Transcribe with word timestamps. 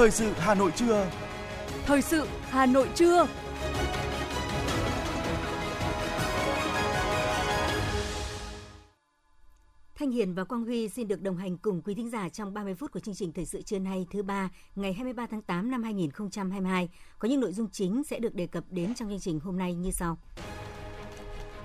Thời 0.00 0.10
sự 0.10 0.32
Hà 0.38 0.54
Nội 0.54 0.72
trưa. 0.76 1.10
Thời 1.86 2.02
sự 2.02 2.26
Hà 2.42 2.66
Nội 2.66 2.88
trưa. 2.94 3.26
Thanh 9.94 10.10
Hiền 10.10 10.34
và 10.34 10.44
Quang 10.44 10.64
Huy 10.64 10.88
xin 10.88 11.08
được 11.08 11.22
đồng 11.22 11.36
hành 11.36 11.56
cùng 11.56 11.82
quý 11.82 11.94
thính 11.94 12.10
giả 12.10 12.28
trong 12.28 12.54
30 12.54 12.74
phút 12.74 12.92
của 12.92 13.00
chương 13.00 13.14
trình 13.14 13.32
Thời 13.32 13.44
sự 13.44 13.62
trưa 13.62 13.78
nay 13.78 14.06
thứ 14.10 14.22
ba, 14.22 14.50
ngày 14.76 14.92
23 14.92 15.26
tháng 15.26 15.42
8 15.42 15.70
năm 15.70 15.82
2022. 15.82 16.88
Có 17.18 17.28
những 17.28 17.40
nội 17.40 17.52
dung 17.52 17.68
chính 17.72 18.02
sẽ 18.04 18.18
được 18.18 18.34
đề 18.34 18.46
cập 18.46 18.64
đến 18.70 18.94
trong 18.94 19.08
chương 19.08 19.20
trình 19.20 19.40
hôm 19.40 19.58
nay 19.58 19.74
như 19.74 19.90
sau. 19.90 20.18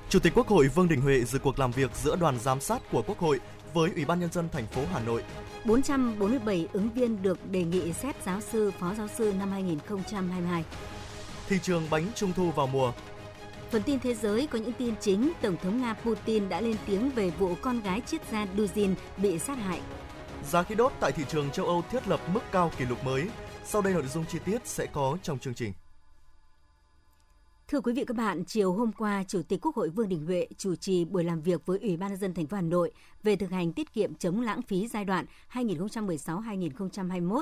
Chủ 0.09 0.20
tịch 0.20 0.33
Quốc 0.36 0.47
hội 0.47 0.67
Vương 0.67 0.88
Đình 0.88 1.02
Huệ 1.02 1.23
dự 1.23 1.39
cuộc 1.39 1.59
làm 1.59 1.71
việc 1.71 1.91
giữa 1.95 2.15
đoàn 2.15 2.39
giám 2.39 2.59
sát 2.59 2.81
của 2.91 3.04
Quốc 3.07 3.20
hội 3.20 3.39
với 3.73 3.91
Ủy 3.95 4.05
ban 4.05 4.20
nhân 4.20 4.31
dân 4.31 4.49
thành 4.52 4.67
phố 4.67 4.81
Hà 4.91 4.99
Nội. 4.99 5.23
447 5.65 6.67
ứng 6.73 6.89
viên 6.89 7.21
được 7.21 7.51
đề 7.51 7.63
nghị 7.63 7.93
xét 7.93 8.15
giáo 8.25 8.41
sư, 8.41 8.71
phó 8.79 8.93
giáo 8.97 9.07
sư 9.07 9.33
năm 9.39 9.51
2022. 9.51 10.63
Thị 11.47 11.59
trường 11.61 11.83
bánh 11.89 12.07
trung 12.15 12.33
thu 12.35 12.51
vào 12.51 12.67
mùa, 12.67 12.91
Phần 13.71 13.83
tin 13.83 13.99
thế 13.99 14.13
giới 14.13 14.47
có 14.47 14.59
những 14.59 14.73
tin 14.73 14.95
chính, 15.01 15.31
Tổng 15.41 15.57
thống 15.63 15.81
Nga 15.81 15.93
Putin 15.93 16.49
đã 16.49 16.61
lên 16.61 16.75
tiếng 16.85 17.09
về 17.09 17.29
vụ 17.29 17.55
con 17.61 17.81
gái 17.81 18.01
triết 18.05 18.21
gia 18.31 18.47
Duzin 18.57 18.93
bị 19.17 19.39
sát 19.39 19.57
hại. 19.57 19.81
Giá 20.51 20.63
khí 20.63 20.75
đốt 20.75 20.93
tại 20.99 21.11
thị 21.11 21.23
trường 21.29 21.51
châu 21.51 21.66
Âu 21.66 21.83
thiết 21.91 22.07
lập 22.07 22.19
mức 22.33 22.39
cao 22.52 22.71
kỷ 22.77 22.85
lục 22.85 23.03
mới. 23.03 23.29
Sau 23.66 23.81
đây 23.81 23.93
nội 23.93 24.07
dung 24.07 24.25
chi 24.25 24.39
tiết 24.45 24.67
sẽ 24.67 24.85
có 24.85 25.17
trong 25.23 25.39
chương 25.39 25.53
trình. 25.53 25.73
Thưa 27.67 27.81
quý 27.81 27.93
vị 27.93 28.05
các 28.07 28.17
bạn, 28.17 28.43
chiều 28.45 28.73
hôm 28.73 28.91
qua, 28.91 29.23
Chủ 29.27 29.41
tịch 29.43 29.61
Quốc 29.61 29.75
hội 29.75 29.89
Vương 29.89 30.09
Đình 30.09 30.25
Huệ 30.25 30.47
chủ 30.57 30.75
trì 30.75 31.05
buổi 31.05 31.23
làm 31.23 31.41
việc 31.41 31.65
với 31.65 31.79
Ủy 31.79 31.97
ban 31.97 32.09
nhân 32.09 32.19
dân 32.19 32.33
thành 32.33 32.47
phố 32.47 32.55
Hà 32.55 32.61
Nội 32.61 32.91
về 33.23 33.35
thực 33.35 33.51
hành 33.51 33.73
tiết 33.73 33.93
kiệm 33.93 34.15
chống 34.15 34.41
lãng 34.41 34.61
phí 34.61 34.88
giai 34.88 35.05
đoạn 35.05 35.25
2016-2021. 35.53 37.41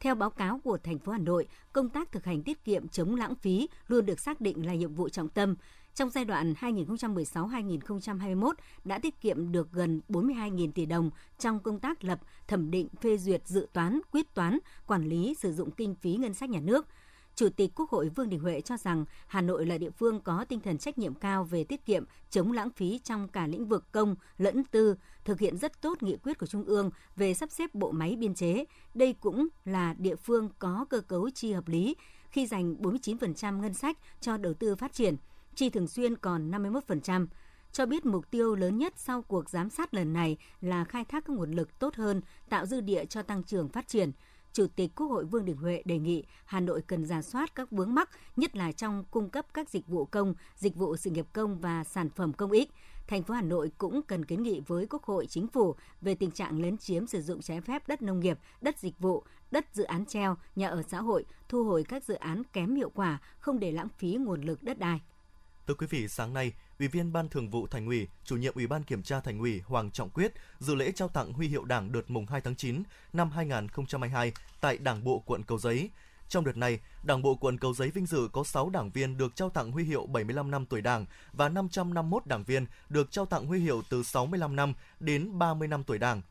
Theo 0.00 0.14
báo 0.14 0.30
cáo 0.30 0.60
của 0.64 0.78
thành 0.78 0.98
phố 0.98 1.12
Hà 1.12 1.18
Nội, 1.18 1.46
công 1.72 1.88
tác 1.88 2.12
thực 2.12 2.24
hành 2.24 2.42
tiết 2.42 2.64
kiệm 2.64 2.88
chống 2.88 3.14
lãng 3.14 3.34
phí 3.34 3.68
luôn 3.88 4.06
được 4.06 4.20
xác 4.20 4.40
định 4.40 4.66
là 4.66 4.74
nhiệm 4.74 4.94
vụ 4.94 5.08
trọng 5.08 5.28
tâm. 5.28 5.54
Trong 5.94 6.10
giai 6.10 6.24
đoạn 6.24 6.54
2016-2021 6.60 8.52
đã 8.84 8.98
tiết 8.98 9.20
kiệm 9.20 9.52
được 9.52 9.72
gần 9.72 10.00
42.000 10.08 10.72
tỷ 10.72 10.86
đồng 10.86 11.10
trong 11.38 11.60
công 11.60 11.80
tác 11.80 12.04
lập, 12.04 12.20
thẩm 12.46 12.70
định, 12.70 12.88
phê 13.00 13.16
duyệt 13.16 13.42
dự 13.46 13.66
toán, 13.72 14.00
quyết 14.12 14.34
toán, 14.34 14.58
quản 14.86 15.08
lý 15.08 15.34
sử 15.38 15.52
dụng 15.52 15.70
kinh 15.70 15.94
phí 15.94 16.16
ngân 16.16 16.34
sách 16.34 16.50
nhà 16.50 16.60
nước– 16.60 16.86
Chủ 17.38 17.48
tịch 17.48 17.70
Quốc 17.74 17.90
hội 17.90 18.08
Vương 18.08 18.28
Đình 18.28 18.40
Huệ 18.40 18.60
cho 18.60 18.76
rằng 18.76 19.04
Hà 19.26 19.40
Nội 19.40 19.66
là 19.66 19.78
địa 19.78 19.90
phương 19.90 20.20
có 20.20 20.44
tinh 20.48 20.60
thần 20.60 20.78
trách 20.78 20.98
nhiệm 20.98 21.14
cao 21.14 21.44
về 21.44 21.64
tiết 21.64 21.86
kiệm, 21.86 22.04
chống 22.30 22.52
lãng 22.52 22.70
phí 22.70 23.00
trong 23.04 23.28
cả 23.28 23.46
lĩnh 23.46 23.66
vực 23.66 23.92
công 23.92 24.14
lẫn 24.38 24.64
tư, 24.64 24.94
thực 25.24 25.40
hiện 25.40 25.56
rất 25.56 25.80
tốt 25.80 26.02
nghị 26.02 26.16
quyết 26.16 26.38
của 26.38 26.46
Trung 26.46 26.64
ương 26.64 26.90
về 27.16 27.34
sắp 27.34 27.50
xếp 27.50 27.74
bộ 27.74 27.90
máy 27.90 28.16
biên 28.16 28.34
chế. 28.34 28.64
Đây 28.94 29.14
cũng 29.20 29.48
là 29.64 29.94
địa 29.98 30.16
phương 30.16 30.48
có 30.58 30.86
cơ 30.90 31.00
cấu 31.00 31.30
chi 31.30 31.52
hợp 31.52 31.68
lý 31.68 31.96
khi 32.30 32.46
dành 32.46 32.74
49% 32.74 33.60
ngân 33.60 33.74
sách 33.74 33.98
cho 34.20 34.36
đầu 34.36 34.54
tư 34.54 34.76
phát 34.76 34.92
triển, 34.92 35.16
chi 35.54 35.70
thường 35.70 35.88
xuyên 35.88 36.16
còn 36.16 36.50
51% 36.50 37.26
cho 37.72 37.86
biết 37.86 38.06
mục 38.06 38.30
tiêu 38.30 38.54
lớn 38.54 38.78
nhất 38.78 38.92
sau 38.96 39.22
cuộc 39.22 39.50
giám 39.50 39.70
sát 39.70 39.94
lần 39.94 40.12
này 40.12 40.36
là 40.60 40.84
khai 40.84 41.04
thác 41.04 41.24
các 41.24 41.36
nguồn 41.36 41.52
lực 41.52 41.78
tốt 41.78 41.94
hơn, 41.94 42.20
tạo 42.48 42.66
dư 42.66 42.80
địa 42.80 43.04
cho 43.04 43.22
tăng 43.22 43.42
trưởng 43.42 43.68
phát 43.68 43.88
triển. 43.88 44.12
Chủ 44.58 44.66
tịch 44.76 44.90
Quốc 44.96 45.06
hội 45.06 45.24
Vương 45.24 45.44
Đình 45.44 45.56
Huệ 45.56 45.82
đề 45.84 45.98
nghị 45.98 46.24
Hà 46.44 46.60
Nội 46.60 46.82
cần 46.86 47.06
giả 47.06 47.22
soát 47.22 47.54
các 47.54 47.70
vướng 47.70 47.94
mắc, 47.94 48.10
nhất 48.36 48.56
là 48.56 48.72
trong 48.72 49.04
cung 49.10 49.30
cấp 49.30 49.46
các 49.54 49.68
dịch 49.70 49.86
vụ 49.86 50.04
công, 50.04 50.34
dịch 50.56 50.76
vụ 50.76 50.96
sự 50.96 51.10
nghiệp 51.10 51.26
công 51.32 51.60
và 51.60 51.84
sản 51.84 52.10
phẩm 52.10 52.32
công 52.32 52.50
ích. 52.50 52.70
Thành 53.06 53.22
phố 53.22 53.34
Hà 53.34 53.42
Nội 53.42 53.70
cũng 53.78 54.02
cần 54.02 54.24
kiến 54.24 54.42
nghị 54.42 54.60
với 54.66 54.86
Quốc 54.90 55.02
hội, 55.02 55.26
Chính 55.26 55.46
phủ 55.46 55.74
về 56.00 56.14
tình 56.14 56.30
trạng 56.30 56.62
lấn 56.62 56.78
chiếm 56.78 57.06
sử 57.06 57.22
dụng 57.22 57.42
trái 57.42 57.60
phép 57.60 57.88
đất 57.88 58.02
nông 58.02 58.20
nghiệp, 58.20 58.38
đất 58.60 58.78
dịch 58.78 58.98
vụ, 58.98 59.22
đất 59.50 59.66
dự 59.72 59.84
án 59.84 60.06
treo, 60.06 60.36
nhà 60.56 60.68
ở 60.68 60.82
xã 60.82 61.00
hội, 61.00 61.24
thu 61.48 61.64
hồi 61.64 61.84
các 61.88 62.04
dự 62.04 62.14
án 62.14 62.42
kém 62.52 62.74
hiệu 62.74 62.90
quả, 62.94 63.18
không 63.38 63.58
để 63.58 63.72
lãng 63.72 63.88
phí 63.98 64.14
nguồn 64.14 64.42
lực 64.42 64.62
đất 64.62 64.78
đai. 64.78 65.00
Thưa 65.66 65.74
quý 65.74 65.86
vị, 65.90 66.08
sáng 66.08 66.34
nay, 66.34 66.52
Ủy 66.78 66.88
viên 66.88 67.12
Ban 67.12 67.28
Thường 67.28 67.50
vụ 67.50 67.66
Thành 67.66 67.86
ủy, 67.86 68.08
Chủ 68.24 68.36
nhiệm 68.36 68.54
Ủy 68.54 68.66
ban 68.66 68.82
Kiểm 68.82 69.02
tra 69.02 69.20
Thành 69.20 69.38
ủy 69.38 69.60
Hoàng 69.66 69.90
Trọng 69.90 70.10
Quyết 70.10 70.32
dự 70.58 70.74
lễ 70.74 70.92
trao 70.92 71.08
tặng 71.08 71.32
huy 71.32 71.48
hiệu 71.48 71.64
Đảng 71.64 71.92
đợt 71.92 72.10
mùng 72.10 72.26
2 72.26 72.40
tháng 72.40 72.56
9 72.56 72.82
năm 73.12 73.30
2022 73.30 74.32
tại 74.60 74.78
Đảng 74.78 75.04
bộ 75.04 75.22
quận 75.26 75.42
Cầu 75.42 75.58
Giấy. 75.58 75.90
Trong 76.28 76.44
đợt 76.44 76.56
này, 76.56 76.80
Đảng 77.02 77.22
bộ 77.22 77.34
quận 77.34 77.58
Cầu 77.58 77.74
Giấy 77.74 77.90
vinh 77.90 78.06
dự 78.06 78.28
có 78.32 78.44
6 78.44 78.70
đảng 78.70 78.90
viên 78.90 79.16
được 79.18 79.36
trao 79.36 79.50
tặng 79.50 79.72
huy 79.72 79.84
hiệu 79.84 80.06
75 80.06 80.50
năm 80.50 80.66
tuổi 80.66 80.80
Đảng 80.80 81.06
và 81.32 81.48
551 81.48 82.26
đảng 82.26 82.44
viên 82.44 82.66
được 82.88 83.10
trao 83.10 83.26
tặng 83.26 83.46
huy 83.46 83.60
hiệu 83.60 83.82
từ 83.90 84.02
65 84.02 84.56
năm 84.56 84.74
đến 85.00 85.38
30 85.38 85.68
năm 85.68 85.84
tuổi 85.84 85.98
Đảng. 85.98 86.22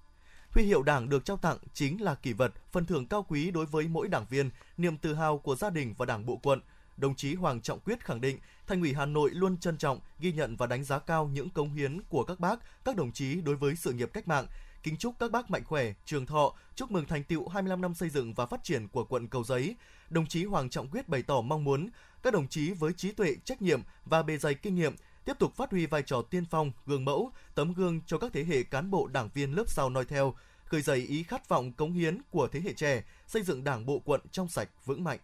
Huy 0.51 0.63
hiệu 0.63 0.83
Đảng 0.83 1.09
được 1.09 1.25
trao 1.25 1.37
tặng 1.37 1.57
chính 1.73 2.01
là 2.01 2.15
kỷ 2.15 2.33
vật, 2.33 2.53
phần 2.71 2.85
thưởng 2.85 3.07
cao 3.07 3.25
quý 3.29 3.51
đối 3.51 3.65
với 3.65 3.87
mỗi 3.87 4.07
đảng 4.07 4.25
viên, 4.29 4.49
niềm 4.77 4.97
tự 4.97 5.13
hào 5.13 5.37
của 5.37 5.55
gia 5.55 5.69
đình 5.69 5.93
và 5.97 6.05
Đảng 6.05 6.25
bộ 6.25 6.35
quận– 6.43 6.61
đồng 6.97 7.15
chí 7.15 7.35
Hoàng 7.35 7.61
Trọng 7.61 7.79
Quyết 7.79 8.05
khẳng 8.05 8.21
định 8.21 8.39
Thành 8.67 8.81
ủy 8.81 8.93
Hà 8.93 9.05
Nội 9.05 9.29
luôn 9.33 9.57
trân 9.57 9.77
trọng, 9.77 9.99
ghi 10.19 10.31
nhận 10.31 10.55
và 10.55 10.67
đánh 10.67 10.83
giá 10.83 10.99
cao 10.99 11.27
những 11.33 11.49
công 11.49 11.73
hiến 11.73 12.01
của 12.09 12.23
các 12.23 12.39
bác, 12.39 12.59
các 12.85 12.95
đồng 12.95 13.11
chí 13.11 13.41
đối 13.41 13.55
với 13.55 13.75
sự 13.75 13.93
nghiệp 13.93 14.09
cách 14.13 14.27
mạng. 14.27 14.47
Kính 14.83 14.97
chúc 14.97 15.15
các 15.19 15.31
bác 15.31 15.51
mạnh 15.51 15.63
khỏe, 15.65 15.93
trường 16.05 16.25
thọ, 16.25 16.53
chúc 16.75 16.91
mừng 16.91 17.05
thành 17.05 17.23
tựu 17.23 17.47
25 17.47 17.81
năm 17.81 17.93
xây 17.93 18.09
dựng 18.09 18.33
và 18.33 18.45
phát 18.45 18.63
triển 18.63 18.87
của 18.87 19.03
quận 19.03 19.27
Cầu 19.27 19.43
Giấy. 19.43 19.75
Đồng 20.09 20.27
chí 20.27 20.45
Hoàng 20.45 20.69
Trọng 20.69 20.87
Quyết 20.87 21.09
bày 21.09 21.21
tỏ 21.21 21.41
mong 21.41 21.63
muốn 21.63 21.89
các 22.23 22.33
đồng 22.33 22.47
chí 22.47 22.71
với 22.71 22.93
trí 22.93 23.11
tuệ, 23.11 23.35
trách 23.45 23.61
nhiệm 23.61 23.81
và 24.05 24.23
bề 24.23 24.37
dày 24.37 24.53
kinh 24.53 24.75
nghiệm 24.75 24.95
tiếp 25.25 25.33
tục 25.39 25.55
phát 25.55 25.71
huy 25.71 25.85
vai 25.85 26.03
trò 26.03 26.21
tiên 26.21 26.45
phong, 26.49 26.71
gương 26.85 27.05
mẫu, 27.05 27.31
tấm 27.55 27.73
gương 27.73 28.01
cho 28.05 28.17
các 28.17 28.31
thế 28.33 28.43
hệ 28.43 28.63
cán 28.63 28.91
bộ 28.91 29.07
đảng 29.07 29.29
viên 29.33 29.55
lớp 29.55 29.63
sau 29.67 29.89
noi 29.89 30.05
theo, 30.05 30.33
khơi 30.65 30.81
dậy 30.81 30.97
ý 30.97 31.23
khát 31.23 31.49
vọng 31.49 31.73
cống 31.73 31.93
hiến 31.93 32.21
của 32.31 32.47
thế 32.47 32.61
hệ 32.61 32.73
trẻ, 32.73 33.03
xây 33.27 33.43
dựng 33.43 33.63
Đảng 33.63 33.85
bộ 33.85 33.99
quận 34.05 34.21
trong 34.31 34.47
sạch, 34.47 34.69
vững 34.85 35.03
mạnh. 35.03 35.19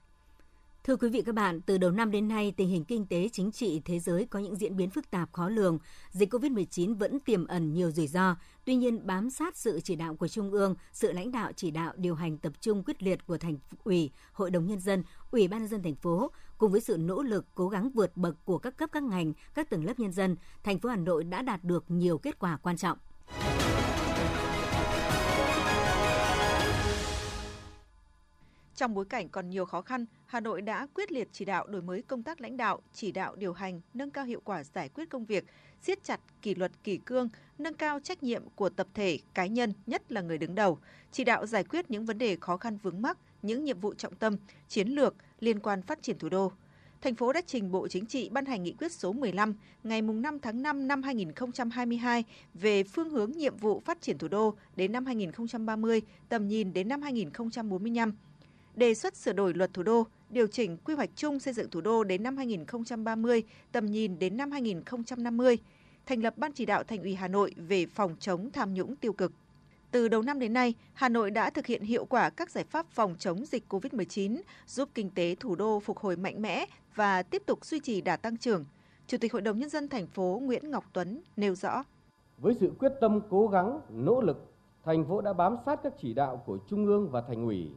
Thưa 0.88 0.96
quý 0.96 1.10
vị 1.10 1.22
các 1.26 1.36
bạn, 1.36 1.62
từ 1.62 1.78
đầu 1.78 1.92
năm 1.92 2.12
đến 2.12 2.28
nay, 2.28 2.54
tình 2.58 2.70
hình 2.70 2.86
kinh 2.86 3.06
tế 3.06 3.30
chính 3.32 3.52
trị 3.52 3.82
thế 3.86 4.00
giới 4.00 4.26
có 4.26 4.40
những 4.40 4.56
diễn 4.56 4.78
biến 4.78 4.90
phức 4.90 5.12
tạp 5.12 5.32
khó 5.32 5.50
lường. 5.50 5.80
Dịch 6.12 6.34
COVID-19 6.34 6.96
vẫn 6.96 7.20
tiềm 7.20 7.48
ẩn 7.48 7.74
nhiều 7.74 7.92
rủi 7.92 8.08
ro. 8.08 8.36
Tuy 8.66 8.76
nhiên, 8.76 9.08
bám 9.08 9.30
sát 9.30 9.58
sự 9.58 9.80
chỉ 9.84 9.96
đạo 9.96 10.16
của 10.16 10.28
Trung 10.28 10.52
ương, 10.52 10.76
sự 10.94 11.12
lãnh 11.12 11.32
đạo 11.32 11.52
chỉ 11.56 11.72
đạo 11.72 11.94
điều 11.96 12.16
hành 12.16 12.38
tập 12.38 12.54
trung 12.62 12.84
quyết 12.84 13.04
liệt 13.04 13.26
của 13.28 13.38
thành 13.38 13.58
ủy, 13.84 14.12
Hội 14.34 14.52
đồng 14.52 14.68
nhân 14.68 14.80
dân, 14.80 15.04
Ủy 15.32 15.48
ban 15.48 15.60
nhân 15.60 15.70
dân 15.70 15.84
thành 15.84 15.96
phố 15.96 16.32
cùng 16.58 16.72
với 16.72 16.82
sự 16.82 16.98
nỗ 16.98 17.24
lực 17.24 17.46
cố 17.56 17.70
gắng 17.70 17.90
vượt 17.90 18.18
bậc 18.18 18.36
của 18.46 18.58
các 18.58 18.78
cấp 18.78 18.90
các 18.92 19.04
ngành, 19.04 19.34
các 19.54 19.70
tầng 19.70 19.86
lớp 19.86 20.00
nhân 20.00 20.12
dân, 20.12 20.36
thành 20.64 20.80
phố 20.80 20.90
Hà 20.90 20.96
Nội 20.96 21.24
đã 21.24 21.42
đạt 21.42 21.64
được 21.64 21.84
nhiều 21.88 22.18
kết 22.18 22.40
quả 22.40 22.58
quan 22.58 22.78
trọng. 22.78 22.98
Trong 28.76 28.94
bối 28.94 29.06
cảnh 29.06 29.30
còn 29.30 29.50
nhiều 29.50 29.66
khó 29.66 29.82
khăn, 29.82 30.06
Hà 30.26 30.40
Nội 30.40 30.62
đã 30.62 30.88
quyết 30.94 31.12
liệt 31.12 31.28
chỉ 31.32 31.46
đạo 31.46 31.68
đổi 31.68 31.82
mới 31.82 32.02
công 32.02 32.24
tác 32.24 32.42
lãnh 32.42 32.58
đạo, 32.58 32.80
chỉ 32.94 33.12
đạo 33.12 33.36
điều 33.36 33.54
hành, 33.54 33.82
nâng 33.94 34.12
cao 34.12 34.26
hiệu 34.26 34.42
quả 34.44 34.64
giải 34.64 34.90
quyết 34.90 35.10
công 35.10 35.26
việc, 35.26 35.46
siết 35.82 36.04
chặt 36.04 36.20
kỷ 36.42 36.56
luật 36.56 36.72
kỷ 36.84 36.98
cương, 36.98 37.30
nâng 37.58 37.74
cao 37.74 38.00
trách 38.00 38.24
nhiệm 38.24 38.44
của 38.56 38.70
tập 38.70 38.88
thể, 38.94 39.20
cá 39.34 39.46
nhân, 39.46 39.74
nhất 39.88 40.12
là 40.12 40.22
người 40.22 40.38
đứng 40.38 40.56
đầu, 40.56 40.78
chỉ 41.12 41.24
đạo 41.24 41.46
giải 41.46 41.64
quyết 41.64 41.92
những 41.92 42.06
vấn 42.06 42.18
đề 42.18 42.38
khó 42.42 42.58
khăn 42.58 42.78
vướng 42.78 43.02
mắc, 43.02 43.18
những 43.42 43.64
nhiệm 43.64 43.80
vụ 43.80 43.94
trọng 43.94 44.16
tâm, 44.16 44.38
chiến 44.68 44.88
lược 44.88 45.16
liên 45.40 45.60
quan 45.60 45.82
phát 45.82 46.02
triển 46.02 46.18
thủ 46.20 46.30
đô. 46.30 46.52
Thành 47.02 47.16
phố 47.16 47.34
đã 47.34 47.42
trình 47.46 47.72
Bộ 47.72 47.88
Chính 47.88 48.06
trị 48.06 48.30
ban 48.30 48.46
hành 48.46 48.64
nghị 48.64 48.74
quyết 48.80 48.92
số 48.92 49.14
15 49.14 49.54
ngày 49.84 50.02
5 50.02 50.40
tháng 50.40 50.62
5 50.62 50.88
năm 50.88 51.04
2022 51.04 52.24
về 52.54 52.84
phương 52.84 53.10
hướng 53.10 53.32
nhiệm 53.32 53.58
vụ 53.58 53.82
phát 53.86 54.02
triển 54.02 54.18
thủ 54.18 54.28
đô 54.28 54.54
đến 54.76 54.92
năm 54.92 55.06
2030, 55.06 56.02
tầm 56.30 56.48
nhìn 56.48 56.74
đến 56.74 56.88
năm 56.88 57.02
2045 57.02 58.14
đề 58.76 58.94
xuất 58.94 59.16
sửa 59.16 59.34
đổi 59.34 59.54
luật 59.54 59.74
thủ 59.74 59.84
đô, 59.84 60.04
điều 60.30 60.48
chỉnh 60.48 60.78
quy 60.78 60.94
hoạch 60.96 61.10
chung 61.16 61.40
xây 61.40 61.54
dựng 61.54 61.70
thủ 61.70 61.82
đô 61.82 62.04
đến 62.04 62.24
năm 62.24 62.38
2030, 62.38 63.44
tầm 63.72 63.86
nhìn 63.86 64.20
đến 64.20 64.38
năm 64.38 64.52
2050, 64.52 65.58
thành 66.06 66.24
lập 66.24 66.38
Ban 66.38 66.52
chỉ 66.52 66.66
đạo 66.66 66.84
Thành 66.84 67.02
ủy 67.02 67.16
Hà 67.16 67.28
Nội 67.28 67.54
về 67.58 67.86
phòng 67.86 68.16
chống 68.20 68.52
tham 68.52 68.74
nhũng 68.74 68.96
tiêu 68.96 69.14
cực. 69.14 69.32
Từ 69.92 70.08
đầu 70.08 70.22
năm 70.22 70.40
đến 70.40 70.54
nay, 70.54 70.74
Hà 70.94 71.10
Nội 71.10 71.32
đã 71.32 71.50
thực 71.50 71.66
hiện 71.66 71.82
hiệu 71.82 72.06
quả 72.06 72.30
các 72.30 72.52
giải 72.52 72.64
pháp 72.64 72.86
phòng 72.90 73.16
chống 73.20 73.46
dịch 73.46 73.64
COVID-19, 73.70 74.42
giúp 74.68 74.90
kinh 74.94 75.10
tế 75.10 75.36
thủ 75.36 75.56
đô 75.56 75.80
phục 75.80 75.98
hồi 75.98 76.18
mạnh 76.18 76.42
mẽ 76.42 76.66
và 76.96 77.24
tiếp 77.24 77.44
tục 77.46 77.66
duy 77.66 77.80
trì 77.80 78.02
đà 78.02 78.18
tăng 78.18 78.38
trưởng. 78.38 78.66
Chủ 79.08 79.18
tịch 79.18 79.34
Hội 79.34 79.42
đồng 79.42 79.60
Nhân 79.60 79.70
dân 79.70 79.90
thành 79.90 80.08
phố 80.08 80.42
Nguyễn 80.44 80.72
Ngọc 80.72 80.86
Tuấn 80.94 81.22
nêu 81.38 81.56
rõ. 81.56 81.84
Với 82.38 82.56
sự 82.60 82.72
quyết 82.80 82.92
tâm 83.02 83.20
cố 83.30 83.48
gắng, 83.48 83.80
nỗ 83.90 84.22
lực, 84.22 84.54
thành 84.86 85.06
phố 85.06 85.22
đã 85.22 85.34
bám 85.34 85.58
sát 85.66 85.80
các 85.84 85.94
chỉ 86.02 86.14
đạo 86.14 86.44
của 86.46 86.58
Trung 86.70 86.86
ương 86.86 87.10
và 87.10 87.22
Thành 87.22 87.46
ủy, 87.46 87.72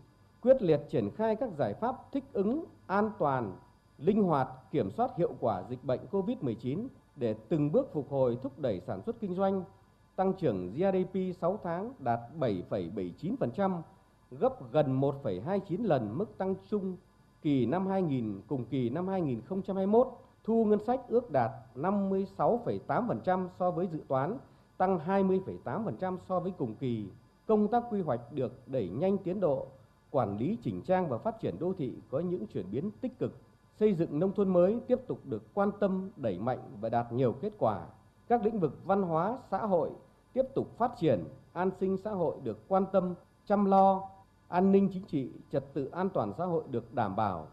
quyết 0.46 0.62
liệt 0.62 0.81
triển 0.88 1.10
khai 1.10 1.37
các 1.37 1.50
giải 1.58 1.75
pháp 1.75 2.12
thích 2.12 2.25
ứng, 2.32 2.64
an 2.87 3.10
toàn, 3.19 3.56
linh 3.98 4.22
hoạt, 4.22 4.48
kiểm 4.70 4.90
soát 4.90 5.16
hiệu 5.16 5.34
quả 5.40 5.62
dịch 5.69 5.84
bệnh 5.84 6.00
COVID-19 6.10 6.87
để 7.16 7.34
từng 7.48 7.72
bước 7.72 7.93
phục 7.93 8.10
hồi 8.10 8.38
thúc 8.43 8.58
đẩy 8.58 8.81
sản 8.81 9.02
xuất 9.02 9.20
kinh 9.20 9.34
doanh, 9.34 9.64
tăng 10.16 10.32
trưởng 10.32 10.72
GDP 10.72 11.38
6 11.40 11.58
tháng 11.62 11.93
đạt 11.98 12.20
7,79%, 12.38 13.81
gấp 14.31 14.72
gần 14.72 15.00
1,29 15.00 15.84
lần 15.84 16.19
mức 16.19 16.38
tăng 16.38 16.54
chung 16.70 16.96
kỳ 17.43 17.66
năm 17.66 17.87
2000 17.87 18.40
cùng 18.48 18.64
kỳ 18.64 18.90
năm 18.90 19.08
2021. 19.08 20.08
Thu 20.44 20.64
ngân 20.64 20.84
sách 20.84 21.00
ước 21.08 21.31
đạt 21.31 21.50
56,8% 21.75 23.48
so 23.58 23.70
với 23.70 23.87
dự 23.87 24.00
toán, 24.08 24.38
tăng 24.76 24.98
20,8% 25.06 26.16
so 26.28 26.40
với 26.40 26.52
cùng 26.58 26.75
kỳ. 26.75 27.08
Công 27.46 27.69
tác 27.69 27.84
quy 27.90 28.00
hoạch 28.02 28.32
được 28.32 28.69
đẩy 28.69 28.88
nhanh 28.88 29.19
tiến 29.19 29.40
độ, 29.40 29.66
quản 30.11 30.37
lý 30.37 30.58
chỉnh 30.62 30.82
trang 30.82 31.08
và 31.08 31.19
phát 31.19 31.41
triển 31.41 31.58
đô 31.58 31.73
thị 31.73 31.94
có 32.11 32.20
những 32.20 32.47
chuyển 32.47 32.70
biến 32.70 32.91
tích 33.00 33.19
cực, 33.19 33.32
xây 33.75 33.94
dựng 33.94 34.19
nông 34.19 34.32
thôn 34.35 34.49
mới 34.49 34.81
tiếp 34.87 35.00
tục 35.06 35.20
được 35.25 35.55
quan 35.55 35.70
tâm, 35.81 36.11
đẩy 36.17 36.38
mạnh 36.38 36.58
và 36.81 36.88
đạt 36.88 37.12
nhiều 37.12 37.32
kết 37.32 37.53
quả. 37.58 37.87
Các 38.29 38.44
lĩnh 38.44 38.61
vực 38.61 38.79
văn 38.85 39.03
hóa, 39.03 39.38
xã 39.50 39.58
hội 39.58 39.91
tiếp 40.32 40.47
tục 40.55 40.79
phát 40.79 40.93
triển, 40.97 41.25
an 41.53 41.70
sinh 41.81 41.97
xã 41.97 42.11
hội 42.11 42.37
được 42.43 42.69
quan 42.69 42.85
tâm, 42.93 43.14
chăm 43.44 43.64
lo, 43.64 44.08
an 44.49 44.73
ninh 44.73 44.88
chính 44.93 45.05
trị, 45.05 45.31
trật 45.53 45.75
tự 45.75 45.87
an 45.87 46.08
toàn 46.08 46.32
xã 46.38 46.44
hội 46.44 46.64
được 46.70 46.94
đảm 46.94 47.17
bảo. 47.17 47.47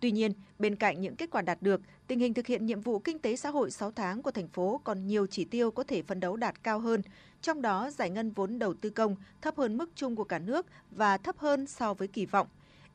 Tuy 0.00 0.10
nhiên, 0.10 0.32
bên 0.58 0.76
cạnh 0.76 1.00
những 1.00 1.16
kết 1.16 1.30
quả 1.30 1.42
đạt 1.42 1.62
được, 1.62 1.80
tình 2.06 2.18
hình 2.18 2.34
thực 2.34 2.46
hiện 2.46 2.66
nhiệm 2.66 2.80
vụ 2.80 2.98
kinh 2.98 3.18
tế 3.18 3.36
xã 3.36 3.50
hội 3.50 3.70
6 3.70 3.90
tháng 3.90 4.22
của 4.22 4.30
thành 4.30 4.48
phố 4.48 4.80
còn 4.84 5.06
nhiều 5.06 5.26
chỉ 5.26 5.44
tiêu 5.44 5.70
có 5.70 5.82
thể 5.82 6.02
phấn 6.02 6.20
đấu 6.20 6.36
đạt 6.36 6.62
cao 6.62 6.78
hơn, 6.78 7.02
trong 7.42 7.62
đó 7.62 7.90
giải 7.90 8.10
ngân 8.10 8.30
vốn 8.30 8.58
đầu 8.58 8.74
tư 8.74 8.90
công 8.90 9.16
thấp 9.42 9.56
hơn 9.56 9.76
mức 9.76 9.90
chung 9.94 10.16
của 10.16 10.24
cả 10.24 10.38
nước 10.38 10.66
và 10.90 11.18
thấp 11.18 11.38
hơn 11.38 11.66
so 11.66 11.94
với 11.94 12.08
kỳ 12.08 12.26
vọng. 12.26 12.46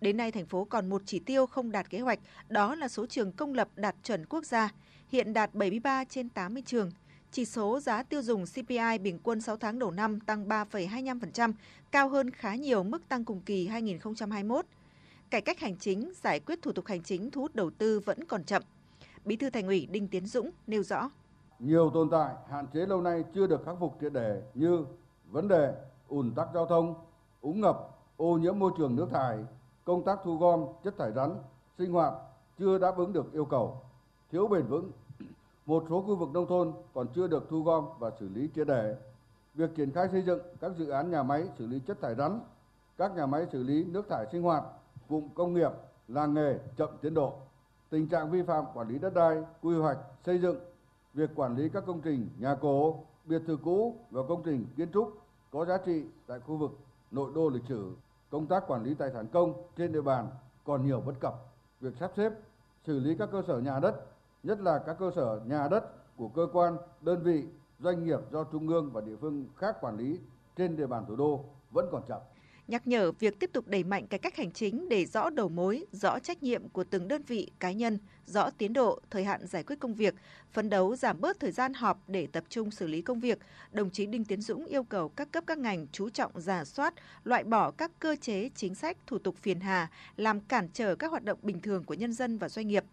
Đến 0.02 0.18
nay, 0.18 0.32
thành 0.32 0.46
phố 0.46 0.66
còn 0.66 0.90
một 0.90 1.02
chỉ 1.06 1.20
tiêu 1.20 1.46
không 1.46 1.72
đạt 1.72 1.90
kế 1.90 2.00
hoạch, 2.00 2.20
đó 2.50 2.76
là 2.76 2.88
số 2.88 3.06
trường 3.06 3.32
công 3.32 3.54
lập 3.54 3.68
đạt 3.76 3.96
chuẩn 4.04 4.26
quốc 4.26 4.46
gia, 4.46 4.70
hiện 5.10 5.34
đạt 5.34 5.54
73 5.54 6.04
trên 6.04 6.30
80 6.30 6.64
trường. 6.66 6.92
Chỉ 7.32 7.46
số 7.46 7.80
giá 7.80 8.04
tiêu 8.04 8.22
dùng 8.22 8.46
CPI 8.46 8.98
bình 9.02 9.20
quân 9.24 9.42
6 9.42 9.58
tháng 9.58 9.80
đầu 9.80 9.92
năm 9.92 10.20
tăng 10.20 10.48
3,25%, 10.48 11.54
cao 11.92 12.10
hơn 12.10 12.32
khá 12.32 12.56
nhiều 12.56 12.84
mức 12.84 13.10
tăng 13.10 13.26
cùng 13.26 13.42
kỳ 13.42 13.68
2021. 13.68 14.66
Cải 15.30 15.42
cách 15.42 15.60
hành 15.60 15.78
chính, 15.78 16.12
giải 16.24 16.40
quyết 16.40 16.62
thủ 16.62 16.72
tục 16.72 16.86
hành 16.86 17.04
chính 17.04 17.32
thu 17.32 17.42
hút 17.42 17.56
đầu 17.56 17.70
tư 17.78 18.00
vẫn 18.00 18.24
còn 18.24 18.44
chậm. 18.44 18.64
Bí 19.26 19.36
thư 19.36 19.50
Thành 19.50 19.68
ủy 19.68 19.88
Đinh 19.92 20.08
Tiến 20.08 20.26
Dũng 20.26 20.52
nêu 20.68 20.84
rõ. 20.84 21.10
Nhiều 21.60 21.92
tồn 21.94 22.10
tại, 22.10 22.36
hạn 22.50 22.68
chế 22.74 22.86
lâu 22.86 23.02
nay 23.02 23.24
chưa 23.36 23.48
được 23.48 23.66
khắc 23.66 23.76
phục 23.80 23.98
triệt 24.02 24.14
đề 24.14 24.42
như 24.54 24.86
vấn 25.32 25.48
đề 25.48 25.74
ùn 26.08 26.32
tắc 26.36 26.48
giao 26.54 26.66
thông, 26.66 26.96
úng 27.42 27.62
ngập, 27.62 27.90
ô 28.18 28.38
nhiễm 28.38 28.60
môi 28.60 28.72
trường 28.78 28.96
nước 28.96 29.08
thải, 29.12 29.38
công 29.86 30.04
tác 30.04 30.20
thu 30.24 30.38
gom 30.38 30.66
chất 30.84 30.98
thải 30.98 31.12
rắn, 31.12 31.36
sinh 31.78 31.92
hoạt 31.92 32.14
chưa 32.60 32.78
đáp 32.78 32.98
ứng 32.98 33.14
được 33.14 33.34
yêu 33.34 33.46
cầu, 33.46 33.82
thiếu 34.32 34.48
bền 34.48 34.66
vững. 34.68 34.92
Một 35.66 35.86
số 35.90 36.02
khu 36.02 36.16
vực 36.16 36.30
nông 36.34 36.48
thôn 36.48 36.74
còn 36.94 37.08
chưa 37.16 37.28
được 37.28 37.48
thu 37.50 37.64
gom 37.64 37.86
và 38.00 38.12
xử 38.20 38.30
lý 38.30 38.50
triệt 38.56 38.68
đề. 38.68 38.96
Việc 39.54 39.76
triển 39.76 39.92
khai 39.92 40.08
xây 40.12 40.22
dựng 40.22 40.40
các 40.62 40.72
dự 40.78 40.90
án 40.90 41.12
nhà 41.12 41.24
máy 41.24 41.44
xử 41.58 41.68
lý 41.68 41.80
chất 41.80 42.02
thải 42.02 42.16
rắn, 42.16 42.40
các 42.98 43.16
nhà 43.16 43.26
máy 43.26 43.46
xử 43.52 43.64
lý 43.64 43.84
nước 43.84 44.10
thải 44.10 44.26
sinh 44.32 44.42
hoạt, 44.42 44.64
cụm 45.10 45.30
công 45.36 45.54
nghiệp, 45.54 45.72
làng 46.08 46.34
nghề 46.34 46.60
chậm 46.78 46.90
tiến 47.02 47.14
độ. 47.14 47.34
Tình 47.90 48.08
trạng 48.08 48.32
vi 48.32 48.44
phạm 48.44 48.66
quản 48.74 48.88
lý 48.88 49.00
đất 49.00 49.14
đai, 49.14 49.44
quy 49.62 49.76
hoạch, 49.76 49.98
xây 50.26 50.40
dựng, 50.40 50.60
việc 51.14 51.30
quản 51.36 51.56
lý 51.56 51.70
các 51.70 51.84
công 51.88 52.02
trình 52.02 52.30
nhà 52.38 52.56
cổ, 52.56 53.04
biệt 53.26 53.42
thự 53.48 53.58
cũ 53.64 53.96
và 54.12 54.22
công 54.30 54.42
trình 54.46 54.66
kiến 54.78 54.92
trúc 54.94 55.18
có 55.52 55.66
giá 55.66 55.78
trị 55.86 56.06
tại 56.28 56.40
khu 56.40 56.58
vực 56.58 56.72
nội 57.12 57.32
đô 57.36 57.50
lịch 57.50 57.64
sử 57.70 57.96
công 58.30 58.48
tác 58.48 58.68
quản 58.68 58.84
lý 58.84 58.94
tài 58.94 59.12
sản 59.12 59.28
công 59.28 59.54
trên 59.78 59.92
địa 59.92 60.02
bàn 60.02 60.30
còn 60.64 60.86
nhiều 60.86 61.02
bất 61.02 61.14
cập. 61.20 61.34
Việc 61.82 61.94
sắp 62.00 62.12
xếp, 62.18 62.34
xử 62.86 63.00
lý 63.00 63.16
các 63.18 63.30
cơ 63.32 63.44
sở 63.48 63.60
nhà 63.60 63.80
đất, 63.80 64.06
nhất 64.44 64.60
là 64.60 64.80
các 64.80 64.96
cơ 65.00 65.12
sở 65.16 65.42
nhà 65.46 65.68
đất 65.68 65.84
của 66.18 66.28
cơ 66.28 66.48
quan, 66.54 66.78
đơn 67.02 67.24
vị, 67.24 67.46
doanh 67.80 68.06
nghiệp 68.06 68.20
do 68.32 68.44
trung 68.44 68.68
ương 68.68 68.92
và 68.94 69.02
địa 69.02 69.16
phương 69.16 69.46
khác 69.58 69.78
quản 69.82 69.98
lý 69.98 70.20
trên 70.56 70.78
địa 70.78 70.88
bàn 70.88 71.06
thủ 71.08 71.16
đô 71.16 71.46
vẫn 71.72 71.90
còn 71.92 72.02
chậm 72.08 72.22
nhắc 72.68 72.88
nhở 72.88 73.12
việc 73.12 73.40
tiếp 73.40 73.50
tục 73.54 73.68
đẩy 73.68 73.84
mạnh 73.84 74.08
cải 74.08 74.20
cách 74.20 74.36
hành 74.36 74.52
chính 74.52 74.90
để 74.90 75.06
rõ 75.06 75.30
đầu 75.30 75.50
mối, 75.50 75.86
rõ 75.92 76.20
trách 76.20 76.44
nhiệm 76.44 76.70
của 76.70 76.84
từng 76.84 77.08
đơn 77.08 77.22
vị 77.28 77.52
cá 77.60 77.72
nhân, 77.72 77.98
rõ 78.26 78.50
tiến 78.50 78.74
độ, 78.74 79.00
thời 79.10 79.24
hạn 79.24 79.48
giải 79.48 79.64
quyết 79.64 79.80
công 79.80 79.94
việc, 79.94 80.16
phấn 80.52 80.70
đấu 80.70 80.96
giảm 80.96 81.22
bớt 81.22 81.40
thời 81.40 81.52
gian 81.52 81.74
họp 81.74 82.04
để 82.08 82.28
tập 82.32 82.44
trung 82.50 82.72
xử 82.72 82.88
lý 82.88 83.02
công 83.02 83.20
việc. 83.20 83.40
Đồng 83.72 83.90
chí 83.90 84.06
Đinh 84.06 84.26
Tiến 84.26 84.42
Dũng 84.42 84.66
yêu 84.66 84.84
cầu 84.84 85.10
các 85.10 85.32
cấp 85.32 85.44
các 85.48 85.58
ngành 85.58 85.88
chú 85.92 86.10
trọng 86.10 86.42
giả 86.42 86.66
soát, 86.66 86.94
loại 87.24 87.44
bỏ 87.44 87.72
các 87.72 87.92
cơ 88.00 88.16
chế, 88.22 88.50
chính 88.56 88.76
sách, 88.76 88.98
thủ 89.08 89.18
tục 89.18 89.36
phiền 89.38 89.60
hà, 89.60 89.90
làm 90.18 90.40
cản 90.40 90.70
trở 90.74 90.96
các 90.96 91.12
hoạt 91.12 91.24
động 91.24 91.40
bình 91.42 91.62
thường 91.62 91.84
của 91.84 91.94
nhân 91.94 92.14
dân 92.14 92.38
và 92.38 92.50
doanh 92.50 92.68
nghiệp, 92.68 92.84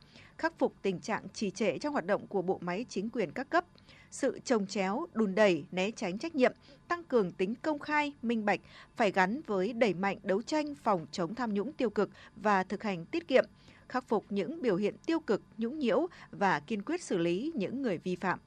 khắc 0.43 0.59
phục 0.59 0.75
tình 0.83 1.01
trạng 1.01 1.29
trì 1.35 1.51
trệ 1.51 1.79
trong 1.79 1.93
hoạt 1.93 2.07
động 2.07 2.27
của 2.27 2.43
bộ 2.43 2.59
máy 2.63 2.87
chính 2.89 3.11
quyền 3.11 3.31
các 3.33 3.51
cấp, 3.51 3.65
sự 4.11 4.39
trồng 4.45 4.67
chéo, 4.67 5.07
đùn 5.15 5.35
đẩy, 5.35 5.65
né 5.73 5.91
tránh 5.91 6.19
trách 6.19 6.35
nhiệm, 6.35 6.53
tăng 6.89 7.05
cường 7.05 7.33
tính 7.33 7.55
công 7.55 7.79
khai, 7.79 8.13
minh 8.23 8.45
bạch 8.45 8.61
phải 8.97 9.11
gắn 9.11 9.41
với 9.47 9.73
đẩy 9.73 9.95
mạnh 9.95 10.19
đấu 10.23 10.43
tranh 10.43 10.75
phòng 10.75 11.07
chống 11.13 11.35
tham 11.35 11.55
nhũng 11.55 11.73
tiêu 11.73 11.91
cực 11.91 12.11
và 12.37 12.65
thực 12.65 12.83
hành 12.83 13.05
tiết 13.05 13.29
kiệm, 13.29 13.45
khắc 13.89 14.09
phục 14.09 14.25
những 14.31 14.63
biểu 14.63 14.77
hiện 14.77 14.97
tiêu 15.07 15.21
cực, 15.21 15.43
nhũng 15.59 15.79
nhiễu 15.79 16.07
và 16.31 16.61
kiên 16.61 16.83
quyết 16.83 17.03
xử 17.03 17.19
lý 17.19 17.53
những 17.55 17.83
người 17.83 17.99
vi 17.99 18.17
phạm. 18.17 18.39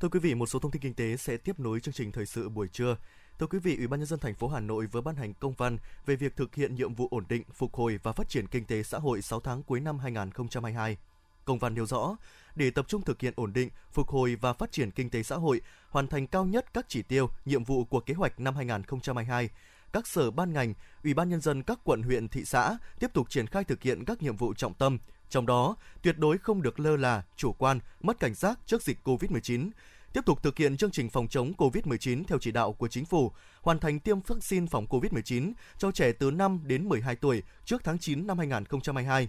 Thưa 0.00 0.08
quý 0.08 0.20
vị, 0.20 0.34
một 0.34 0.46
số 0.46 0.58
thông 0.58 0.70
tin 0.70 0.82
kinh 0.82 0.94
tế 0.94 1.16
sẽ 1.16 1.36
tiếp 1.36 1.60
nối 1.60 1.80
chương 1.80 1.94
trình 1.94 2.12
thời 2.12 2.26
sự 2.26 2.48
buổi 2.48 2.68
trưa. 2.68 2.96
Thưa 3.38 3.46
quý 3.46 3.58
vị, 3.58 3.76
Ủy 3.76 3.86
ban 3.86 4.00
nhân 4.00 4.06
dân 4.06 4.18
thành 4.18 4.34
phố 4.34 4.48
Hà 4.48 4.60
Nội 4.60 4.86
vừa 4.86 5.00
ban 5.00 5.16
hành 5.16 5.34
công 5.34 5.52
văn 5.52 5.78
về 6.06 6.16
việc 6.16 6.36
thực 6.36 6.54
hiện 6.54 6.74
nhiệm 6.74 6.94
vụ 6.94 7.08
ổn 7.10 7.24
định, 7.28 7.42
phục 7.52 7.74
hồi 7.74 7.98
và 8.02 8.12
phát 8.12 8.28
triển 8.28 8.46
kinh 8.46 8.64
tế 8.64 8.82
xã 8.82 8.98
hội 8.98 9.22
6 9.22 9.40
tháng 9.40 9.62
cuối 9.62 9.80
năm 9.80 9.98
2022. 9.98 10.96
Công 11.44 11.58
văn 11.58 11.74
nêu 11.74 11.86
rõ, 11.86 12.16
để 12.56 12.70
tập 12.70 12.88
trung 12.88 13.02
thực 13.02 13.20
hiện 13.20 13.32
ổn 13.36 13.52
định, 13.52 13.70
phục 13.92 14.08
hồi 14.08 14.36
và 14.40 14.52
phát 14.52 14.72
triển 14.72 14.90
kinh 14.90 15.10
tế 15.10 15.22
xã 15.22 15.36
hội, 15.36 15.60
hoàn 15.88 16.06
thành 16.06 16.26
cao 16.26 16.44
nhất 16.44 16.74
các 16.74 16.84
chỉ 16.88 17.02
tiêu, 17.02 17.30
nhiệm 17.44 17.64
vụ 17.64 17.84
của 17.84 18.00
kế 18.00 18.14
hoạch 18.14 18.40
năm 18.40 18.56
2022, 18.56 19.48
các 19.92 20.06
sở 20.06 20.30
ban 20.30 20.52
ngành, 20.52 20.74
ủy 21.04 21.14
ban 21.14 21.28
nhân 21.28 21.40
dân 21.40 21.62
các 21.62 21.78
quận 21.84 22.02
huyện 22.02 22.28
thị 22.28 22.44
xã 22.44 22.78
tiếp 23.00 23.10
tục 23.14 23.30
triển 23.30 23.46
khai 23.46 23.64
thực 23.64 23.82
hiện 23.82 24.04
các 24.04 24.22
nhiệm 24.22 24.36
vụ 24.36 24.54
trọng 24.54 24.74
tâm, 24.74 24.98
trong 25.28 25.46
đó 25.46 25.76
tuyệt 26.02 26.18
đối 26.18 26.38
không 26.38 26.62
được 26.62 26.80
lơ 26.80 26.96
là, 26.96 27.22
chủ 27.36 27.52
quan, 27.52 27.80
mất 28.00 28.20
cảnh 28.20 28.34
giác 28.34 28.58
trước 28.66 28.82
dịch 28.82 28.98
COVID-19, 29.04 29.70
tiếp 30.12 30.20
tục 30.26 30.42
thực 30.42 30.58
hiện 30.58 30.76
chương 30.76 30.90
trình 30.90 31.10
phòng 31.10 31.28
chống 31.28 31.52
COVID-19 31.58 32.24
theo 32.28 32.38
chỉ 32.38 32.50
đạo 32.50 32.72
của 32.72 32.88
chính 32.88 33.04
phủ, 33.04 33.32
hoàn 33.62 33.78
thành 33.78 34.00
tiêm 34.00 34.20
vaccine 34.20 34.66
phòng 34.70 34.86
COVID-19 34.86 35.52
cho 35.78 35.92
trẻ 35.92 36.12
từ 36.12 36.30
5 36.30 36.60
đến 36.64 36.88
12 36.88 37.16
tuổi 37.16 37.42
trước 37.64 37.84
tháng 37.84 37.98
9 37.98 38.26
năm 38.26 38.38
2022 38.38 39.28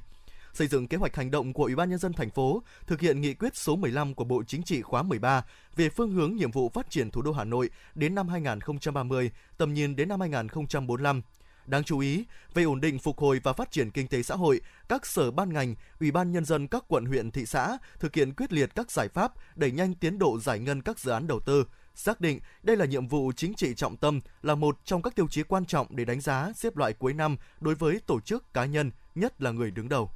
xây 0.53 0.67
dựng 0.67 0.87
kế 0.87 0.97
hoạch 0.97 1.15
hành 1.15 1.31
động 1.31 1.53
của 1.53 1.63
Ủy 1.63 1.75
ban 1.75 1.89
nhân 1.89 1.99
dân 1.99 2.13
thành 2.13 2.29
phố, 2.29 2.63
thực 2.87 3.01
hiện 3.01 3.21
nghị 3.21 3.33
quyết 3.33 3.55
số 3.55 3.75
15 3.75 4.13
của 4.13 4.23
Bộ 4.23 4.43
Chính 4.47 4.63
trị 4.63 4.81
khóa 4.81 5.03
13 5.03 5.45
về 5.75 5.89
phương 5.89 6.11
hướng 6.11 6.35
nhiệm 6.35 6.51
vụ 6.51 6.69
phát 6.69 6.89
triển 6.89 7.11
thủ 7.11 7.21
đô 7.21 7.31
Hà 7.31 7.43
Nội 7.43 7.69
đến 7.95 8.15
năm 8.15 8.27
2030, 8.27 9.31
tầm 9.57 9.73
nhìn 9.73 9.95
đến 9.95 10.09
năm 10.09 10.19
2045. 10.19 11.21
Đáng 11.69 11.83
chú 11.83 11.99
ý, 11.99 12.25
về 12.53 12.63
ổn 12.63 12.81
định 12.81 12.99
phục 12.99 13.19
hồi 13.19 13.39
và 13.43 13.53
phát 13.53 13.71
triển 13.71 13.91
kinh 13.91 14.07
tế 14.07 14.23
xã 14.23 14.35
hội, 14.35 14.61
các 14.87 15.05
sở 15.05 15.31
ban 15.31 15.53
ngành, 15.53 15.75
ủy 15.99 16.11
ban 16.11 16.31
nhân 16.31 16.45
dân 16.45 16.67
các 16.67 16.83
quận 16.87 17.05
huyện 17.05 17.31
thị 17.31 17.45
xã 17.45 17.77
thực 17.99 18.15
hiện 18.15 18.33
quyết 18.33 18.53
liệt 18.53 18.75
các 18.75 18.91
giải 18.91 19.07
pháp 19.07 19.33
đẩy 19.55 19.71
nhanh 19.71 19.95
tiến 19.95 20.19
độ 20.19 20.39
giải 20.39 20.59
ngân 20.59 20.81
các 20.81 20.99
dự 20.99 21.11
án 21.11 21.27
đầu 21.27 21.39
tư, 21.39 21.65
xác 21.95 22.21
định 22.21 22.39
đây 22.63 22.77
là 22.77 22.85
nhiệm 22.85 23.07
vụ 23.07 23.31
chính 23.35 23.53
trị 23.53 23.73
trọng 23.73 23.97
tâm, 23.97 24.21
là 24.41 24.55
một 24.55 24.79
trong 24.85 25.01
các 25.01 25.15
tiêu 25.15 25.27
chí 25.27 25.43
quan 25.43 25.65
trọng 25.65 25.95
để 25.95 26.05
đánh 26.05 26.21
giá 26.21 26.51
xếp 26.55 26.77
loại 26.77 26.93
cuối 26.93 27.13
năm 27.13 27.37
đối 27.59 27.75
với 27.75 27.99
tổ 28.05 28.19
chức 28.19 28.53
cá 28.53 28.65
nhân, 28.65 28.91
nhất 29.15 29.41
là 29.41 29.51
người 29.51 29.71
đứng 29.71 29.89
đầu. 29.89 30.11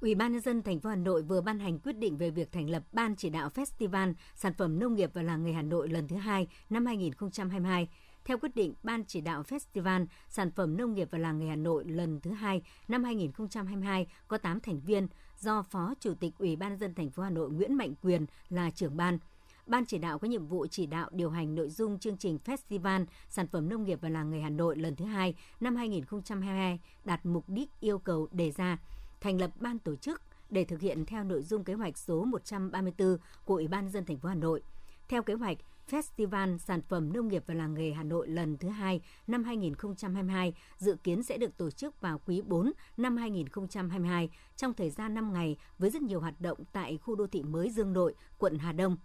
Ủy 0.00 0.14
ban 0.14 0.32
nhân 0.32 0.40
dân 0.40 0.62
thành 0.62 0.80
phố 0.80 0.90
Hà 0.90 0.96
Nội 0.96 1.22
vừa 1.22 1.40
ban 1.40 1.58
hành 1.58 1.78
quyết 1.78 1.96
định 1.96 2.16
về 2.16 2.30
việc 2.30 2.52
thành 2.52 2.70
lập 2.70 2.82
Ban 2.92 3.16
chỉ 3.16 3.30
đạo 3.30 3.50
Festival 3.54 4.14
Sản 4.34 4.54
phẩm 4.54 4.78
nông 4.78 4.94
nghiệp 4.94 5.10
và 5.14 5.22
làng 5.22 5.44
nghề 5.44 5.52
Hà 5.52 5.62
Nội 5.62 5.88
lần 5.88 6.08
thứ 6.08 6.16
hai 6.16 6.46
năm 6.70 6.86
2022. 6.86 7.88
Theo 8.24 8.38
quyết 8.38 8.54
định, 8.54 8.74
Ban 8.82 9.04
chỉ 9.04 9.20
đạo 9.20 9.42
Festival 9.42 10.06
Sản 10.28 10.50
phẩm 10.50 10.76
nông 10.76 10.94
nghiệp 10.94 11.08
và 11.10 11.18
làng 11.18 11.38
nghề 11.38 11.46
Hà 11.46 11.56
Nội 11.56 11.84
lần 11.84 12.20
thứ 12.20 12.30
hai 12.30 12.62
năm 12.88 13.04
2022 13.04 14.06
có 14.28 14.38
8 14.38 14.60
thành 14.60 14.80
viên 14.80 15.06
do 15.38 15.62
Phó 15.62 15.94
Chủ 16.00 16.14
tịch 16.14 16.32
Ủy 16.38 16.56
ban 16.56 16.68
nhân 16.68 16.78
dân 16.78 16.94
thành 16.94 17.10
phố 17.10 17.22
Hà 17.22 17.30
Nội 17.30 17.50
Nguyễn 17.50 17.74
Mạnh 17.74 17.94
Quyền 18.02 18.26
là 18.48 18.70
trưởng 18.70 18.96
ban. 18.96 19.18
Ban 19.66 19.84
chỉ 19.84 19.98
đạo 19.98 20.18
có 20.18 20.28
nhiệm 20.28 20.46
vụ 20.46 20.66
chỉ 20.66 20.86
đạo 20.86 21.08
điều 21.12 21.30
hành 21.30 21.54
nội 21.54 21.70
dung 21.70 21.98
chương 21.98 22.16
trình 22.16 22.38
Festival 22.44 23.04
Sản 23.28 23.46
phẩm 23.46 23.68
nông 23.68 23.84
nghiệp 23.84 23.98
và 24.02 24.08
làng 24.08 24.30
nghề 24.30 24.40
Hà 24.40 24.50
Nội 24.50 24.76
lần 24.76 24.96
thứ 24.96 25.04
hai 25.04 25.34
năm 25.60 25.76
2022 25.76 26.80
đạt 27.04 27.26
mục 27.26 27.44
đích 27.48 27.68
yêu 27.80 27.98
cầu 27.98 28.28
đề 28.32 28.50
ra 28.50 28.78
thành 29.20 29.40
lập 29.40 29.50
ban 29.60 29.78
tổ 29.78 29.96
chức 29.96 30.22
để 30.50 30.64
thực 30.64 30.80
hiện 30.80 31.06
theo 31.06 31.24
nội 31.24 31.42
dung 31.42 31.64
kế 31.64 31.74
hoạch 31.74 31.98
số 31.98 32.24
134 32.24 33.16
của 33.44 33.54
Ủy 33.54 33.68
ban 33.68 33.88
dân 33.88 34.04
thành 34.04 34.18
phố 34.18 34.28
Hà 34.28 34.34
Nội. 34.34 34.62
Theo 35.08 35.22
kế 35.22 35.34
hoạch, 35.34 35.56
Festival 35.90 36.58
Sản 36.58 36.80
phẩm 36.88 37.12
Nông 37.12 37.28
nghiệp 37.28 37.42
và 37.46 37.54
Làng 37.54 37.74
nghề 37.74 37.92
Hà 37.92 38.02
Nội 38.02 38.28
lần 38.28 38.56
thứ 38.56 38.68
hai 38.68 39.00
năm 39.26 39.44
2022 39.44 40.54
dự 40.78 40.96
kiến 41.04 41.22
sẽ 41.22 41.38
được 41.38 41.56
tổ 41.56 41.70
chức 41.70 42.00
vào 42.00 42.20
quý 42.26 42.42
4 42.46 42.72
năm 42.96 43.16
2022 43.16 44.30
trong 44.56 44.74
thời 44.74 44.90
gian 44.90 45.14
5 45.14 45.32
ngày 45.32 45.56
với 45.78 45.90
rất 45.90 46.02
nhiều 46.02 46.20
hoạt 46.20 46.40
động 46.40 46.58
tại 46.72 46.98
khu 47.02 47.14
đô 47.14 47.26
thị 47.26 47.42
mới 47.42 47.70
Dương 47.70 47.92
Nội, 47.92 48.14
quận 48.38 48.58
Hà 48.58 48.72
Đông. 48.72 48.96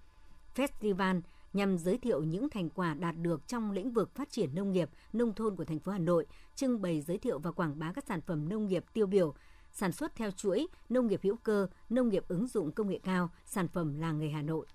Festival 0.56 1.22
nhằm 1.54 1.78
giới 1.78 1.98
thiệu 1.98 2.24
những 2.24 2.50
thành 2.50 2.70
quả 2.70 2.94
đạt 2.94 3.16
được 3.18 3.48
trong 3.48 3.72
lĩnh 3.72 3.92
vực 3.92 4.16
phát 4.16 4.30
triển 4.32 4.56
nông 4.56 4.72
nghiệp, 4.72 4.90
nông 5.14 5.34
thôn 5.34 5.56
của 5.56 5.66
thành 5.66 5.80
phố 5.80 5.92
Hà 5.92 6.00
Nội, 6.00 6.26
trưng 6.56 6.82
bày 6.82 7.02
giới 7.02 7.18
thiệu 7.18 7.40
và 7.40 7.52
quảng 7.52 7.80
bá 7.80 7.92
các 7.92 8.04
sản 8.08 8.22
phẩm 8.22 8.50
nông 8.50 8.68
nghiệp 8.68 8.84
tiêu 8.94 9.08
biểu, 9.08 9.34
sản 9.72 9.92
xuất 9.92 10.16
theo 10.16 10.32
chuỗi, 10.32 10.68
nông 10.90 11.08
nghiệp 11.08 11.20
hữu 11.24 11.36
cơ, 11.36 11.68
nông 11.90 12.10
nghiệp 12.10 12.24
ứng 12.28 12.48
dụng 12.48 12.72
công 12.72 12.90
nghệ 12.90 13.00
cao, 13.04 13.30
sản 13.46 13.68
phẩm 13.68 14.00
làng 14.00 14.20
nghề 14.20 14.30
Hà 14.30 14.42
Nội. 14.42 14.66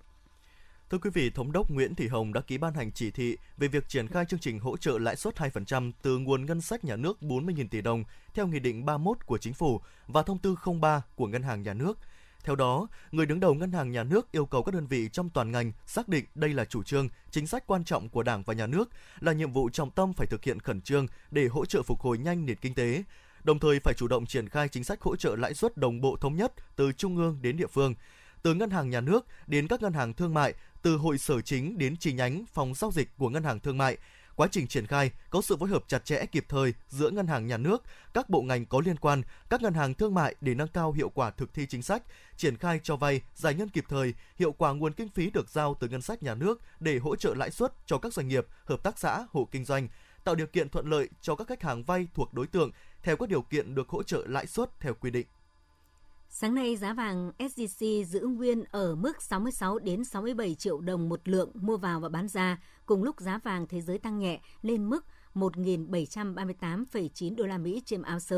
Thưa 0.91 0.99
quý 0.99 1.11
vị, 1.11 1.31
Thống 1.31 1.53
đốc 1.53 1.71
Nguyễn 1.71 1.95
Thị 1.95 2.09
Hồng 2.09 2.33
đã 2.33 2.41
ký 2.41 2.59
ban 2.59 2.75
hành 2.75 2.93
chỉ 2.93 3.11
thị 3.11 3.37
về 3.57 3.69
việc 3.69 3.89
triển 3.89 4.09
khai 4.09 4.25
chương 4.25 4.41
trình 4.41 4.59
hỗ 4.59 4.77
trợ 4.77 4.99
lãi 4.99 5.17
suất 5.17 5.37
2% 5.37 5.93
từ 6.03 6.19
nguồn 6.19 6.47
ngân 6.47 6.61
sách 6.61 6.85
nhà 6.85 6.97
nước 6.97 7.19
40.000 7.21 7.69
tỷ 7.69 7.81
đồng 7.81 8.05
theo 8.35 8.47
Nghị 8.47 8.59
định 8.59 8.85
31 8.85 9.27
của 9.27 9.39
Chính 9.39 9.55
phủ 9.55 9.81
và 10.07 10.23
Thông 10.23 10.39
tư 10.39 10.55
03 10.81 11.03
của 11.15 11.27
Ngân 11.27 11.43
hàng 11.43 11.63
Nhà 11.63 11.75
nước. 11.75 11.99
Theo 12.45 12.57
đó, 12.57 12.87
người 13.13 13.27
đứng 13.27 13.41
đầu 13.41 13.55
Ngân 13.55 13.73
hàng 13.73 13.93
Nhà 13.93 14.05
nước 14.05 14.33
yêu 14.33 14.47
cầu 14.47 14.63
các 14.63 14.75
đơn 14.75 14.87
vị 14.87 15.09
trong 15.13 15.31
toàn 15.31 15.51
ngành 15.51 15.73
xác 15.87 16.09
định 16.09 16.25
đây 16.35 16.55
là 16.55 16.65
chủ 16.65 16.83
trương, 16.83 17.09
chính 17.31 17.47
sách 17.47 17.67
quan 17.67 17.85
trọng 17.85 18.09
của 18.09 18.23
Đảng 18.23 18.43
và 18.43 18.55
Nhà 18.55 18.67
nước, 18.67 18.91
là 19.21 19.33
nhiệm 19.33 19.53
vụ 19.53 19.71
trọng 19.71 19.91
tâm 19.91 20.13
phải 20.13 20.27
thực 20.27 20.45
hiện 20.45 20.61
khẩn 20.61 20.81
trương 20.81 21.07
để 21.31 21.47
hỗ 21.47 21.65
trợ 21.65 21.83
phục 21.83 22.01
hồi 22.01 22.19
nhanh 22.19 22.47
nền 22.47 22.57
kinh 22.57 22.75
tế, 22.75 23.03
đồng 23.45 23.59
thời 23.59 23.81
phải 23.81 23.95
chủ 23.95 24.09
động 24.09 24.27
triển 24.27 24.49
khai 24.49 24.69
chính 24.69 24.85
sách 24.85 25.01
hỗ 25.01 25.17
trợ 25.17 25.37
lãi 25.37 25.55
suất 25.55 25.77
đồng 25.77 26.01
bộ 26.01 26.17
thống 26.17 26.37
nhất 26.37 26.53
từ 26.77 26.93
trung 26.93 27.17
ương 27.17 27.39
đến 27.43 27.57
địa 27.57 27.67
phương, 27.67 27.95
từ 28.43 28.55
ngân 28.55 28.71
hàng 28.71 28.91
nhà 28.91 29.01
nước 29.01 29.27
đến 29.47 29.69
các 29.69 29.83
ngân 29.83 29.93
hàng 29.93 30.13
thương 30.13 30.35
mại, 30.35 30.55
từ 30.83 30.97
hội 30.97 31.19
sở 31.19 31.41
chính 31.41 31.79
đến 31.79 31.97
chi 31.97 32.13
nhánh, 32.13 32.45
phòng 32.53 32.75
giao 32.75 32.91
dịch 32.91 33.17
của 33.19 33.29
ngân 33.29 33.45
hàng 33.45 33.61
thương 33.61 33.79
mại. 33.79 33.97
Quá 34.37 34.49
trình 34.51 34.67
triển 34.67 34.87
khai 34.87 35.11
có 35.31 35.43
sự 35.43 35.57
phối 35.57 35.69
hợp 35.69 35.85
chặt 35.89 36.05
chẽ 36.05 36.27
kịp 36.27 36.45
thời 36.49 36.75
giữa 36.89 37.11
ngân 37.11 37.27
hàng 37.27 37.47
nhà 37.47 37.57
nước, 37.57 37.83
các 38.15 38.31
bộ 38.31 38.43
ngành 38.43 38.67
có 38.67 38.81
liên 38.85 38.97
quan, 38.97 39.23
các 39.51 39.63
ngân 39.63 39.75
hàng 39.75 39.95
thương 39.95 40.15
mại 40.15 40.35
để 40.41 40.55
nâng 40.55 40.69
cao 40.69 40.93
hiệu 40.93 41.09
quả 41.09 41.31
thực 41.31 41.55
thi 41.55 41.67
chính 41.67 41.83
sách, 41.83 42.03
triển 42.37 42.57
khai 42.57 42.81
cho 42.83 42.97
vay, 42.97 43.21
giải 43.35 43.55
ngân 43.55 43.69
kịp 43.69 43.85
thời, 43.89 44.15
hiệu 44.37 44.53
quả 44.53 44.73
nguồn 44.73 44.93
kinh 44.93 45.09
phí 45.09 45.31
được 45.31 45.49
giao 45.49 45.77
từ 45.81 45.89
ngân 45.89 46.03
sách 46.03 46.23
nhà 46.23 46.35
nước 46.35 46.61
để 46.81 46.99
hỗ 46.99 47.17
trợ 47.17 47.35
lãi 47.35 47.51
suất 47.51 47.73
cho 47.87 47.99
các 47.99 48.15
doanh 48.15 48.29
nghiệp, 48.29 48.47
hợp 48.65 48.83
tác 48.83 48.99
xã, 48.99 49.27
hộ 49.31 49.49
kinh 49.51 49.65
doanh, 49.65 49.89
tạo 50.25 50.35
điều 50.35 50.47
kiện 50.47 50.69
thuận 50.69 50.91
lợi 50.91 51.09
cho 51.21 51.35
các 51.35 51.49
khách 51.49 51.63
hàng 51.63 51.85
vay 51.85 52.09
thuộc 52.15 52.35
đối 52.35 52.47
tượng 52.47 52.71
theo 53.03 53.17
các 53.17 53.29
điều 53.29 53.43
kiện 53.43 53.75
được 53.75 53.89
hỗ 53.89 54.03
trợ 54.03 54.25
lãi 54.27 54.47
suất 54.47 54.81
theo 54.81 54.95
quy 54.95 55.11
định. 55.11 55.27
Sáng 56.33 56.55
nay 56.55 56.77
giá 56.77 56.93
vàng 56.93 57.33
SJC 57.39 58.05
giữ 58.05 58.21
nguyên 58.21 58.65
ở 58.71 58.95
mức 58.95 59.23
66 59.23 59.79
đến 59.79 60.05
67 60.05 60.55
triệu 60.55 60.81
đồng 60.81 61.09
một 61.09 61.29
lượng 61.29 61.51
mua 61.55 61.77
vào 61.77 62.01
và 62.01 62.09
bán 62.09 62.29
ra, 62.29 62.63
cùng 62.87 63.03
lúc 63.03 63.21
giá 63.21 63.39
vàng 63.39 63.67
thế 63.67 63.81
giới 63.81 63.99
tăng 63.99 64.19
nhẹ 64.19 64.41
lên 64.63 64.91
mức 64.91 65.05
1.738,9 65.35 67.37
đô 67.37 67.47
la 67.47 67.59
Mỹ 67.59 67.83
trên 67.87 68.03
ounce. 68.03 68.37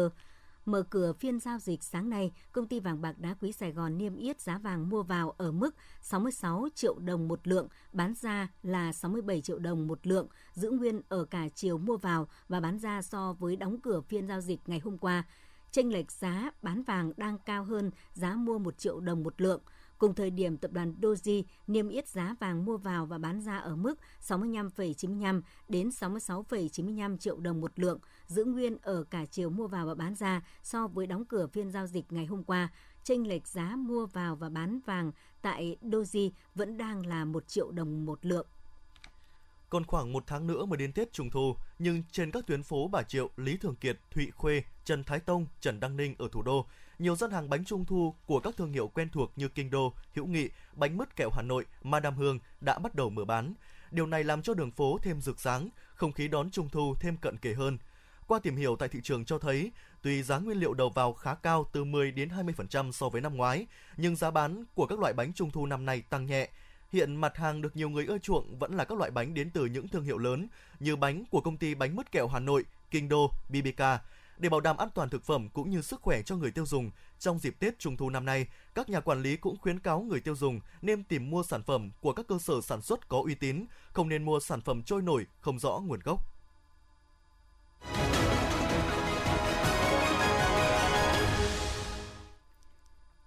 Mở 0.66 0.82
cửa 0.90 1.12
phiên 1.12 1.40
giao 1.40 1.58
dịch 1.58 1.82
sáng 1.82 2.10
nay, 2.10 2.32
công 2.52 2.66
ty 2.66 2.80
vàng 2.80 3.02
bạc 3.02 3.18
đá 3.18 3.34
quý 3.40 3.52
Sài 3.52 3.72
Gòn 3.72 3.98
niêm 3.98 4.16
yết 4.16 4.40
giá 4.40 4.58
vàng 4.58 4.88
mua 4.88 5.02
vào 5.02 5.30
ở 5.30 5.52
mức 5.52 5.74
66 6.00 6.68
triệu 6.74 6.98
đồng 6.98 7.28
một 7.28 7.48
lượng, 7.48 7.68
bán 7.92 8.14
ra 8.20 8.48
là 8.62 8.92
67 8.92 9.40
triệu 9.40 9.58
đồng 9.58 9.86
một 9.86 10.06
lượng, 10.06 10.28
giữ 10.52 10.70
nguyên 10.70 11.00
ở 11.08 11.24
cả 11.24 11.48
chiều 11.54 11.78
mua 11.78 11.96
vào 11.96 12.28
và 12.48 12.60
bán 12.60 12.78
ra 12.78 13.02
so 13.02 13.32
với 13.32 13.56
đóng 13.56 13.80
cửa 13.80 14.00
phiên 14.00 14.28
giao 14.28 14.40
dịch 14.40 14.60
ngày 14.66 14.78
hôm 14.78 14.98
qua. 14.98 15.24
Chênh 15.72 15.92
lệch 15.92 16.12
giá 16.12 16.50
bán 16.62 16.82
vàng 16.82 17.12
đang 17.16 17.38
cao 17.38 17.64
hơn 17.64 17.90
giá 18.12 18.34
mua 18.34 18.58
1 18.58 18.78
triệu 18.78 19.00
đồng 19.00 19.22
một 19.22 19.40
lượng. 19.40 19.60
Cùng 19.98 20.14
thời 20.14 20.30
điểm, 20.30 20.56
tập 20.56 20.72
đoàn 20.72 20.94
Doji 21.00 21.42
niêm 21.66 21.88
yết 21.88 22.08
giá 22.08 22.34
vàng 22.40 22.64
mua 22.64 22.76
vào 22.76 23.06
và 23.06 23.18
bán 23.18 23.40
ra 23.40 23.58
ở 23.58 23.76
mức 23.76 23.94
65,95 24.28 25.40
đến 25.68 25.88
66,95 25.88 27.16
triệu 27.16 27.36
đồng 27.36 27.60
một 27.60 27.78
lượng, 27.78 27.98
giữ 28.26 28.44
nguyên 28.44 28.76
ở 28.82 29.04
cả 29.10 29.24
chiều 29.30 29.50
mua 29.50 29.66
vào 29.66 29.86
và 29.86 29.94
bán 29.94 30.14
ra 30.14 30.42
so 30.62 30.86
với 30.86 31.06
đóng 31.06 31.24
cửa 31.24 31.46
phiên 31.46 31.70
giao 31.70 31.86
dịch 31.86 32.12
ngày 32.12 32.26
hôm 32.26 32.44
qua. 32.44 32.68
Chênh 33.04 33.28
lệch 33.28 33.48
giá 33.48 33.76
mua 33.76 34.06
vào 34.06 34.36
và 34.36 34.48
bán 34.48 34.80
vàng 34.86 35.12
tại 35.42 35.76
Doji 35.82 36.30
vẫn 36.54 36.76
đang 36.76 37.06
là 37.06 37.24
1 37.24 37.48
triệu 37.48 37.70
đồng 37.70 38.06
một 38.06 38.26
lượng. 38.26 38.46
Còn 39.72 39.86
khoảng 39.86 40.12
một 40.12 40.24
tháng 40.26 40.46
nữa 40.46 40.64
mới 40.64 40.76
đến 40.76 40.92
Tết 40.92 41.12
Trung 41.12 41.30
Thu, 41.30 41.56
nhưng 41.78 42.02
trên 42.12 42.30
các 42.30 42.46
tuyến 42.46 42.62
phố 42.62 42.88
Bà 42.88 43.02
Triệu, 43.02 43.30
Lý 43.36 43.56
Thường 43.56 43.76
Kiệt, 43.76 43.98
Thụy 44.10 44.30
Khuê, 44.30 44.62
Trần 44.84 45.04
Thái 45.04 45.20
Tông, 45.20 45.46
Trần 45.60 45.80
Đăng 45.80 45.96
Ninh 45.96 46.14
ở 46.18 46.28
thủ 46.32 46.42
đô, 46.42 46.66
nhiều 46.98 47.16
gian 47.16 47.30
hàng 47.30 47.50
bánh 47.50 47.64
Trung 47.64 47.84
Thu 47.84 48.14
của 48.26 48.40
các 48.40 48.56
thương 48.56 48.72
hiệu 48.72 48.88
quen 48.88 49.08
thuộc 49.08 49.32
như 49.36 49.48
Kinh 49.48 49.70
Đô, 49.70 49.92
Hữu 50.14 50.26
Nghị, 50.26 50.48
bánh 50.74 50.96
mứt 50.96 51.16
kẹo 51.16 51.30
Hà 51.32 51.42
Nội, 51.42 51.64
Madame 51.82 52.16
Hương 52.16 52.38
đã 52.60 52.78
bắt 52.78 52.94
đầu 52.94 53.10
mở 53.10 53.24
bán. 53.24 53.54
Điều 53.90 54.06
này 54.06 54.24
làm 54.24 54.42
cho 54.42 54.54
đường 54.54 54.70
phố 54.70 54.98
thêm 55.02 55.20
rực 55.20 55.40
sáng, 55.40 55.68
không 55.94 56.12
khí 56.12 56.28
đón 56.28 56.50
Trung 56.50 56.68
Thu 56.68 56.94
thêm 57.00 57.16
cận 57.16 57.36
kề 57.36 57.54
hơn. 57.54 57.78
Qua 58.26 58.38
tìm 58.38 58.56
hiểu 58.56 58.76
tại 58.76 58.88
thị 58.88 59.00
trường 59.02 59.24
cho 59.24 59.38
thấy, 59.38 59.72
tuy 60.02 60.22
giá 60.22 60.38
nguyên 60.38 60.58
liệu 60.58 60.74
đầu 60.74 60.90
vào 60.90 61.12
khá 61.12 61.34
cao 61.34 61.66
từ 61.72 61.84
10 61.84 62.12
đến 62.12 62.28
20% 62.28 62.92
so 62.92 63.08
với 63.08 63.20
năm 63.20 63.36
ngoái, 63.36 63.66
nhưng 63.96 64.16
giá 64.16 64.30
bán 64.30 64.64
của 64.74 64.86
các 64.86 64.98
loại 64.98 65.12
bánh 65.12 65.32
Trung 65.32 65.50
Thu 65.50 65.66
năm 65.66 65.84
nay 65.84 66.02
tăng 66.10 66.26
nhẹ, 66.26 66.48
Hiện 66.92 67.16
mặt 67.16 67.36
hàng 67.36 67.62
được 67.62 67.76
nhiều 67.76 67.88
người 67.88 68.06
ưa 68.06 68.18
chuộng 68.18 68.58
vẫn 68.58 68.74
là 68.74 68.84
các 68.84 68.98
loại 68.98 69.10
bánh 69.10 69.34
đến 69.34 69.50
từ 69.50 69.66
những 69.66 69.88
thương 69.88 70.04
hiệu 70.04 70.18
lớn 70.18 70.48
như 70.80 70.96
bánh 70.96 71.24
của 71.30 71.40
công 71.40 71.56
ty 71.56 71.74
bánh 71.74 71.96
mứt 71.96 72.12
kẹo 72.12 72.28
Hà 72.28 72.38
Nội, 72.38 72.64
Kinh 72.90 73.08
Đô, 73.08 73.30
BBK. 73.48 73.82
Để 74.38 74.48
bảo 74.48 74.60
đảm 74.60 74.76
an 74.76 74.88
toàn 74.94 75.08
thực 75.08 75.24
phẩm 75.24 75.48
cũng 75.48 75.70
như 75.70 75.82
sức 75.82 76.00
khỏe 76.00 76.22
cho 76.22 76.36
người 76.36 76.50
tiêu 76.50 76.66
dùng, 76.66 76.90
trong 77.18 77.38
dịp 77.38 77.56
Tết 77.58 77.78
Trung 77.78 77.96
thu 77.96 78.10
năm 78.10 78.24
nay, 78.24 78.46
các 78.74 78.88
nhà 78.88 79.00
quản 79.00 79.22
lý 79.22 79.36
cũng 79.36 79.56
khuyến 79.56 79.78
cáo 79.78 80.00
người 80.00 80.20
tiêu 80.20 80.36
dùng 80.36 80.60
nên 80.82 81.04
tìm 81.04 81.30
mua 81.30 81.42
sản 81.42 81.62
phẩm 81.62 81.90
của 82.00 82.12
các 82.12 82.26
cơ 82.28 82.38
sở 82.38 82.60
sản 82.62 82.82
xuất 82.82 83.08
có 83.08 83.22
uy 83.24 83.34
tín, 83.34 83.64
không 83.92 84.08
nên 84.08 84.24
mua 84.24 84.40
sản 84.40 84.60
phẩm 84.60 84.82
trôi 84.82 85.02
nổi, 85.02 85.26
không 85.40 85.58
rõ 85.58 85.78
nguồn 85.78 86.00
gốc. 86.00 86.31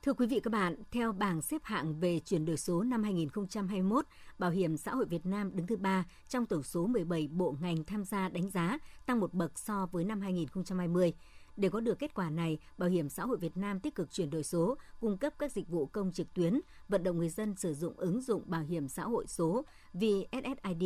Thưa 0.05 0.13
quý 0.13 0.27
vị 0.27 0.39
các 0.39 0.51
bạn, 0.51 0.75
theo 0.91 1.11
bảng 1.11 1.41
xếp 1.41 1.61
hạng 1.63 1.99
về 1.99 2.19
chuyển 2.19 2.45
đổi 2.45 2.57
số 2.57 2.83
năm 2.83 3.03
2021, 3.03 4.05
Bảo 4.37 4.49
hiểm 4.51 4.77
xã 4.77 4.91
hội 4.91 5.05
Việt 5.05 5.25
Nam 5.25 5.51
đứng 5.55 5.67
thứ 5.67 5.77
ba 5.77 6.05
trong 6.29 6.45
tổng 6.45 6.63
số 6.63 6.87
17 6.87 7.27
bộ 7.27 7.55
ngành 7.61 7.83
tham 7.83 8.03
gia 8.03 8.29
đánh 8.29 8.49
giá, 8.49 8.77
tăng 9.05 9.19
một 9.19 9.33
bậc 9.33 9.59
so 9.59 9.85
với 9.91 10.03
năm 10.03 10.21
2020. 10.21 11.13
Để 11.57 11.69
có 11.69 11.79
được 11.79 11.99
kết 11.99 12.13
quả 12.13 12.29
này, 12.29 12.57
Bảo 12.77 12.89
hiểm 12.89 13.09
xã 13.09 13.23
hội 13.23 13.37
Việt 13.37 13.57
Nam 13.57 13.79
tích 13.79 13.95
cực 13.95 14.11
chuyển 14.11 14.29
đổi 14.29 14.43
số, 14.43 14.77
cung 14.99 15.17
cấp 15.17 15.33
các 15.39 15.51
dịch 15.51 15.69
vụ 15.69 15.85
công 15.85 16.11
trực 16.11 16.33
tuyến, 16.33 16.59
vận 16.89 17.03
động 17.03 17.17
người 17.17 17.29
dân 17.29 17.55
sử 17.55 17.73
dụng 17.73 17.93
ứng 17.97 18.21
dụng 18.21 18.43
bảo 18.45 18.61
hiểm 18.61 18.87
xã 18.87 19.03
hội 19.03 19.25
số 19.27 19.65
VSSID. 19.93 20.83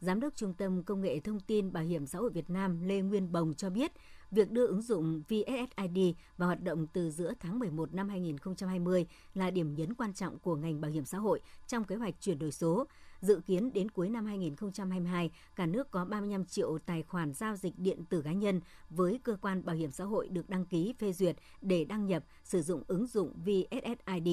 Giám 0.00 0.20
đốc 0.20 0.36
Trung 0.36 0.54
tâm 0.54 0.82
Công 0.82 1.00
nghệ 1.00 1.20
Thông 1.20 1.40
tin 1.40 1.72
Bảo 1.72 1.82
hiểm 1.82 2.06
xã 2.06 2.18
hội 2.18 2.30
Việt 2.30 2.50
Nam 2.50 2.80
Lê 2.80 3.00
Nguyên 3.00 3.32
Bồng 3.32 3.54
cho 3.54 3.70
biết, 3.70 3.92
Việc 4.30 4.50
đưa 4.50 4.66
ứng 4.66 4.82
dụng 4.82 5.22
VSSID 5.28 5.98
vào 6.36 6.46
hoạt 6.46 6.62
động 6.62 6.86
từ 6.86 7.10
giữa 7.10 7.32
tháng 7.40 7.58
11 7.58 7.94
năm 7.94 8.08
2020 8.08 9.06
là 9.34 9.50
điểm 9.50 9.74
nhấn 9.74 9.94
quan 9.94 10.14
trọng 10.14 10.38
của 10.38 10.56
ngành 10.56 10.80
bảo 10.80 10.90
hiểm 10.90 11.04
xã 11.04 11.18
hội 11.18 11.40
trong 11.66 11.84
kế 11.84 11.96
hoạch 11.96 12.14
chuyển 12.20 12.38
đổi 12.38 12.52
số. 12.52 12.86
Dự 13.20 13.40
kiến 13.46 13.72
đến 13.72 13.90
cuối 13.90 14.08
năm 14.08 14.26
2022, 14.26 15.30
cả 15.56 15.66
nước 15.66 15.90
có 15.90 16.04
35 16.04 16.44
triệu 16.44 16.78
tài 16.86 17.02
khoản 17.02 17.32
giao 17.32 17.56
dịch 17.56 17.78
điện 17.78 18.04
tử 18.04 18.22
cá 18.22 18.32
nhân 18.32 18.60
với 18.90 19.20
cơ 19.22 19.36
quan 19.40 19.64
bảo 19.64 19.76
hiểm 19.76 19.90
xã 19.90 20.04
hội 20.04 20.28
được 20.28 20.50
đăng 20.50 20.66
ký 20.66 20.94
phê 20.98 21.12
duyệt 21.12 21.36
để 21.60 21.84
đăng 21.84 22.06
nhập 22.06 22.24
sử 22.44 22.62
dụng 22.62 22.82
ứng 22.86 23.06
dụng 23.06 23.32
VSSID. 23.44 24.28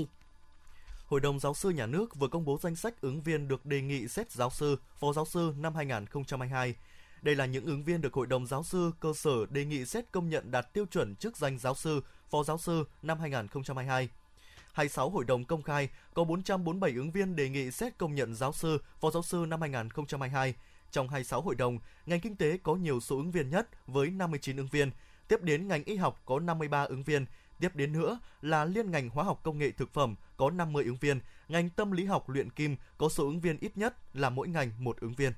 Hội 1.06 1.20
đồng 1.20 1.40
giáo 1.40 1.54
sư 1.54 1.70
nhà 1.70 1.86
nước 1.86 2.16
vừa 2.16 2.28
công 2.28 2.46
bố 2.46 2.60
danh 2.62 2.76
sách 2.76 3.02
ứng 3.02 3.22
viên 3.22 3.48
được 3.48 3.66
đề 3.66 3.82
nghị 3.82 4.08
xét 4.08 4.32
giáo 4.32 4.50
sư, 4.50 4.78
phó 5.00 5.14
giáo 5.14 5.26
sư 5.26 5.54
năm 5.58 5.76
2022. 5.76 6.76
Đây 7.22 7.36
là 7.36 7.46
những 7.46 7.66
ứng 7.66 7.84
viên 7.84 8.02
được 8.02 8.14
Hội 8.14 8.28
đồng 8.28 8.48
giáo 8.48 8.64
sư 8.64 8.92
cơ 9.00 9.14
sở 9.14 9.46
đề 9.50 9.66
nghị 9.66 9.86
xét 9.86 10.12
công 10.12 10.30
nhận 10.30 10.52
đạt 10.52 10.74
tiêu 10.74 10.86
chuẩn 10.86 11.16
chức 11.16 11.38
danh 11.38 11.60
giáo 11.60 11.76
sư, 11.76 12.02
phó 12.30 12.44
giáo 12.44 12.58
sư 12.58 12.84
năm 13.02 13.20
2022. 13.20 14.10
26 14.74 15.10
hội 15.10 15.26
đồng 15.26 15.46
công 15.46 15.62
khai 15.62 15.90
có 16.14 16.24
447 16.24 16.92
ứng 16.92 17.12
viên 17.12 17.36
đề 17.36 17.50
nghị 17.50 17.72
xét 17.72 17.98
công 17.98 18.16
nhận 18.16 18.36
giáo 18.36 18.54
sư, 18.54 18.78
phó 19.02 19.12
giáo 19.12 19.24
sư 19.24 19.46
năm 19.48 19.62
2022. 19.62 20.54
Trong 20.92 21.10
26 21.10 21.42
hội 21.42 21.56
đồng, 21.56 21.80
ngành 22.06 22.20
kinh 22.20 22.36
tế 22.36 22.58
có 22.64 22.76
nhiều 22.76 23.00
số 23.00 23.18
ứng 23.18 23.32
viên 23.32 23.50
nhất 23.50 23.88
với 23.88 24.10
59 24.10 24.58
ứng 24.58 24.68
viên, 24.68 24.92
tiếp 25.28 25.42
đến 25.42 25.68
ngành 25.68 25.84
y 25.84 25.96
học 25.96 26.22
có 26.26 26.40
53 26.40 26.84
ứng 26.84 27.04
viên, 27.04 27.26
tiếp 27.60 27.76
đến 27.76 27.92
nữa 27.92 28.20
là 28.42 28.66
liên 28.66 28.92
ngành 28.92 29.10
hóa 29.10 29.24
học 29.24 29.40
công 29.44 29.58
nghệ 29.58 29.72
thực 29.72 29.94
phẩm 29.94 30.16
có 30.38 30.50
50 30.50 30.84
ứng 30.84 30.98
viên, 31.02 31.20
ngành 31.48 31.70
tâm 31.70 31.92
lý 31.92 32.06
học 32.06 32.30
luyện 32.30 32.50
kim 32.50 32.76
có 32.98 33.10
số 33.10 33.24
ứng 33.24 33.40
viên 33.40 33.58
ít 33.60 33.78
nhất 33.78 33.96
là 34.14 34.30
mỗi 34.30 34.48
ngành 34.48 34.72
một 34.80 35.00
ứng 35.00 35.14
viên. 35.14 35.34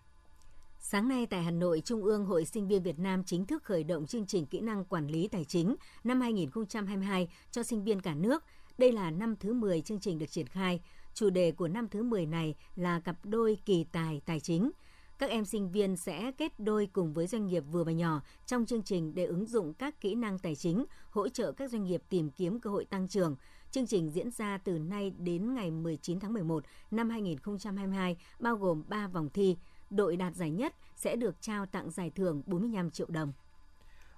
Sáng 0.79 1.07
nay 1.07 1.25
tại 1.25 1.43
Hà 1.43 1.51
Nội, 1.51 1.81
Trung 1.85 2.03
ương 2.03 2.25
Hội 2.25 2.45
Sinh 2.45 2.67
viên 2.67 2.83
Việt 2.83 2.99
Nam 2.99 3.23
chính 3.23 3.45
thức 3.45 3.63
khởi 3.63 3.83
động 3.83 4.07
chương 4.07 4.25
trình 4.25 4.45
kỹ 4.45 4.59
năng 4.59 4.85
quản 4.85 5.07
lý 5.07 5.27
tài 5.27 5.45
chính 5.45 5.75
năm 6.03 6.21
2022 6.21 7.27
cho 7.51 7.63
sinh 7.63 7.83
viên 7.83 8.01
cả 8.01 8.13
nước. 8.15 8.43
Đây 8.77 8.91
là 8.91 9.11
năm 9.11 9.35
thứ 9.39 9.53
10 9.53 9.81
chương 9.81 9.99
trình 9.99 10.19
được 10.19 10.31
triển 10.31 10.47
khai. 10.47 10.81
Chủ 11.13 11.29
đề 11.29 11.51
của 11.51 11.67
năm 11.67 11.87
thứ 11.87 12.03
10 12.03 12.25
này 12.25 12.55
là 12.75 12.99
cặp 12.99 13.15
đôi 13.23 13.57
kỳ 13.65 13.85
tài 13.91 14.21
tài 14.25 14.39
chính. 14.39 14.71
Các 15.19 15.29
em 15.29 15.45
sinh 15.45 15.71
viên 15.71 15.95
sẽ 15.95 16.31
kết 16.37 16.59
đôi 16.59 16.89
cùng 16.93 17.13
với 17.13 17.27
doanh 17.27 17.47
nghiệp 17.47 17.63
vừa 17.71 17.83
và 17.83 17.91
nhỏ 17.91 18.21
trong 18.45 18.65
chương 18.65 18.83
trình 18.83 19.15
để 19.15 19.25
ứng 19.25 19.45
dụng 19.45 19.73
các 19.73 20.01
kỹ 20.01 20.15
năng 20.15 20.39
tài 20.39 20.55
chính, 20.55 20.85
hỗ 21.09 21.29
trợ 21.29 21.51
các 21.51 21.71
doanh 21.71 21.83
nghiệp 21.83 22.03
tìm 22.09 22.29
kiếm 22.29 22.59
cơ 22.59 22.69
hội 22.69 22.85
tăng 22.85 23.07
trưởng. 23.07 23.35
Chương 23.71 23.87
trình 23.87 24.09
diễn 24.09 24.31
ra 24.31 24.57
từ 24.57 24.79
nay 24.79 25.09
đến 25.17 25.53
ngày 25.53 25.71
19 25.71 26.19
tháng 26.19 26.33
11 26.33 26.63
năm 26.91 27.09
2022, 27.09 28.17
bao 28.39 28.55
gồm 28.55 28.83
3 28.87 29.07
vòng 29.07 29.29
thi 29.29 29.57
đội 29.89 30.17
đạt 30.17 30.35
giải 30.35 30.51
nhất 30.51 30.75
sẽ 30.95 31.15
được 31.15 31.41
trao 31.41 31.65
tặng 31.65 31.91
giải 31.91 32.09
thưởng 32.09 32.41
45 32.45 32.91
triệu 32.91 33.07
đồng. 33.09 33.33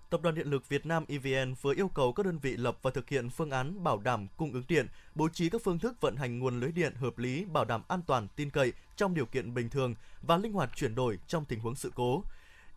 Tập 0.09 0.21
đoàn 0.21 0.35
Điện 0.35 0.47
lực 0.47 0.69
Việt 0.69 0.85
Nam 0.85 1.05
EVN 1.07 1.53
vừa 1.61 1.73
yêu 1.73 1.87
cầu 1.87 2.13
các 2.13 2.25
đơn 2.25 2.39
vị 2.39 2.57
lập 2.57 2.77
và 2.81 2.91
thực 2.91 3.09
hiện 3.09 3.29
phương 3.29 3.51
án 3.51 3.83
bảo 3.83 3.97
đảm 3.97 4.27
cung 4.37 4.53
ứng 4.53 4.63
điện, 4.67 4.87
bố 5.15 5.29
trí 5.29 5.49
các 5.49 5.61
phương 5.63 5.79
thức 5.79 6.01
vận 6.01 6.15
hành 6.15 6.39
nguồn 6.39 6.59
lưới 6.59 6.71
điện 6.71 6.93
hợp 6.95 7.17
lý, 7.17 7.45
bảo 7.45 7.65
đảm 7.65 7.81
an 7.87 8.01
toàn, 8.07 8.27
tin 8.35 8.49
cậy 8.49 8.73
trong 8.95 9.13
điều 9.13 9.25
kiện 9.25 9.53
bình 9.53 9.69
thường 9.69 9.95
và 10.21 10.37
linh 10.37 10.53
hoạt 10.53 10.69
chuyển 10.75 10.95
đổi 10.95 11.19
trong 11.27 11.45
tình 11.45 11.59
huống 11.59 11.75
sự 11.75 11.91
cố. 11.95 12.23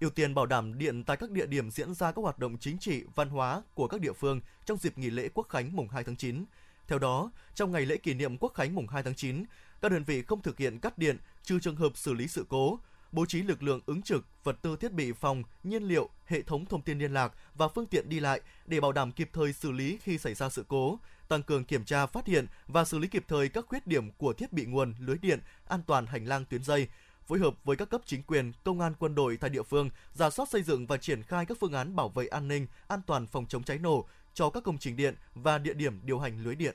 Ưu 0.00 0.10
tiên 0.10 0.34
bảo 0.34 0.46
đảm 0.46 0.78
điện 0.78 1.04
tại 1.04 1.16
các 1.16 1.30
địa 1.30 1.46
điểm 1.46 1.70
diễn 1.70 1.94
ra 1.94 2.12
các 2.12 2.22
hoạt 2.22 2.38
động 2.38 2.58
chính 2.58 2.78
trị, 2.78 3.04
văn 3.14 3.28
hóa 3.28 3.62
của 3.74 3.88
các 3.88 4.00
địa 4.00 4.12
phương 4.12 4.40
trong 4.64 4.78
dịp 4.78 4.98
nghỉ 4.98 5.10
lễ 5.10 5.28
Quốc 5.34 5.48
khánh 5.48 5.76
mùng 5.76 5.88
2 5.88 6.04
tháng 6.04 6.16
9. 6.16 6.44
Theo 6.88 6.98
đó, 6.98 7.30
trong 7.54 7.72
ngày 7.72 7.86
lễ 7.86 7.96
kỷ 7.96 8.14
niệm 8.14 8.38
Quốc 8.38 8.54
khánh 8.54 8.74
mùng 8.74 8.86
2 8.88 9.02
tháng 9.02 9.14
9, 9.14 9.44
các 9.82 9.92
đơn 9.92 10.04
vị 10.04 10.22
không 10.22 10.42
thực 10.42 10.58
hiện 10.58 10.78
cắt 10.78 10.98
điện 10.98 11.16
trừ 11.42 11.58
trường 11.60 11.76
hợp 11.76 11.96
xử 11.96 12.12
lý 12.12 12.28
sự 12.28 12.46
cố 12.48 12.78
bố 13.12 13.26
trí 13.26 13.42
lực 13.42 13.62
lượng 13.62 13.80
ứng 13.86 14.02
trực, 14.02 14.24
vật 14.44 14.56
tư 14.62 14.76
thiết 14.76 14.92
bị 14.92 15.12
phòng, 15.12 15.42
nhiên 15.62 15.82
liệu, 15.82 16.08
hệ 16.26 16.42
thống 16.42 16.66
thông 16.66 16.82
tin 16.82 16.98
liên 16.98 17.14
lạc 17.14 17.32
và 17.54 17.68
phương 17.68 17.86
tiện 17.86 18.08
đi 18.08 18.20
lại 18.20 18.40
để 18.66 18.80
bảo 18.80 18.92
đảm 18.92 19.12
kịp 19.12 19.30
thời 19.32 19.52
xử 19.52 19.72
lý 19.72 19.98
khi 20.02 20.18
xảy 20.18 20.34
ra 20.34 20.48
sự 20.48 20.64
cố, 20.68 20.98
tăng 21.28 21.42
cường 21.42 21.64
kiểm 21.64 21.84
tra, 21.84 22.06
phát 22.06 22.26
hiện 22.26 22.46
và 22.66 22.84
xử 22.84 22.98
lý 22.98 23.08
kịp 23.08 23.24
thời 23.28 23.48
các 23.48 23.66
khuyết 23.68 23.86
điểm 23.86 24.10
của 24.10 24.32
thiết 24.32 24.52
bị 24.52 24.64
nguồn, 24.66 24.94
lưới 25.00 25.18
điện, 25.18 25.40
an 25.68 25.80
toàn 25.86 26.06
hành 26.06 26.24
lang 26.24 26.44
tuyến 26.44 26.64
dây, 26.64 26.88
phối 27.26 27.38
hợp 27.38 27.54
với 27.64 27.76
các 27.76 27.90
cấp 27.90 28.00
chính 28.04 28.22
quyền, 28.22 28.52
công 28.64 28.80
an 28.80 28.94
quân 28.98 29.14
đội 29.14 29.36
tại 29.36 29.50
địa 29.50 29.62
phương, 29.62 29.90
giả 30.14 30.30
soát 30.30 30.48
xây 30.48 30.62
dựng 30.62 30.86
và 30.86 30.96
triển 30.96 31.22
khai 31.22 31.46
các 31.46 31.56
phương 31.60 31.72
án 31.72 31.96
bảo 31.96 32.08
vệ 32.08 32.26
an 32.26 32.48
ninh, 32.48 32.66
an 32.88 33.00
toàn 33.06 33.26
phòng 33.26 33.46
chống 33.46 33.62
cháy 33.62 33.78
nổ 33.78 34.08
cho 34.34 34.50
các 34.50 34.62
công 34.62 34.78
trình 34.78 34.96
điện 34.96 35.14
và 35.34 35.58
địa 35.58 35.74
điểm 35.74 36.00
điều 36.04 36.18
hành 36.18 36.42
lưới 36.42 36.54
điện. 36.54 36.74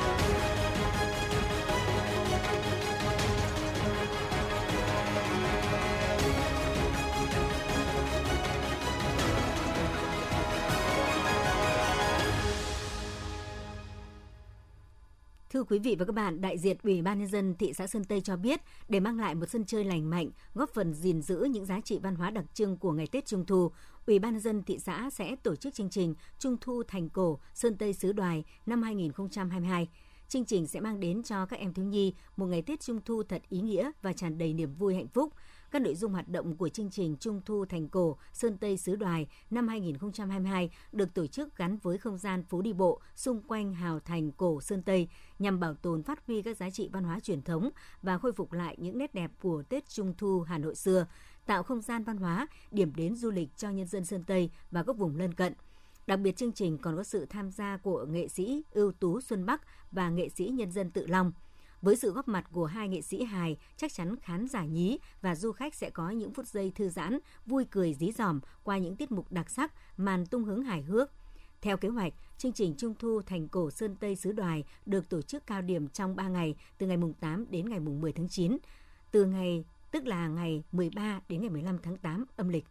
Thưa 15.61 15.65
quý 15.65 15.79
vị 15.79 15.95
và 15.99 16.05
các 16.05 16.15
bạn, 16.15 16.41
đại 16.41 16.57
diện 16.57 16.77
Ủy 16.83 17.01
ban 17.01 17.19
nhân 17.19 17.27
dân 17.27 17.55
thị 17.55 17.73
xã 17.73 17.87
Sơn 17.87 18.03
Tây 18.03 18.21
cho 18.21 18.35
biết, 18.37 18.61
để 18.89 18.99
mang 18.99 19.19
lại 19.19 19.35
một 19.35 19.45
sân 19.49 19.65
chơi 19.65 19.83
lành 19.83 20.09
mạnh, 20.09 20.29
góp 20.53 20.69
phần 20.73 20.93
gìn 20.93 21.21
giữ 21.21 21.47
những 21.51 21.65
giá 21.65 21.81
trị 21.81 21.99
văn 22.03 22.15
hóa 22.15 22.29
đặc 22.29 22.45
trưng 22.53 22.77
của 22.77 22.91
ngày 22.91 23.07
Tết 23.07 23.25
Trung 23.25 23.45
thu, 23.45 23.71
Ủy 24.07 24.19
ban 24.19 24.31
nhân 24.31 24.41
dân 24.41 24.63
thị 24.63 24.79
xã 24.79 25.09
sẽ 25.09 25.35
tổ 25.35 25.55
chức 25.55 25.73
chương 25.73 25.89
trình 25.89 26.15
Trung 26.39 26.57
thu 26.61 26.83
thành 26.87 27.09
cổ 27.09 27.39
Sơn 27.53 27.77
Tây 27.77 27.93
xứ 27.93 28.11
Đoài 28.11 28.43
năm 28.65 28.81
2022. 28.83 29.87
Chương 30.27 30.45
trình 30.45 30.67
sẽ 30.67 30.79
mang 30.79 30.99
đến 30.99 31.23
cho 31.23 31.45
các 31.45 31.59
em 31.59 31.73
thiếu 31.73 31.85
nhi 31.85 32.13
một 32.37 32.45
ngày 32.45 32.61
Tết 32.61 32.79
Trung 32.79 32.99
thu 33.05 33.23
thật 33.23 33.41
ý 33.49 33.61
nghĩa 33.61 33.91
và 34.01 34.13
tràn 34.13 34.37
đầy 34.37 34.53
niềm 34.53 34.73
vui 34.73 34.95
hạnh 34.95 35.07
phúc. 35.07 35.33
Các 35.71 35.81
nội 35.81 35.95
dung 35.95 36.11
hoạt 36.11 36.27
động 36.29 36.57
của 36.57 36.69
chương 36.69 36.89
trình 36.89 37.15
Trung 37.19 37.41
thu 37.45 37.65
thành 37.65 37.89
cổ 37.89 38.17
Sơn 38.33 38.57
Tây 38.57 38.77
xứ 38.77 38.95
Đoài 38.95 39.27
năm 39.49 39.67
2022 39.67 40.69
được 40.91 41.13
tổ 41.13 41.27
chức 41.27 41.55
gắn 41.55 41.77
với 41.77 41.97
không 41.97 42.17
gian 42.17 42.43
phố 42.43 42.61
đi 42.61 42.73
bộ 42.73 43.01
xung 43.15 43.41
quanh 43.41 43.73
hào 43.73 43.99
thành 43.99 44.31
cổ 44.31 44.61
Sơn 44.61 44.83
Tây 44.83 45.07
nhằm 45.39 45.59
bảo 45.59 45.73
tồn 45.73 46.03
phát 46.03 46.27
huy 46.27 46.41
các 46.41 46.57
giá 46.57 46.69
trị 46.69 46.89
văn 46.93 47.03
hóa 47.03 47.19
truyền 47.19 47.41
thống 47.41 47.69
và 48.01 48.17
khôi 48.17 48.33
phục 48.33 48.53
lại 48.53 48.75
những 48.79 48.97
nét 48.97 49.13
đẹp 49.13 49.31
của 49.41 49.63
Tết 49.69 49.89
Trung 49.89 50.13
thu 50.17 50.41
Hà 50.41 50.57
Nội 50.57 50.75
xưa, 50.75 51.05
tạo 51.45 51.63
không 51.63 51.81
gian 51.81 52.03
văn 52.03 52.17
hóa, 52.17 52.47
điểm 52.71 52.95
đến 52.95 53.15
du 53.15 53.31
lịch 53.31 53.49
cho 53.57 53.69
nhân 53.69 53.87
dân 53.87 54.05
Sơn 54.05 54.23
Tây 54.23 54.49
và 54.71 54.83
các 54.83 54.97
vùng 54.97 55.15
lân 55.15 55.33
cận. 55.33 55.53
Đặc 56.07 56.19
biệt 56.19 56.37
chương 56.37 56.51
trình 56.51 56.77
còn 56.77 56.97
có 56.97 57.03
sự 57.03 57.25
tham 57.25 57.51
gia 57.51 57.77
của 57.77 58.05
nghệ 58.05 58.27
sĩ 58.27 58.63
ưu 58.71 58.91
tú 58.91 59.21
Xuân 59.21 59.45
Bắc 59.45 59.61
và 59.91 60.09
nghệ 60.09 60.29
sĩ 60.29 60.45
nhân 60.45 60.71
dân 60.71 60.91
Tự 60.91 61.07
Long. 61.07 61.31
Với 61.81 61.95
sự 61.95 62.11
góp 62.11 62.27
mặt 62.27 62.45
của 62.51 62.65
hai 62.65 62.89
nghệ 62.89 63.01
sĩ 63.01 63.23
hài, 63.23 63.57
chắc 63.77 63.93
chắn 63.93 64.15
khán 64.15 64.47
giả 64.47 64.65
nhí 64.65 64.99
và 65.21 65.35
du 65.35 65.51
khách 65.51 65.75
sẽ 65.75 65.89
có 65.89 66.09
những 66.09 66.33
phút 66.33 66.47
giây 66.47 66.71
thư 66.75 66.89
giãn, 66.89 67.19
vui 67.45 67.65
cười 67.71 67.93
dí 67.93 68.11
dỏm 68.11 68.39
qua 68.63 68.77
những 68.77 68.95
tiết 68.95 69.11
mục 69.11 69.31
đặc 69.31 69.49
sắc, 69.49 69.73
màn 69.97 70.25
tung 70.25 70.43
hứng 70.43 70.63
hài 70.63 70.81
hước. 70.81 71.09
Theo 71.61 71.77
kế 71.77 71.87
hoạch, 71.87 72.13
chương 72.37 72.53
trình 72.53 72.75
Trung 72.77 72.93
thu 72.99 73.21
thành 73.21 73.47
cổ 73.47 73.71
Sơn 73.71 73.95
Tây 73.95 74.15
xứ 74.15 74.31
Đoài 74.31 74.63
được 74.85 75.09
tổ 75.09 75.21
chức 75.21 75.47
cao 75.47 75.61
điểm 75.61 75.87
trong 75.87 76.15
3 76.15 76.27
ngày 76.27 76.55
từ 76.77 76.87
ngày 76.87 76.97
mùng 76.97 77.13
8 77.13 77.45
đến 77.49 77.69
ngày 77.69 77.79
mùng 77.79 78.01
10 78.01 78.11
tháng 78.13 78.29
9. 78.29 78.57
Từ 79.11 79.25
ngày 79.25 79.65
tức 79.91 80.05
là 80.05 80.27
ngày 80.27 80.63
13 80.71 81.21
đến 81.29 81.41
ngày 81.41 81.49
15 81.49 81.77
tháng 81.83 81.97
8 81.97 82.25
âm 82.35 82.49
lịch. 82.49 82.65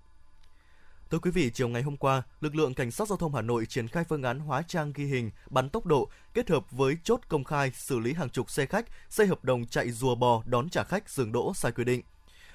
Thưa 1.11 1.19
quý 1.19 1.31
vị, 1.31 1.51
chiều 1.55 1.69
ngày 1.69 1.83
hôm 1.83 1.97
qua, 1.97 2.23
lực 2.41 2.55
lượng 2.55 2.75
cảnh 2.75 2.91
sát 2.91 3.09
giao 3.09 3.19
thông 3.19 3.35
Hà 3.35 3.43
Nội 3.43 3.67
triển 3.67 3.89
khai 3.89 4.05
phương 4.09 4.23
án 4.23 4.39
hóa 4.39 4.63
trang 4.63 4.93
ghi 4.95 5.05
hình, 5.05 5.31
bắn 5.51 5.69
tốc 5.69 5.87
độ 5.87 6.11
kết 6.35 6.51
hợp 6.51 6.71
với 6.71 6.97
chốt 7.05 7.21
công 7.29 7.45
khai 7.45 7.73
xử 7.75 7.99
lý 7.99 8.13
hàng 8.13 8.31
chục 8.31 8.51
xe 8.51 8.67
khách, 8.67 8.87
xe 9.09 9.27
hợp 9.27 9.45
đồng 9.45 9.67
chạy 9.67 9.91
rùa 9.91 10.15
bò 10.15 10.43
đón 10.47 10.69
trả 10.69 10.85
khách 10.85 11.11
dừng 11.11 11.33
đỗ 11.33 11.55
sai 11.55 11.73
quy 11.73 11.85
định. 11.85 12.03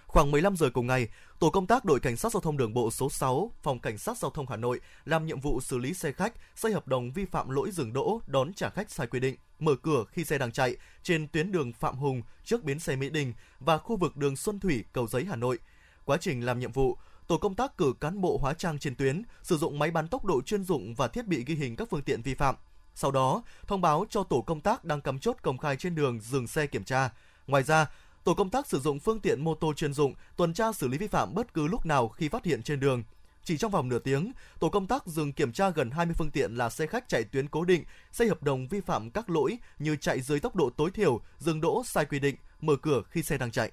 Khoảng 0.07 0.31
15 0.31 0.55
giờ 0.57 0.69
cùng 0.73 0.87
ngày, 0.87 1.07
tổ 1.39 1.49
công 1.49 1.67
tác 1.67 1.85
đội 1.85 1.99
cảnh 1.99 2.17
sát 2.17 2.31
giao 2.31 2.41
thông 2.41 2.57
đường 2.57 2.73
bộ 2.73 2.91
số 2.91 3.09
6, 3.09 3.51
phòng 3.63 3.79
cảnh 3.79 3.97
sát 3.97 4.17
giao 4.17 4.31
thông 4.31 4.49
Hà 4.49 4.55
Nội 4.55 4.79
làm 5.05 5.25
nhiệm 5.25 5.39
vụ 5.39 5.61
xử 5.61 5.77
lý 5.77 5.93
xe 5.93 6.11
khách, 6.11 6.33
xe 6.55 6.69
hợp 6.69 6.87
đồng 6.87 7.11
vi 7.11 7.25
phạm 7.25 7.49
lỗi 7.49 7.71
dừng 7.71 7.93
đỗ 7.93 8.21
đón 8.27 8.53
trả 8.53 8.69
khách 8.69 8.91
sai 8.91 9.07
quy 9.07 9.19
định, 9.19 9.35
mở 9.59 9.75
cửa 9.75 10.03
khi 10.11 10.23
xe 10.23 10.37
đang 10.37 10.51
chạy 10.51 10.75
trên 11.03 11.27
tuyến 11.27 11.51
đường 11.51 11.73
Phạm 11.73 11.97
Hùng 11.97 12.21
trước 12.43 12.63
bến 12.63 12.79
xe 12.79 12.95
Mỹ 12.95 13.09
Đình 13.09 13.33
và 13.59 13.77
khu 13.77 13.97
vực 13.97 14.17
đường 14.17 14.35
Xuân 14.35 14.59
Thủy, 14.59 14.83
Cầu 14.93 15.07
Giấy, 15.07 15.25
Hà 15.25 15.35
Nội. 15.35 15.59
Quá 16.05 16.17
trình 16.21 16.45
làm 16.45 16.59
nhiệm 16.59 16.71
vụ, 16.71 16.97
tổ 17.27 17.37
công 17.37 17.55
tác 17.55 17.77
cử 17.77 17.93
cán 17.99 18.21
bộ 18.21 18.37
hóa 18.41 18.53
trang 18.53 18.79
trên 18.79 18.95
tuyến, 18.95 19.23
sử 19.43 19.57
dụng 19.57 19.79
máy 19.79 19.91
bắn 19.91 20.07
tốc 20.07 20.25
độ 20.25 20.41
chuyên 20.41 20.63
dụng 20.63 20.93
và 20.95 21.07
thiết 21.07 21.27
bị 21.27 21.43
ghi 21.45 21.55
hình 21.55 21.75
các 21.75 21.89
phương 21.89 22.01
tiện 22.01 22.21
vi 22.21 22.33
phạm. 22.33 22.55
Sau 22.95 23.11
đó, 23.11 23.43
thông 23.67 23.81
báo 23.81 24.05
cho 24.09 24.23
tổ 24.23 24.41
công 24.41 24.61
tác 24.61 24.85
đang 24.85 25.01
cắm 25.01 25.19
chốt 25.19 25.37
công 25.41 25.57
khai 25.57 25.75
trên 25.75 25.95
đường 25.95 26.19
dừng 26.21 26.47
xe 26.47 26.67
kiểm 26.67 26.83
tra. 26.83 27.09
Ngoài 27.47 27.63
ra, 27.63 27.87
tổ 28.23 28.33
công 28.33 28.49
tác 28.49 28.67
sử 28.67 28.79
dụng 28.79 28.99
phương 28.99 29.19
tiện 29.19 29.43
mô 29.43 29.55
tô 29.55 29.73
chuyên 29.73 29.93
dụng 29.93 30.13
tuần 30.37 30.53
tra 30.53 30.71
xử 30.71 30.87
lý 30.87 30.97
vi 30.97 31.07
phạm 31.07 31.33
bất 31.33 31.53
cứ 31.53 31.67
lúc 31.67 31.85
nào 31.85 32.07
khi 32.07 32.29
phát 32.29 32.45
hiện 32.45 32.63
trên 32.63 32.79
đường. 32.79 33.03
Chỉ 33.43 33.57
trong 33.57 33.71
vòng 33.71 33.89
nửa 33.89 33.99
tiếng, 33.99 34.31
tổ 34.59 34.69
công 34.69 34.87
tác 34.87 35.07
dừng 35.07 35.33
kiểm 35.33 35.51
tra 35.51 35.69
gần 35.69 35.91
20 35.91 36.15
phương 36.17 36.31
tiện 36.31 36.55
là 36.55 36.69
xe 36.69 36.87
khách 36.87 37.09
chạy 37.09 37.23
tuyến 37.23 37.47
cố 37.47 37.65
định, 37.65 37.83
xe 38.11 38.25
hợp 38.25 38.43
đồng 38.43 38.67
vi 38.67 38.81
phạm 38.81 39.11
các 39.11 39.29
lỗi 39.29 39.57
như 39.79 39.95
chạy 39.95 40.21
dưới 40.21 40.39
tốc 40.39 40.55
độ 40.55 40.69
tối 40.69 40.91
thiểu, 40.91 41.21
dừng 41.37 41.61
đỗ 41.61 41.83
sai 41.85 42.05
quy 42.05 42.19
định, 42.19 42.35
mở 42.61 42.75
cửa 42.81 43.01
khi 43.09 43.23
xe 43.23 43.37
đang 43.37 43.51
chạy. 43.51 43.71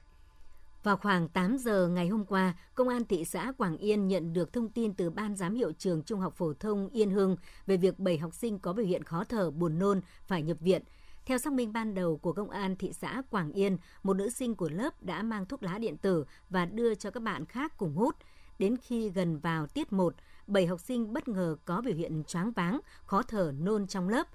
Vào 0.83 0.97
khoảng 0.97 1.29
8 1.29 1.59
giờ 1.59 1.88
ngày 1.88 2.09
hôm 2.09 2.25
qua, 2.25 2.55
Công 2.75 2.88
an 2.88 3.05
thị 3.05 3.25
xã 3.25 3.53
Quảng 3.59 3.77
Yên 3.77 4.09
nhận 4.09 4.33
được 4.33 4.53
thông 4.53 4.68
tin 4.68 4.95
từ 4.95 5.11
Ban 5.11 5.37
giám 5.37 5.55
hiệu 5.55 5.73
trường 5.79 6.03
Trung 6.03 6.21
học 6.21 6.35
phổ 6.37 6.53
thông 6.53 6.88
Yên 6.88 7.11
Hưng 7.11 7.37
về 7.66 7.77
việc 7.77 7.99
7 7.99 8.18
học 8.18 8.35
sinh 8.35 8.59
có 8.59 8.73
biểu 8.73 8.87
hiện 8.87 9.03
khó 9.03 9.25
thở, 9.25 9.51
buồn 9.51 9.79
nôn 9.79 10.01
phải 10.27 10.42
nhập 10.42 10.57
viện. 10.61 10.83
Theo 11.27 11.38
xác 11.38 11.53
minh 11.53 11.73
ban 11.73 11.95
đầu 11.95 12.16
của 12.16 12.33
Công 12.33 12.51
an 12.51 12.77
thị 12.77 12.92
xã 12.92 13.23
Quảng 13.31 13.53
Yên, 13.53 13.77
một 14.03 14.14
nữ 14.14 14.31
sinh 14.31 14.55
của 14.55 14.68
lớp 14.68 15.03
đã 15.03 15.23
mang 15.23 15.47
thuốc 15.47 15.62
lá 15.62 15.79
điện 15.79 15.97
tử 15.97 16.25
và 16.51 16.66
đưa 16.66 16.95
cho 16.95 17.11
các 17.11 17.23
bạn 17.23 17.45
khác 17.47 17.73
cùng 17.77 17.95
hút. 17.95 18.16
Đến 18.59 18.77
khi 18.77 19.11
gần 19.11 19.38
vào 19.38 19.66
tiết 19.66 19.92
1, 19.92 20.14
7 20.47 20.66
học 20.66 20.81
sinh 20.81 21.12
bất 21.12 21.29
ngờ 21.29 21.57
có 21.64 21.81
biểu 21.81 21.95
hiện 21.95 22.25
choáng 22.25 22.53
váng, 22.53 22.81
khó 23.05 23.23
thở, 23.23 23.53
nôn 23.59 23.87
trong 23.87 24.09
lớp. 24.09 24.27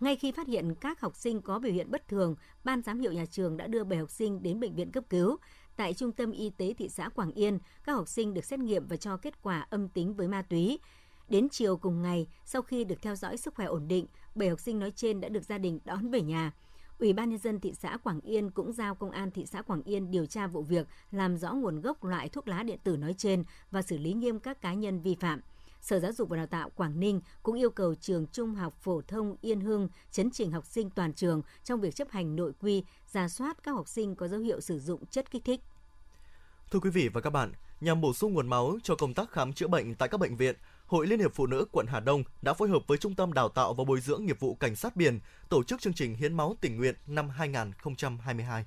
Ngay 0.00 0.16
khi 0.16 0.32
phát 0.32 0.46
hiện 0.46 0.74
các 0.74 1.00
học 1.00 1.16
sinh 1.16 1.42
có 1.42 1.58
biểu 1.58 1.72
hiện 1.72 1.90
bất 1.90 2.08
thường, 2.08 2.34
ban 2.64 2.82
giám 2.82 3.00
hiệu 3.00 3.12
nhà 3.12 3.26
trường 3.26 3.56
đã 3.56 3.66
đưa 3.66 3.84
7 3.84 3.98
học 3.98 4.10
sinh 4.10 4.42
đến 4.42 4.60
bệnh 4.60 4.74
viện 4.74 4.90
cấp 4.90 5.04
cứu. 5.10 5.36
Tại 5.76 5.94
Trung 5.94 6.12
tâm 6.12 6.30
Y 6.30 6.50
tế 6.50 6.74
thị 6.78 6.88
xã 6.88 7.08
Quảng 7.08 7.32
Yên, 7.32 7.58
các 7.84 7.92
học 7.92 8.08
sinh 8.08 8.34
được 8.34 8.44
xét 8.44 8.60
nghiệm 8.60 8.86
và 8.86 8.96
cho 8.96 9.16
kết 9.16 9.42
quả 9.42 9.66
âm 9.70 9.88
tính 9.88 10.14
với 10.14 10.28
ma 10.28 10.42
túy. 10.42 10.78
Đến 11.28 11.48
chiều 11.48 11.76
cùng 11.76 12.02
ngày, 12.02 12.26
sau 12.44 12.62
khi 12.62 12.84
được 12.84 13.02
theo 13.02 13.16
dõi 13.16 13.36
sức 13.36 13.54
khỏe 13.54 13.66
ổn 13.66 13.88
định, 13.88 14.06
7 14.34 14.48
học 14.48 14.60
sinh 14.60 14.78
nói 14.78 14.90
trên 14.90 15.20
đã 15.20 15.28
được 15.28 15.44
gia 15.44 15.58
đình 15.58 15.78
đón 15.84 16.10
về 16.10 16.22
nhà. 16.22 16.52
Ủy 16.98 17.12
ban 17.12 17.30
nhân 17.30 17.38
dân 17.38 17.60
thị 17.60 17.72
xã 17.74 17.96
Quảng 17.96 18.20
Yên 18.20 18.50
cũng 18.50 18.72
giao 18.72 18.94
công 18.94 19.10
an 19.10 19.30
thị 19.30 19.46
xã 19.46 19.62
Quảng 19.62 19.82
Yên 19.82 20.10
điều 20.10 20.26
tra 20.26 20.46
vụ 20.46 20.62
việc, 20.62 20.88
làm 21.10 21.36
rõ 21.36 21.52
nguồn 21.52 21.80
gốc 21.80 22.04
loại 22.04 22.28
thuốc 22.28 22.48
lá 22.48 22.62
điện 22.62 22.78
tử 22.84 22.96
nói 22.96 23.14
trên 23.14 23.44
và 23.70 23.82
xử 23.82 23.98
lý 23.98 24.12
nghiêm 24.12 24.40
các 24.40 24.60
cá 24.60 24.74
nhân 24.74 25.00
vi 25.00 25.14
phạm. 25.14 25.40
Sở 25.82 26.00
Giáo 26.00 26.12
dục 26.12 26.28
và 26.28 26.36
Đào 26.36 26.46
tạo 26.46 26.70
Quảng 26.70 27.00
Ninh 27.00 27.20
cũng 27.42 27.58
yêu 27.58 27.70
cầu 27.70 27.94
trường 27.94 28.26
Trung 28.26 28.54
học 28.54 28.74
phổ 28.80 29.02
thông 29.08 29.36
Yên 29.40 29.60
Hưng 29.60 29.88
chấn 30.10 30.30
chỉnh 30.30 30.52
học 30.52 30.66
sinh 30.66 30.90
toàn 30.90 31.12
trường 31.12 31.42
trong 31.64 31.80
việc 31.80 31.94
chấp 31.94 32.10
hành 32.10 32.36
nội 32.36 32.52
quy, 32.60 32.84
ra 33.12 33.28
soát 33.28 33.62
các 33.62 33.72
học 33.72 33.88
sinh 33.88 34.14
có 34.14 34.28
dấu 34.28 34.40
hiệu 34.40 34.60
sử 34.60 34.80
dụng 34.80 35.06
chất 35.06 35.30
kích 35.30 35.44
thích. 35.44 35.60
Thưa 36.70 36.78
quý 36.78 36.90
vị 36.90 37.08
và 37.08 37.20
các 37.20 37.30
bạn, 37.30 37.52
nhằm 37.80 38.00
bổ 38.00 38.12
sung 38.12 38.34
nguồn 38.34 38.48
máu 38.48 38.78
cho 38.82 38.94
công 38.94 39.14
tác 39.14 39.30
khám 39.30 39.52
chữa 39.52 39.68
bệnh 39.68 39.94
tại 39.94 40.08
các 40.08 40.18
bệnh 40.18 40.36
viện, 40.36 40.56
Hội 40.86 41.06
Liên 41.06 41.20
hiệp 41.20 41.34
Phụ 41.34 41.46
nữ 41.46 41.64
quận 41.72 41.86
Hà 41.86 42.00
Đông 42.00 42.24
đã 42.42 42.54
phối 42.54 42.68
hợp 42.68 42.82
với 42.86 42.98
Trung 42.98 43.14
tâm 43.14 43.32
Đào 43.32 43.48
tạo 43.48 43.74
và 43.74 43.84
Bồi 43.84 44.00
dưỡng 44.00 44.26
nghiệp 44.26 44.40
vụ 44.40 44.54
Cảnh 44.54 44.76
sát 44.76 44.96
biển 44.96 45.20
tổ 45.48 45.62
chức 45.62 45.80
chương 45.80 45.94
trình 45.94 46.14
hiến 46.14 46.36
máu 46.36 46.56
tình 46.60 46.76
nguyện 46.76 46.94
năm 47.06 47.28
2022. 47.28 48.64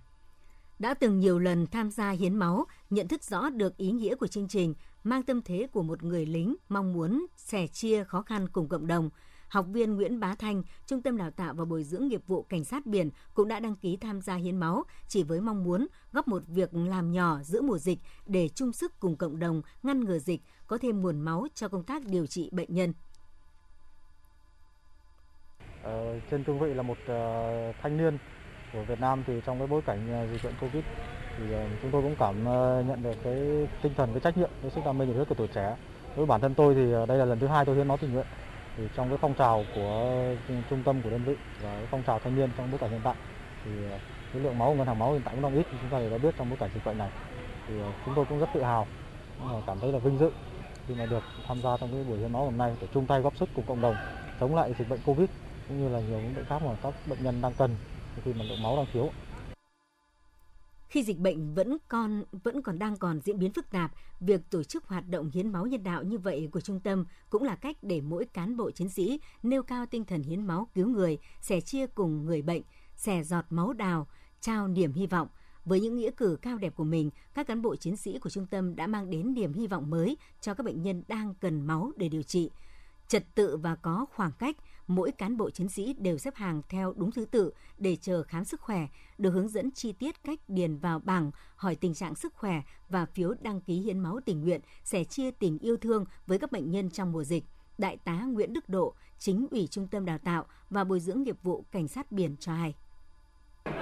Đã 0.80 0.94
từng 0.94 1.20
nhiều 1.20 1.40
lần 1.40 1.68
tham 1.68 1.92
gia 1.92 2.12
hiến 2.12 2.36
máu, 2.36 2.66
nhận 2.90 3.08
thức 3.08 3.24
rõ 3.24 3.50
được 3.50 3.78
ý 3.78 3.92
nghĩa 3.92 4.16
của 4.16 4.28
chương 4.28 4.48
trình, 4.48 4.74
mang 5.04 5.24
tâm 5.24 5.42
thế 5.42 5.68
của 5.72 5.84
một 5.84 6.04
người 6.04 6.26
lính 6.26 6.56
mong 6.70 6.94
muốn 6.94 7.26
sẻ 7.36 7.68
chia 7.68 8.04
khó 8.04 8.22
khăn 8.22 8.48
cùng 8.48 8.68
cộng 8.68 8.88
đồng. 8.88 9.10
Học 9.48 9.66
viên 9.70 9.96
Nguyễn 9.96 10.20
Bá 10.20 10.36
Thanh, 10.36 10.64
Trung 10.88 11.02
tâm 11.02 11.18
Đào 11.18 11.32
tạo 11.32 11.54
và 11.54 11.66
Bồi 11.66 11.84
dưỡng 11.84 12.08
nghiệp 12.08 12.22
vụ 12.28 12.44
Cảnh 12.44 12.64
sát 12.64 12.86
biển 12.86 13.10
cũng 13.34 13.48
đã 13.48 13.60
đăng 13.60 13.76
ký 13.76 13.98
tham 13.98 14.22
gia 14.22 14.36
hiến 14.36 14.58
máu 14.58 14.84
chỉ 15.08 15.24
với 15.24 15.42
mong 15.42 15.64
muốn 15.64 15.88
góp 16.12 16.28
một 16.28 16.44
việc 16.48 16.70
làm 16.74 17.12
nhỏ 17.12 17.40
giữa 17.44 17.62
mùa 17.62 17.78
dịch 17.78 18.00
để 18.28 18.50
chung 18.50 18.74
sức 18.74 19.00
cùng 19.00 19.16
cộng 19.16 19.40
đồng 19.40 19.62
ngăn 19.84 20.00
ngừa 20.00 20.20
dịch, 20.20 20.42
có 20.68 20.78
thêm 20.78 21.02
nguồn 21.02 21.22
máu 21.22 21.48
cho 21.54 21.68
công 21.68 21.84
tác 21.84 22.06
điều 22.06 22.28
trị 22.28 22.50
bệnh 22.52 22.74
nhân. 22.74 22.94
Ờ, 25.84 26.20
trên 26.32 26.44
cương 26.44 26.60
vị 26.60 26.74
là 26.74 26.84
một 26.84 26.98
uh, 27.02 27.76
thanh 27.82 27.98
niên 27.98 28.18
của 28.76 28.84
Việt 28.84 29.00
Nam 29.00 29.24
thì 29.28 29.34
trong 29.46 29.60
cái 29.60 29.68
bối 29.68 29.82
cảnh 29.86 30.00
à, 30.14 30.26
dịch 30.32 30.44
bệnh 30.44 30.54
Covid 30.62 30.84
thì 31.38 31.44
à, 31.54 31.62
chúng 31.82 31.92
tôi 31.92 32.02
cũng 32.02 32.16
cảm 32.20 32.48
à, 32.48 32.82
nhận 32.88 33.04
được 33.04 33.18
cái 33.24 33.68
tinh 33.82 33.94
thần, 33.98 34.10
cái 34.14 34.20
trách 34.20 34.38
nhiệm, 34.38 34.50
cái 34.62 34.72
sức 34.72 34.82
đam 34.86 34.98
mê 34.98 35.06
nhiệt 35.06 35.16
huyết 35.16 35.28
của 35.30 35.36
tuổi 35.36 35.48
trẻ. 35.48 35.76
Với 36.16 36.26
bản 36.26 36.42
thân 36.42 36.54
tôi 36.54 36.76
thì 36.76 36.82
đây 37.08 37.18
là 37.18 37.26
lần 37.26 37.40
thứ 37.40 37.48
hai 37.48 37.66
tôi 37.66 37.76
hiến 37.76 37.88
máu 37.88 37.98
tình 37.98 38.14
nguyện. 38.14 38.26
Thì 38.78 38.84
trong 38.96 39.10
cái 39.10 39.18
phong 39.22 39.34
trào 39.34 39.66
của 39.76 40.24
trung 40.70 40.84
tâm 40.86 41.02
của 41.02 41.10
đơn 41.10 41.22
vị 41.26 41.36
và 41.62 41.70
cái 41.78 41.88
phong 41.92 42.04
trào 42.04 42.20
thanh 42.20 42.36
niên 42.36 42.50
trong 42.58 42.72
bối 42.72 42.80
cảnh 42.80 42.90
hiện 42.90 43.02
tại 43.04 43.16
thì 43.66 43.72
cái 44.34 44.44
lượng 44.44 44.58
máu 44.58 44.70
của 44.70 44.76
ngân 44.76 44.88
hàng 44.88 45.00
máu 45.00 45.12
hiện 45.12 45.22
tại 45.26 45.34
cũng 45.34 45.44
đang 45.44 45.56
ít 45.56 45.66
chúng 45.82 45.90
ta 45.92 46.00
đều 46.00 46.10
đã 46.12 46.18
biết 46.18 46.36
trong 46.38 46.50
bối 46.50 46.58
cảnh 46.60 46.70
dịch 46.74 46.86
bệnh 46.86 46.98
này 46.98 47.10
thì 47.68 47.74
chúng 48.06 48.16
tôi 48.16 48.26
cũng 48.26 48.40
rất 48.40 48.50
tự 48.54 48.64
hào 48.64 48.88
cảm 49.68 49.80
thấy 49.80 49.92
là 49.92 50.00
vinh 50.00 50.18
dự 50.18 50.32
khi 50.88 50.96
mà 50.96 51.06
được 51.06 51.24
tham 51.48 51.62
gia 51.62 51.78
trong 51.78 51.92
cái 51.92 52.04
buổi 52.04 52.20
hiến 52.20 52.32
máu 52.32 52.46
hôm 52.46 52.58
nay 52.58 52.76
để 52.82 52.88
chung 52.94 53.08
tay 53.08 53.22
góp 53.22 53.38
sức 53.38 53.50
cùng 53.56 53.66
cộng 53.66 53.82
đồng 53.82 53.96
chống 54.40 54.56
lại 54.56 54.74
dịch 54.80 54.90
bệnh 54.90 55.00
Covid 55.06 55.30
cũng 55.68 55.80
như 55.80 55.90
là 55.90 56.00
nhiều 56.00 56.20
những 56.20 56.36
bệnh 56.36 56.46
khác 56.46 56.62
mà 56.62 56.72
các 56.84 56.94
bệnh 57.06 57.24
nhân 57.24 57.42
đang 57.42 57.54
cần 57.54 57.78
khi 58.24 58.34
mà 58.34 58.44
lượng 58.44 58.62
máu 58.62 58.76
đang 58.78 58.86
thiếu. 58.94 59.10
Khi 60.90 61.04
dịch 61.04 61.20
bệnh 61.20 61.54
vẫn 61.54 61.78
còn 61.88 62.24
vẫn 62.44 62.62
còn 62.62 62.80
đang 62.80 62.98
còn 62.98 63.20
diễn 63.22 63.40
biến 63.40 63.54
phức 63.54 63.70
tạp, 63.70 63.92
việc 64.20 64.42
tổ 64.50 64.64
chức 64.64 64.86
hoạt 64.86 65.10
động 65.10 65.30
hiến 65.34 65.52
máu 65.52 65.66
nhân 65.66 65.84
đạo 65.84 66.04
như 66.04 66.18
vậy 66.18 66.50
của 66.52 66.62
trung 66.62 66.80
tâm 66.80 67.06
cũng 67.30 67.44
là 67.44 67.56
cách 67.56 67.78
để 67.82 68.02
mỗi 68.02 68.26
cán 68.26 68.58
bộ 68.58 68.72
chiến 68.72 68.90
sĩ 68.90 69.20
nêu 69.44 69.64
cao 69.64 69.86
tinh 69.86 70.06
thần 70.06 70.24
hiến 70.24 70.48
máu 70.48 70.68
cứu 70.74 70.88
người, 70.88 71.18
sẻ 71.42 71.62
chia 71.62 71.88
cùng 71.88 72.26
người 72.26 72.42
bệnh, 72.42 72.62
sẻ 72.96 73.24
giọt 73.24 73.46
máu 73.50 73.74
đào, 73.74 74.08
trao 74.42 74.68
niềm 74.68 74.94
hy 74.94 75.08
vọng. 75.08 75.28
Với 75.66 75.80
những 75.80 75.96
nghĩa 75.96 76.12
cử 76.12 76.38
cao 76.42 76.58
đẹp 76.58 76.76
của 76.76 76.84
mình, 76.84 77.10
các 77.34 77.48
cán 77.48 77.62
bộ 77.62 77.76
chiến 77.76 77.96
sĩ 77.96 78.20
của 78.20 78.30
trung 78.30 78.48
tâm 78.48 78.76
đã 78.76 78.88
mang 78.88 79.10
đến 79.10 79.34
niềm 79.34 79.54
hy 79.54 79.68
vọng 79.68 79.90
mới 79.90 80.18
cho 80.42 80.54
các 80.54 80.66
bệnh 80.66 80.82
nhân 80.82 81.04
đang 81.08 81.34
cần 81.42 81.68
máu 81.68 81.92
để 81.96 82.10
điều 82.10 82.24
trị. 82.24 82.50
Trật 83.08 83.36
tự 83.36 83.58
và 83.58 83.76
có 83.76 84.06
khoảng 84.14 84.32
cách, 84.32 84.56
mỗi 84.88 85.12
cán 85.12 85.38
bộ 85.38 85.50
chiến 85.50 85.70
sĩ 85.70 85.94
đều 85.94 86.18
xếp 86.18 86.36
hàng 86.36 86.62
theo 86.70 86.94
đúng 86.98 87.12
thứ 87.12 87.26
tự 87.26 87.54
để 87.78 87.96
chờ 88.02 88.24
khám 88.24 88.46
sức 88.46 88.62
khỏe, 88.62 88.88
được 89.18 89.32
hướng 89.32 89.50
dẫn 89.50 89.72
chi 89.72 89.94
tiết 89.94 90.24
cách 90.24 90.40
điền 90.48 90.78
vào 90.78 91.00
bảng, 91.00 91.32
hỏi 91.56 91.76
tình 91.76 91.94
trạng 91.94 92.16
sức 92.16 92.34
khỏe 92.34 92.62
và 92.90 93.06
phiếu 93.06 93.34
đăng 93.42 93.62
ký 93.62 93.80
hiến 93.80 94.00
máu 94.00 94.20
tình 94.26 94.42
nguyện, 94.42 94.62
sẻ 94.84 95.04
chia 95.04 95.32
tình 95.32 95.60
yêu 95.60 95.78
thương 95.78 96.06
với 96.28 96.40
các 96.40 96.52
bệnh 96.52 96.72
nhân 96.72 96.90
trong 96.90 97.12
mùa 97.12 97.24
dịch. 97.24 97.44
Đại 97.78 97.98
tá 97.98 98.22
Nguyễn 98.26 98.54
Đức 98.54 98.70
Độ, 98.70 98.94
chính 99.20 99.48
ủy 99.52 99.68
Trung 99.68 99.88
tâm 99.88 100.06
Đào 100.06 100.18
tạo 100.18 100.46
và 100.70 100.84
Bồi 100.84 101.00
dưỡng 101.00 101.24
nghiệp 101.24 101.38
vụ 101.44 101.66
Cảnh 101.72 101.88
sát 101.88 102.12
biển 102.12 102.36
cho 102.40 102.54
hay. 102.54 102.76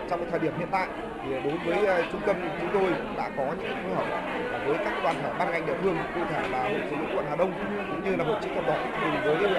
Trong 0.10 0.26
thời 0.32 0.40
điểm 0.40 0.54
hiện 0.58 0.68
tại 0.72 1.13
thì 1.26 1.32
đối 1.44 1.58
với 1.66 1.86
ờ, 1.86 2.04
trung 2.12 2.22
tâm 2.26 2.36
chúng 2.62 2.70
tôi 2.74 2.92
đã 3.18 3.30
có 3.38 3.46
những 3.60 3.76
phối 3.84 3.96
hợp 3.96 4.22
với 4.66 4.78
các 4.78 4.94
đoàn 5.04 5.16
thể 5.24 5.30
ban 5.40 5.52
ngành 5.52 5.66
địa 5.66 5.74
phương, 5.84 5.98
cụ 6.16 6.22
thể 6.30 6.50
là 6.50 6.64
hội 6.64 6.82
phụ 6.90 6.96
nữ 6.96 7.06
quận 7.16 7.26
Hà 7.30 7.36
Đông 7.36 7.52
cũng 7.92 8.04
như 8.04 8.16
là 8.16 8.26
hội 8.26 8.36
chữ 8.42 8.50
thập 8.56 8.68
đỏ 8.68 8.76
cùng 9.02 9.24
với 9.24 9.36
huyện 9.36 9.54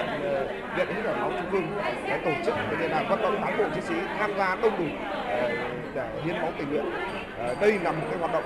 viện 0.75 0.87
huyết 0.93 1.05
học 1.05 1.15
máu 1.19 1.31
trung 1.41 1.51
ương 1.51 1.67
để 2.07 2.19
tổ 2.25 2.31
chức 2.45 2.55
cái 2.79 2.89
là 2.89 3.03
vận 3.09 3.21
động 3.21 3.41
cán 3.45 3.57
bộ 3.57 3.63
chiến 3.75 3.83
sĩ 3.83 3.95
tham 4.19 4.31
gia 4.37 4.55
đông 4.55 4.77
đủ 4.77 4.85
ờ, 5.29 5.49
để 5.95 6.07
hiến 6.23 6.41
máu 6.41 6.51
tình 6.57 6.69
nguyện. 6.69 6.85
Ờ, 7.37 7.55
đây 7.61 7.79
là 7.83 7.91
một 7.91 8.07
cái 8.09 8.19
hoạt 8.19 8.33
động 8.33 8.43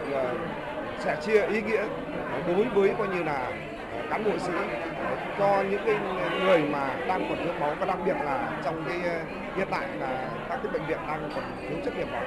sẻ 1.00 1.16
chia 1.22 1.42
ý 1.42 1.62
nghĩa 1.62 1.84
đối 2.48 2.66
với 2.66 2.94
coi 2.98 3.08
như 3.08 3.24
là 3.24 3.52
cán 4.10 4.24
bộ 4.24 4.32
sĩ 4.38 4.54
cho 5.40 5.64
những 5.70 5.82
cái 5.86 5.96
người 6.46 6.64
mà 6.72 6.90
đang 7.08 7.26
còn 7.30 7.38
thiếu 7.38 7.54
máu 7.60 7.76
và 7.80 7.86
đặc 7.86 7.98
biệt 8.06 8.16
là 8.26 8.50
trong 8.64 8.84
cái 8.88 8.98
hiện 9.56 9.68
tại 9.72 9.88
là 10.00 10.30
các 10.50 10.60
cái 10.64 10.72
bệnh 10.74 10.86
viện 10.88 10.98
đang 11.08 11.30
còn 11.36 11.44
thiếu 11.70 11.78
chất 11.86 11.94
lượng 11.98 12.12
máu. 12.12 12.22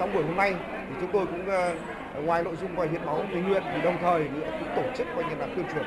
Trong 0.00 0.14
buổi 0.14 0.24
hôm 0.24 0.36
nay 0.36 0.54
thì 0.88 0.94
chúng 1.00 1.10
tôi 1.12 1.26
cũng 1.26 1.46
ờ, 1.46 1.74
ngoài 2.22 2.44
nội 2.44 2.56
dung 2.60 2.76
coi 2.76 2.88
hiến 2.88 3.06
máu 3.06 3.24
tình 3.32 3.48
nguyện 3.48 3.62
thì 3.74 3.82
đồng 3.82 3.96
thời 4.00 4.28
nữa 4.28 4.50
cũng 4.60 4.68
tổ 4.76 4.82
chức 4.96 5.06
coi 5.14 5.24
như 5.24 5.36
là 5.36 5.46
tuyên 5.56 5.66
truyền 5.72 5.84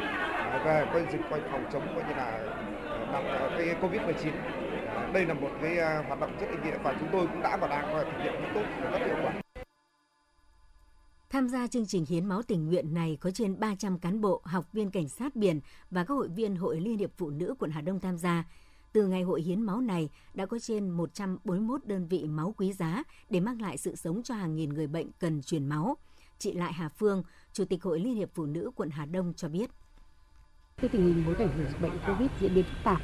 ờ, 0.51 0.63
về 0.65 0.85
coi 0.93 1.05
dịch 1.11 1.21
coi 1.29 1.41
phòng 1.51 1.65
chống 1.73 1.87
coi 1.95 2.03
như 2.09 2.15
là 2.15 2.39
ờ, 3.13 3.51
cái 3.57 3.75
covid 3.81 4.01
19 4.01 4.33
đây 5.13 5.25
là 5.25 5.33
một 5.33 5.49
cái 5.61 5.75
hoạt 6.07 6.19
động 6.19 6.37
rất 6.39 6.47
ý 6.49 6.55
nghĩa 6.63 6.77
và 6.83 6.95
chúng 6.99 7.09
tôi 7.11 7.27
cũng 7.27 7.41
đã 7.41 7.57
và 7.57 7.67
đang 7.67 8.05
thực 8.05 8.23
hiện 8.23 8.33
rất 8.41 8.47
tốt 8.53 8.63
và 8.83 8.91
rất 8.91 9.05
hiệu 9.05 9.15
quả. 9.23 9.33
Tham 11.29 11.49
gia 11.49 11.67
chương 11.67 11.85
trình 11.85 12.05
hiến 12.09 12.25
máu 12.25 12.41
tình 12.41 12.67
nguyện 12.67 12.93
này 12.93 13.17
có 13.21 13.31
trên 13.31 13.59
300 13.59 13.99
cán 13.99 14.21
bộ, 14.21 14.41
học 14.43 14.73
viên 14.73 14.91
cảnh 14.91 15.09
sát 15.09 15.35
biển 15.35 15.59
và 15.91 16.03
các 16.03 16.13
hội 16.13 16.27
viên 16.27 16.55
Hội 16.55 16.79
Liên 16.79 16.97
hiệp 16.97 17.11
Phụ 17.17 17.29
nữ 17.29 17.55
quận 17.59 17.71
Hà 17.71 17.81
Đông 17.81 17.99
tham 17.99 18.17
gia. 18.17 18.43
Từ 18.93 19.07
ngày 19.07 19.21
hội 19.21 19.41
hiến 19.41 19.61
máu 19.61 19.81
này 19.81 20.09
đã 20.33 20.45
có 20.45 20.59
trên 20.59 20.89
141 20.89 21.85
đơn 21.85 22.07
vị 22.07 22.25
máu 22.27 22.53
quý 22.57 22.73
giá 22.73 23.03
để 23.29 23.39
mang 23.39 23.61
lại 23.61 23.77
sự 23.77 23.95
sống 23.95 24.23
cho 24.23 24.35
hàng 24.35 24.55
nghìn 24.55 24.73
người 24.73 24.87
bệnh 24.87 25.07
cần 25.19 25.41
truyền 25.41 25.65
máu. 25.65 25.97
Chị 26.39 26.53
Lại 26.53 26.73
Hà 26.73 26.89
Phương, 26.89 27.23
Chủ 27.53 27.65
tịch 27.65 27.83
Hội 27.83 27.99
Liên 27.99 28.15
hiệp 28.15 28.29
Phụ 28.33 28.45
nữ 28.45 28.71
quận 28.75 28.89
Hà 28.89 29.05
Đông 29.05 29.33
cho 29.33 29.49
biết. 29.49 29.69
Cái 30.77 30.89
tình 30.89 31.01
hình 31.01 31.23
bối 31.25 31.35
cảnh 31.35 31.49
của 31.57 31.63
dịch 31.69 31.81
bệnh 31.81 31.91
Covid 32.07 32.29
diễn 32.39 32.55
biến 32.55 32.65
phức 32.65 32.83
tạp, 32.83 33.01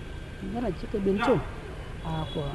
nhất 0.53 0.63
là 0.63 0.69
trước 0.69 0.87
cái 0.91 1.01
biến 1.01 1.19
chủng 1.27 1.39
à, 2.03 2.25
của 2.35 2.53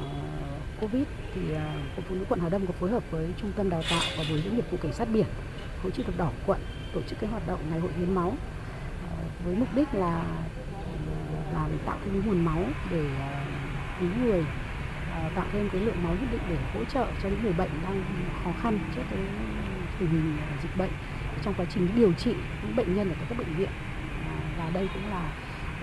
Covid 0.81 1.03
thì 1.33 1.53
à, 1.53 1.91
Hội 1.95 2.05
Phụ 2.09 2.15
nữ 2.15 2.25
quận 2.29 2.39
Hà 2.39 2.49
Đông 2.49 2.67
có 2.67 2.73
phối 2.73 2.91
hợp 2.91 3.03
với 3.11 3.33
Trung 3.41 3.51
tâm 3.55 3.69
Đào 3.69 3.81
tạo 3.89 4.03
và 4.17 4.23
Bồi 4.29 4.41
dưỡng 4.45 4.55
nghiệp 4.55 4.71
vụ 4.71 4.77
cảnh 4.81 4.93
sát 4.93 5.07
biển 5.13 5.25
Hội 5.83 5.91
chữ 5.91 6.03
thập 6.03 6.17
đỏ 6.17 6.31
quận 6.47 6.59
tổ 6.93 7.01
chức 7.01 7.19
cái 7.19 7.29
hoạt 7.29 7.47
động 7.47 7.59
ngày 7.69 7.79
hội 7.79 7.91
hiến 7.97 8.15
máu 8.15 8.33
à, 9.03 9.11
với 9.45 9.55
mục 9.55 9.67
đích 9.75 9.93
là 9.93 10.25
là 11.55 11.69
tạo 11.85 11.97
thêm 12.05 12.21
nguồn 12.25 12.45
máu 12.45 12.67
để 12.89 13.09
ờ, 13.19 13.43
cứu 13.99 14.09
người 14.25 14.45
ờ, 15.11 15.29
tạo 15.35 15.45
thêm 15.51 15.69
cái 15.69 15.81
lượng 15.81 16.03
máu 16.03 16.15
nhất 16.15 16.27
định 16.31 16.41
để 16.49 16.57
hỗ 16.73 16.85
trợ 16.85 17.07
cho 17.21 17.29
những 17.29 17.43
người 17.43 17.53
bệnh 17.53 17.69
đang 17.83 18.03
khó 18.43 18.53
khăn 18.53 18.79
trước 18.95 19.01
cái 19.09 19.19
tình 19.99 20.09
hình 20.09 20.37
ờ, 20.49 20.57
dịch 20.61 20.77
bệnh 20.77 20.91
trong 21.41 21.53
quá 21.53 21.65
trình 21.69 21.87
điều 21.95 22.13
trị 22.13 22.35
những 22.61 22.75
bệnh 22.75 22.93
nhân 22.93 23.09
ở 23.09 23.15
các 23.29 23.37
bệnh 23.37 23.55
viện. 23.55 23.71
Và 24.57 24.69
đây 24.69 24.89
cũng 24.93 25.09
là 25.09 25.31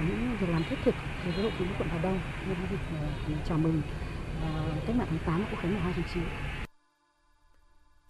những 0.08 0.36
việc 0.36 0.48
làm 0.48 0.64
thiết 0.64 0.78
thực 0.84 0.94
đối 1.24 1.32
với 1.32 1.42
hội 1.42 1.52
phụ 1.58 1.64
nữ 1.64 1.74
quận 1.78 1.88
Hà 1.88 1.98
Đông. 1.98 2.20
Nhân 2.46 2.56
dịp 2.70 2.80
chào 3.48 3.58
mừng 3.58 3.82
cách 4.86 4.96
mạng 4.96 5.06
tháng 5.10 5.18
8 5.18 5.44
của 5.50 5.56
khánh 5.56 5.70
12 5.70 5.92
tháng 5.92 6.04
9 6.04 6.24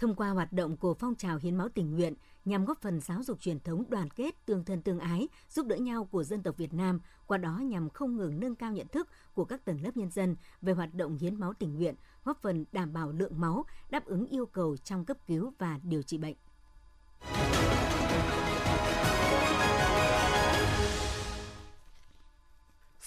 thông 0.03 0.15
qua 0.15 0.29
hoạt 0.29 0.53
động 0.53 0.77
của 0.77 0.95
phong 0.95 1.15
trào 1.15 1.39
hiến 1.39 1.57
máu 1.57 1.69
tình 1.69 1.95
nguyện 1.95 2.15
nhằm 2.45 2.65
góp 2.65 2.81
phần 2.81 3.01
giáo 3.01 3.23
dục 3.23 3.41
truyền 3.41 3.61
thống 3.61 3.85
đoàn 3.89 4.11
kết, 4.11 4.47
tương 4.47 4.65
thân 4.65 4.83
tương 4.83 4.99
ái, 4.99 5.29
giúp 5.49 5.67
đỡ 5.67 5.77
nhau 5.77 6.05
của 6.05 6.25
dân 6.25 6.43
tộc 6.43 6.57
Việt 6.57 6.75
Nam, 6.75 7.01
qua 7.27 7.39
đó 7.39 7.59
nhằm 7.59 7.91
không 7.91 8.17
ngừng 8.17 8.41
nâng 8.41 8.55
cao 8.55 8.73
nhận 8.73 8.89
thức 8.89 9.09
của 9.35 9.45
các 9.45 9.65
tầng 9.65 9.83
lớp 9.83 9.97
nhân 9.97 10.11
dân 10.11 10.37
về 10.63 10.73
hoạt 10.73 10.95
động 10.95 11.19
hiến 11.19 11.41
máu 11.41 11.53
tình 11.59 11.75
nguyện, 11.75 11.95
góp 12.25 12.43
phần 12.43 12.65
đảm 12.73 12.93
bảo 12.93 13.13
lượng 13.13 13.41
máu, 13.41 13.65
đáp 13.91 14.05
ứng 14.05 14.27
yêu 14.27 14.47
cầu 14.47 14.77
trong 14.77 15.05
cấp 15.05 15.17
cứu 15.27 15.53
và 15.59 15.81
điều 15.83 16.03
trị 16.03 16.19
bệnh. 16.19 16.35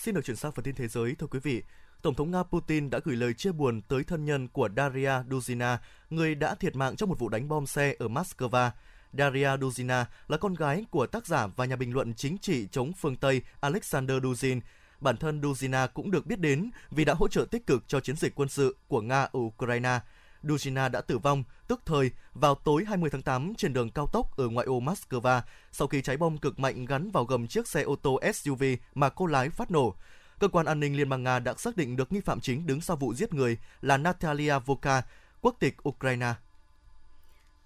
Xin 0.06 0.16
được 0.16 0.26
chuyển 0.26 0.38
sang 0.38 0.52
phần 0.52 0.66
tin 0.66 0.76
thế 0.76 0.88
giới, 0.88 1.16
thưa 1.16 1.28
quý 1.28 1.40
vị. 1.40 1.64
Tổng 2.02 2.16
thống 2.16 2.32
Nga 2.32 2.44
Putin 2.44 2.90
đã 2.90 3.00
gửi 3.04 3.16
lời 3.16 3.34
chia 3.34 3.52
buồn 3.52 3.82
tới 3.82 4.04
thân 4.04 4.26
nhân 4.26 4.48
của 4.48 4.70
Daria 4.78 5.12
Duzina, 5.30 5.78
người 6.10 6.36
đã 6.36 6.56
thiệt 6.56 6.76
mạng 6.76 6.96
trong 6.96 7.10
một 7.10 7.20
vụ 7.20 7.30
đánh 7.30 7.48
bom 7.48 7.66
xe 7.66 7.96
ở 8.00 8.08
Moscow. 8.08 8.72
Daria 9.14 9.48
Duzina 9.48 10.06
là 10.28 10.38
con 10.38 10.54
gái 10.54 10.86
của 10.92 11.08
tác 11.08 11.28
giả 11.28 11.48
và 11.48 11.66
nhà 11.66 11.76
bình 11.76 11.94
luận 11.94 12.14
chính 12.14 12.38
trị 12.38 12.68
chống 12.72 12.94
phương 12.94 13.16
Tây 13.16 13.42
Alexander 13.60 14.18
Duzin. 14.18 14.60
Bản 15.00 15.18
thân 15.18 15.42
Duzina 15.42 15.88
cũng 15.88 16.12
được 16.12 16.26
biết 16.26 16.40
đến 16.40 16.72
vì 16.92 17.06
đã 17.06 17.14
hỗ 17.14 17.28
trợ 17.28 17.46
tích 17.52 17.68
cực 17.68 17.84
cho 17.88 18.00
chiến 18.00 18.16
dịch 18.16 18.36
quân 18.36 18.50
sự 18.50 18.76
của 18.88 19.02
Nga 19.02 19.22
ở 19.24 19.40
Ukraine. 19.40 20.00
Dujina 20.46 20.92
đã 20.92 21.02
tử 21.02 21.18
vong, 21.18 21.44
tức 21.68 21.82
thời, 21.86 22.12
vào 22.34 22.56
tối 22.56 22.86
20 22.88 23.10
tháng 23.10 23.22
8 23.22 23.56
trên 23.56 23.74
đường 23.74 23.90
cao 23.90 24.08
tốc 24.14 24.38
ở 24.38 24.48
ngoại 24.48 24.68
ô 24.68 24.80
Moscow 24.80 25.42
sau 25.72 25.88
khi 25.88 26.02
trái 26.02 26.18
bom 26.18 26.38
cực 26.38 26.60
mạnh 26.60 26.86
gắn 26.86 27.12
vào 27.12 27.26
gầm 27.26 27.48
chiếc 27.48 27.68
xe 27.68 27.82
ô 27.82 27.96
tô 27.96 28.20
SUV 28.34 28.64
mà 28.96 29.10
cô 29.10 29.26
lái 29.26 29.50
phát 29.50 29.72
nổ. 29.72 29.96
Cơ 30.40 30.48
quan 30.48 30.66
an 30.66 30.80
ninh 30.80 30.98
Liên 30.98 31.10
bang 31.10 31.24
Nga 31.24 31.40
đã 31.40 31.54
xác 31.58 31.78
định 31.78 31.96
được 31.96 32.12
nghi 32.12 32.20
phạm 32.22 32.40
chính 32.40 32.68
đứng 32.68 32.82
sau 32.82 32.98
vụ 32.98 33.14
giết 33.14 33.34
người 33.34 33.58
là 33.82 33.98
Natalia 33.98 34.60
Voka, 34.60 35.02
quốc 35.42 35.56
tịch 35.60 35.90
Ukraine. 35.90 36.34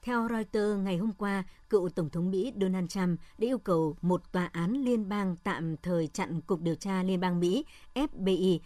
Theo 0.01 0.27
Reuters, 0.29 0.79
ngày 0.83 0.97
hôm 0.97 1.11
qua, 1.17 1.43
cựu 1.69 1.89
Tổng 1.89 2.09
thống 2.09 2.31
Mỹ 2.31 2.53
Donald 2.61 2.87
Trump 2.89 3.19
đã 3.37 3.47
yêu 3.47 3.57
cầu 3.57 3.95
một 4.01 4.31
tòa 4.31 4.49
án 4.53 4.73
liên 4.73 5.09
bang 5.09 5.35
tạm 5.43 5.75
thời 5.77 6.07
chặn 6.07 6.41
Cục 6.41 6.61
Điều 6.61 6.75
tra 6.75 7.03
Liên 7.03 7.19
bang 7.19 7.39
Mỹ 7.39 7.65
FBI 7.95 8.59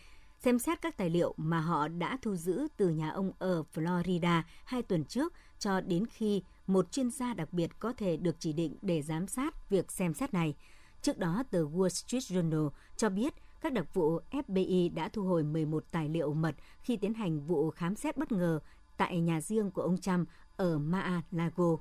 xem 0.44 0.60
xét 0.60 0.82
các 0.82 0.98
tài 0.98 1.10
liệu 1.10 1.34
mà 1.38 1.60
họ 1.60 1.88
đã 1.88 2.18
thu 2.22 2.36
giữ 2.36 2.68
từ 2.78 2.90
nhà 2.90 3.10
ông 3.10 3.32
ở 3.40 3.64
Florida 3.74 4.42
hai 4.66 4.82
tuần 4.82 5.06
trước 5.06 5.34
cho 5.60 5.82
đến 5.82 6.06
khi 6.06 6.44
một 6.68 6.92
chuyên 6.92 7.12
gia 7.12 7.34
đặc 7.34 7.54
biệt 7.54 7.80
có 7.80 7.94
thể 7.94 8.18
được 8.18 8.36
chỉ 8.40 8.54
định 8.54 8.76
để 8.82 9.02
giám 9.02 9.28
sát 9.28 9.70
việc 9.70 9.92
xem 9.92 10.14
xét 10.14 10.34
này. 10.34 10.56
Trước 11.02 11.18
đó, 11.18 11.44
tờ 11.52 11.60
Wall 11.60 11.90
Street 11.90 12.24
Journal 12.24 12.70
cho 12.98 13.10
biết 13.10 13.34
các 13.62 13.74
đặc 13.74 13.94
vụ 13.94 14.20
FBI 14.32 14.94
đã 14.94 15.10
thu 15.10 15.24
hồi 15.24 15.44
11 15.44 15.84
tài 15.92 16.10
liệu 16.10 16.34
mật 16.34 16.56
khi 16.82 16.98
tiến 16.98 17.14
hành 17.14 17.40
vụ 17.40 17.72
khám 17.72 17.96
xét 17.96 18.18
bất 18.18 18.32
ngờ 18.32 18.60
tại 18.98 19.20
nhà 19.20 19.42
riêng 19.42 19.72
của 19.72 19.82
ông 19.82 19.98
Trump 19.98 20.30
ở 20.58 20.78
Mar-a-Lago. 20.78 21.78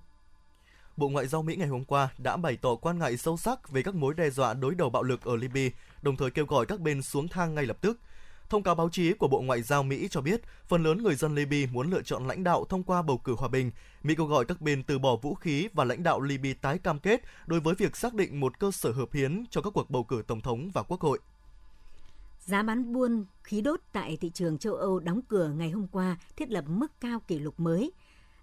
Bộ 0.96 1.09
Ngoại 1.09 1.27
giao 1.27 1.42
Mỹ 1.42 1.57
ngày 1.57 1.68
hôm 1.68 1.85
qua 1.85 2.09
đã 2.18 2.37
bày 2.37 2.57
tỏ 2.57 2.75
quan 2.75 2.98
ngại 2.98 3.16
sâu 3.16 3.37
sắc 3.37 3.70
về 3.70 3.83
các 3.83 3.94
mối 3.94 4.14
đe 4.14 4.31
dọa 4.31 4.55
đối 4.55 4.75
đầu 4.75 4.90
bạo 4.90 5.03
lực 5.03 5.25
ở 5.25 5.37
Libya, 5.37 5.68
đồng 6.03 6.16
thời 6.16 6.31
kêu 6.31 6.46
gọi 6.46 6.66
các 6.66 6.81
bên 6.81 7.03
xuống 7.03 7.29
thang 7.29 7.55
ngay 7.55 7.66
lập 7.66 7.77
tức. 7.81 7.98
Thông 8.53 8.62
cáo 8.62 8.75
báo 8.75 8.88
chí 8.88 9.12
của 9.12 9.29
Bộ 9.29 9.41
Ngoại 9.41 9.62
giao 9.62 9.83
Mỹ 9.83 10.09
cho 10.11 10.21
biết, 10.21 10.41
phần 10.69 10.83
lớn 10.83 11.03
người 11.03 11.15
dân 11.15 11.35
Libya 11.35 11.73
muốn 11.73 11.91
lựa 11.91 12.03
chọn 12.03 12.27
lãnh 12.27 12.45
đạo 12.45 12.65
thông 12.69 12.83
qua 12.83 13.03
bầu 13.03 13.19
cử 13.19 13.35
hòa 13.38 13.49
bình. 13.49 13.71
Mỹ 14.03 14.15
kêu 14.15 14.27
gọi 14.27 14.45
các 14.45 14.61
bên 14.61 14.83
từ 14.83 14.99
bỏ 14.99 15.17
vũ 15.17 15.35
khí 15.35 15.69
và 15.73 15.85
lãnh 15.85 16.03
đạo 16.03 16.21
Libya 16.21 16.53
tái 16.61 16.79
cam 16.79 16.99
kết 16.99 17.23
đối 17.47 17.61
với 17.61 17.75
việc 17.75 17.97
xác 17.97 18.15
định 18.15 18.41
một 18.41 18.59
cơ 18.59 18.71
sở 18.71 18.93
hợp 18.93 19.12
hiến 19.12 19.45
cho 19.51 19.61
các 19.61 19.71
cuộc 19.75 19.91
bầu 19.91 20.05
cử 20.05 20.23
tổng 20.27 20.41
thống 20.41 20.71
và 20.75 20.83
quốc 20.83 21.01
hội. 21.01 21.19
Giá 22.38 22.62
bán 22.62 22.93
buôn 22.93 23.25
khí 23.43 23.61
đốt 23.61 23.81
tại 23.93 24.17
thị 24.21 24.31
trường 24.35 24.59
châu 24.59 24.75
Âu 24.75 25.01
đóng 25.01 25.21
cửa 25.29 25.49
ngày 25.49 25.71
hôm 25.71 25.87
qua 25.87 26.17
thiết 26.37 26.51
lập 26.51 26.65
mức 26.69 27.01
cao 27.01 27.21
kỷ 27.21 27.38
lục 27.38 27.61
mới. 27.61 27.93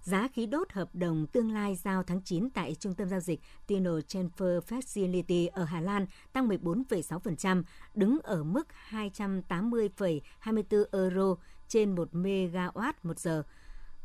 Giá 0.02 0.28
khí 0.34 0.46
đốt 0.46 0.72
hợp 0.72 0.90
đồng 0.94 1.28
tương 1.28 1.52
lai 1.52 1.76
giao 1.76 2.04
tháng 2.04 2.22
9 2.22 2.50
tại 2.50 2.76
trung 2.76 2.94
tâm 2.94 3.10
giao 3.10 3.20
dịch 3.20 3.40
Tino 3.68 3.92
Transfer 3.92 4.60
Facility 4.62 5.50
ở 5.54 5.64
Hà 5.64 5.82
Lan 5.82 6.06
tăng 6.34 6.48
14,6%, 6.48 7.64
đứng 7.96 8.20
ở 8.24 8.44
mức 8.44 8.68
280,24 8.90 10.84
euro 10.92 11.36
trên 11.68 11.96
1 11.96 12.10
megawatt 12.14 12.94
một 13.04 13.20
giờ. 13.20 13.44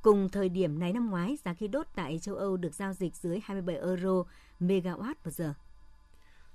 Cùng 0.03 0.29
thời 0.29 0.49
điểm 0.49 0.79
này 0.79 0.93
năm 0.93 1.11
ngoái, 1.11 1.39
giá 1.45 1.55
khí 1.55 1.69
đốt 1.69 1.87
tại 1.95 2.19
châu 2.19 2.35
Âu 2.35 2.57
được 2.57 2.75
giao 2.75 2.93
dịch 2.93 3.17
dưới 3.17 3.41
27 3.45 3.77
euro 3.77 4.25
megawatt 4.61 5.15
một 5.25 5.31
giờ. 5.31 5.55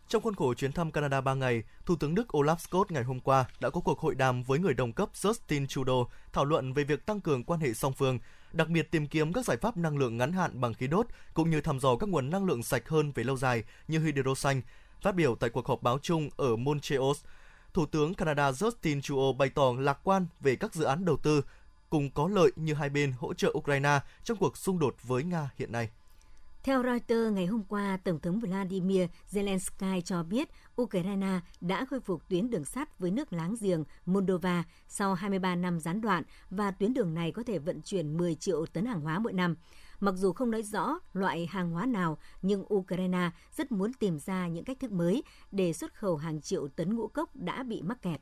Trong 0.08 0.22
khuôn 0.22 0.36
khổ 0.36 0.54
chuyến 0.54 0.72
thăm 0.72 0.92
Canada 0.92 1.22
3 1.22 1.34
ngày, 1.34 1.64
Thủ 1.86 1.96
tướng 1.96 2.16
Đức 2.16 2.36
Olaf 2.36 2.56
Scholz 2.56 2.86
ngày 2.90 3.04
hôm 3.04 3.20
qua 3.20 3.46
đã 3.60 3.70
có 3.70 3.82
cuộc 3.82 4.00
hội 4.00 4.16
đàm 4.16 4.44
với 4.44 4.60
người 4.60 4.74
đồng 4.74 4.94
cấp 4.94 5.10
Justin 5.14 5.66
Trudeau 5.68 6.10
thảo 6.34 6.46
luận 6.46 6.74
về 6.74 6.84
việc 6.84 7.06
tăng 7.06 7.22
cường 7.22 7.44
quan 7.44 7.60
hệ 7.60 7.74
song 7.74 7.94
phương, 7.94 8.20
đặc 8.54 8.70
biệt 8.70 8.92
tìm 8.92 9.08
kiếm 9.08 9.34
các 9.34 9.46
giải 9.46 9.58
pháp 9.58 9.78
năng 9.78 9.98
lượng 9.98 10.18
ngắn 10.18 10.32
hạn 10.32 10.62
bằng 10.62 10.74
khí 10.74 10.88
đốt 10.88 11.06
cũng 11.34 11.50
như 11.50 11.62
thăm 11.62 11.80
dò 11.80 11.96
các 11.96 12.10
nguồn 12.10 12.30
năng 12.30 12.46
lượng 12.46 12.64
sạch 12.64 12.90
hơn 12.90 13.12
về 13.12 13.24
lâu 13.24 13.38
dài 13.38 13.64
như 13.88 14.00
hydro 14.00 14.36
xanh. 14.36 14.62
Phát 15.02 15.16
biểu 15.16 15.36
tại 15.36 15.50
cuộc 15.50 15.68
họp 15.68 15.84
báo 15.84 16.00
chung 16.02 16.30
ở 16.38 16.56
Montreal, 16.56 17.12
Thủ 17.74 17.86
tướng 17.86 18.14
Canada 18.14 18.52
Justin 18.52 19.02
Trudeau 19.02 19.34
bày 19.34 19.50
tỏ 19.50 19.74
lạc 19.80 20.00
quan 20.04 20.28
về 20.40 20.56
các 20.56 20.74
dự 20.74 20.84
án 20.84 21.06
đầu 21.06 21.18
tư 21.18 21.44
cùng 21.90 22.12
có 22.12 22.28
lợi 22.28 22.52
như 22.56 22.74
hai 22.74 22.90
bên 22.90 23.14
hỗ 23.20 23.34
trợ 23.34 23.54
Ukraine 23.58 24.00
trong 24.24 24.38
cuộc 24.38 24.58
xung 24.58 24.80
đột 24.80 24.96
với 25.04 25.24
Nga 25.24 25.50
hiện 25.58 25.72
nay. 25.72 25.90
Theo 26.64 26.84
Reuters, 26.84 27.34
ngày 27.34 27.46
hôm 27.46 27.64
qua, 27.64 27.98
Tổng 28.04 28.20
thống 28.20 28.40
Vladimir 28.40 29.04
Zelensky 29.32 30.02
cho 30.02 30.24
biết 30.24 30.50
Ukraine 30.82 31.40
đã 31.62 31.86
khôi 31.86 32.00
phục 32.00 32.30
tuyến 32.30 32.50
đường 32.50 32.66
sắt 32.66 33.00
với 33.00 33.12
nước 33.12 33.34
láng 33.34 33.56
giềng 33.62 33.84
Moldova 34.06 34.64
sau 34.88 35.14
23 35.14 35.56
năm 35.56 35.80
gián 35.80 36.02
đoạn 36.02 36.24
và 36.50 36.72
tuyến 36.72 36.94
đường 36.94 37.14
này 37.14 37.32
có 37.32 37.44
thể 37.44 37.60
vận 37.60 37.82
chuyển 37.82 38.18
10 38.18 38.36
triệu 38.36 38.66
tấn 38.66 38.86
hàng 38.86 39.02
hóa 39.02 39.20
mỗi 39.20 39.34
năm. 39.34 39.56
Mặc 40.00 40.16
dù 40.16 40.34
không 40.34 40.52
nói 40.52 40.64
rõ 40.64 41.00
loại 41.14 41.48
hàng 41.48 41.72
hóa 41.72 41.86
nào, 41.86 42.18
nhưng 42.42 42.74
Ukraine 42.74 43.30
rất 43.58 43.72
muốn 43.72 43.94
tìm 43.94 44.20
ra 44.20 44.48
những 44.48 44.64
cách 44.64 44.80
thức 44.80 44.92
mới 44.92 45.24
để 45.52 45.74
xuất 45.74 45.94
khẩu 45.94 46.18
hàng 46.18 46.42
triệu 46.42 46.68
tấn 46.68 46.96
ngũ 46.96 47.08
cốc 47.08 47.36
đã 47.36 47.64
bị 47.64 47.82
mắc 47.82 48.02
kẹt. 48.02 48.22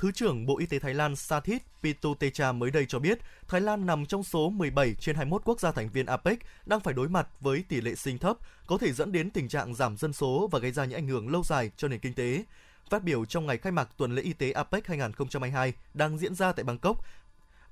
Thứ 0.00 0.12
trưởng 0.12 0.46
Bộ 0.46 0.58
Y 0.58 0.66
tế 0.66 0.78
Thái 0.78 0.94
Lan 0.94 1.16
Sathit 1.16 1.62
Pitutecha 1.82 2.52
mới 2.52 2.70
đây 2.70 2.86
cho 2.88 2.98
biết, 2.98 3.18
Thái 3.48 3.60
Lan 3.60 3.86
nằm 3.86 4.06
trong 4.06 4.24
số 4.24 4.50
17 4.50 4.94
trên 4.94 5.16
21 5.16 5.42
quốc 5.44 5.60
gia 5.60 5.72
thành 5.72 5.88
viên 5.88 6.06
APEC 6.06 6.38
đang 6.66 6.80
phải 6.80 6.94
đối 6.94 7.08
mặt 7.08 7.28
với 7.40 7.64
tỷ 7.68 7.80
lệ 7.80 7.94
sinh 7.94 8.18
thấp, 8.18 8.36
có 8.66 8.78
thể 8.78 8.92
dẫn 8.92 9.12
đến 9.12 9.30
tình 9.30 9.48
trạng 9.48 9.74
giảm 9.74 9.96
dân 9.96 10.12
số 10.12 10.48
và 10.52 10.58
gây 10.58 10.72
ra 10.72 10.84
những 10.84 10.98
ảnh 10.98 11.08
hưởng 11.08 11.32
lâu 11.32 11.42
dài 11.44 11.70
cho 11.76 11.88
nền 11.88 12.00
kinh 12.00 12.14
tế. 12.14 12.44
Phát 12.90 13.02
biểu 13.02 13.24
trong 13.24 13.46
ngày 13.46 13.58
khai 13.58 13.72
mạc 13.72 13.88
tuần 13.96 14.14
lễ 14.14 14.22
y 14.22 14.32
tế 14.32 14.52
APEC 14.52 14.86
2022 14.86 15.72
đang 15.94 16.18
diễn 16.18 16.34
ra 16.34 16.52
tại 16.52 16.64
Bangkok, 16.64 17.04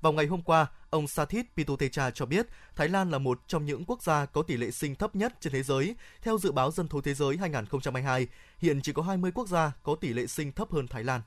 vào 0.01 0.13
ngày 0.13 0.25
hôm 0.25 0.41
qua, 0.41 0.67
ông 0.89 1.07
Sathit 1.07 1.45
Pitutecha 1.55 2.11
cho 2.11 2.25
biết 2.25 2.47
Thái 2.75 2.89
Lan 2.89 3.11
là 3.11 3.17
một 3.17 3.39
trong 3.47 3.65
những 3.65 3.85
quốc 3.85 4.03
gia 4.03 4.25
có 4.25 4.41
tỷ 4.41 4.57
lệ 4.57 4.71
sinh 4.71 4.95
thấp 4.95 5.15
nhất 5.15 5.33
trên 5.39 5.53
thế 5.53 5.63
giới. 5.63 5.95
Theo 6.21 6.37
dự 6.37 6.51
báo 6.51 6.71
dân 6.71 6.87
số 6.91 7.01
thế 7.01 7.13
giới 7.13 7.37
2022, 7.37 8.27
hiện 8.59 8.81
chỉ 8.81 8.93
có 8.93 9.01
20 9.01 9.31
quốc 9.31 9.47
gia 9.47 9.71
có 9.83 9.95
tỷ 9.95 10.13
lệ 10.13 10.27
sinh 10.27 10.51
thấp 10.51 10.71
hơn 10.71 10.87
Thái 10.87 11.03
Lan. 11.03 11.21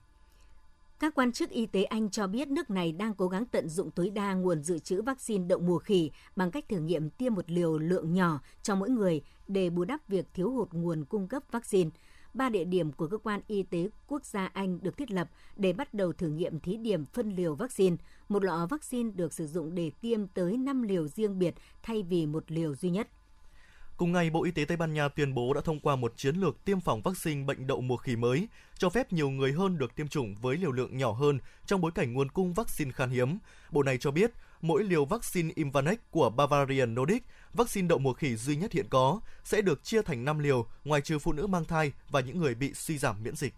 Các 1.02 1.14
quan 1.14 1.32
chức 1.32 1.50
y 1.50 1.66
tế 1.66 1.84
Anh 1.84 2.10
cho 2.10 2.26
biết 2.26 2.48
nước 2.48 2.70
này 2.70 2.92
đang 2.92 3.14
cố 3.14 3.28
gắng 3.28 3.44
tận 3.46 3.68
dụng 3.68 3.90
tối 3.90 4.10
đa 4.10 4.34
nguồn 4.34 4.62
dự 4.62 4.78
trữ 4.78 5.02
vaccine 5.02 5.44
đậu 5.48 5.58
mùa 5.58 5.78
khỉ 5.78 6.10
bằng 6.36 6.50
cách 6.50 6.68
thử 6.68 6.78
nghiệm 6.78 7.10
tiêm 7.10 7.34
một 7.34 7.50
liều 7.50 7.78
lượng 7.78 8.14
nhỏ 8.14 8.40
cho 8.62 8.74
mỗi 8.74 8.90
người 8.90 9.22
để 9.48 9.70
bù 9.70 9.84
đắp 9.84 10.08
việc 10.08 10.26
thiếu 10.34 10.50
hụt 10.50 10.72
nguồn 10.72 11.04
cung 11.04 11.28
cấp 11.28 11.42
vaccine. 11.50 11.90
Ba 12.34 12.48
địa 12.48 12.64
điểm 12.64 12.92
của 12.92 13.06
cơ 13.06 13.18
quan 13.18 13.40
y 13.46 13.62
tế 13.62 13.88
quốc 14.08 14.24
gia 14.24 14.46
Anh 14.46 14.78
được 14.82 14.96
thiết 14.96 15.10
lập 15.10 15.30
để 15.56 15.72
bắt 15.72 15.94
đầu 15.94 16.12
thử 16.12 16.28
nghiệm 16.28 16.60
thí 16.60 16.76
điểm 16.76 17.04
phân 17.04 17.36
liều 17.36 17.54
vaccine. 17.54 17.96
Một 18.28 18.44
lọ 18.44 18.66
vaccine 18.70 19.10
được 19.10 19.32
sử 19.32 19.46
dụng 19.46 19.74
để 19.74 19.90
tiêm 20.00 20.26
tới 20.26 20.56
5 20.56 20.82
liều 20.82 21.08
riêng 21.08 21.38
biệt 21.38 21.54
thay 21.82 22.02
vì 22.02 22.26
một 22.26 22.44
liều 22.50 22.74
duy 22.74 22.90
nhất. 22.90 23.08
Cùng 24.02 24.12
ngày, 24.12 24.30
Bộ 24.30 24.44
Y 24.44 24.50
tế 24.50 24.64
Tây 24.64 24.76
Ban 24.76 24.94
Nha 24.94 25.08
tuyên 25.08 25.34
bố 25.34 25.54
đã 25.54 25.60
thông 25.60 25.80
qua 25.80 25.96
một 25.96 26.12
chiến 26.16 26.36
lược 26.36 26.64
tiêm 26.64 26.80
phòng 26.80 27.02
vaccine 27.02 27.44
bệnh 27.44 27.66
đậu 27.66 27.80
mùa 27.80 27.96
khỉ 27.96 28.16
mới, 28.16 28.48
cho 28.78 28.90
phép 28.90 29.12
nhiều 29.12 29.30
người 29.30 29.52
hơn 29.52 29.78
được 29.78 29.94
tiêm 29.96 30.08
chủng 30.08 30.34
với 30.34 30.56
liều 30.56 30.72
lượng 30.72 30.96
nhỏ 30.96 31.12
hơn 31.12 31.38
trong 31.66 31.80
bối 31.80 31.90
cảnh 31.94 32.12
nguồn 32.12 32.30
cung 32.30 32.54
vaccine 32.54 32.92
khan 32.92 33.10
hiếm. 33.10 33.38
Bộ 33.70 33.82
này 33.82 33.98
cho 33.98 34.10
biết, 34.10 34.30
mỗi 34.62 34.84
liều 34.84 35.04
vaccine 35.04 35.52
Imvanex 35.54 35.98
của 36.10 36.30
Bavarian 36.30 36.94
Nordic, 36.94 37.22
vaccine 37.52 37.88
đậu 37.88 37.98
mùa 37.98 38.12
khỉ 38.12 38.36
duy 38.36 38.56
nhất 38.56 38.72
hiện 38.72 38.86
có, 38.90 39.20
sẽ 39.44 39.60
được 39.62 39.84
chia 39.84 40.02
thành 40.02 40.24
5 40.24 40.38
liều, 40.38 40.66
ngoài 40.84 41.00
trừ 41.00 41.18
phụ 41.18 41.32
nữ 41.32 41.46
mang 41.46 41.64
thai 41.64 41.92
và 42.10 42.20
những 42.20 42.38
người 42.38 42.54
bị 42.54 42.74
suy 42.74 42.98
giảm 42.98 43.22
miễn 43.22 43.36
dịch. 43.36 43.54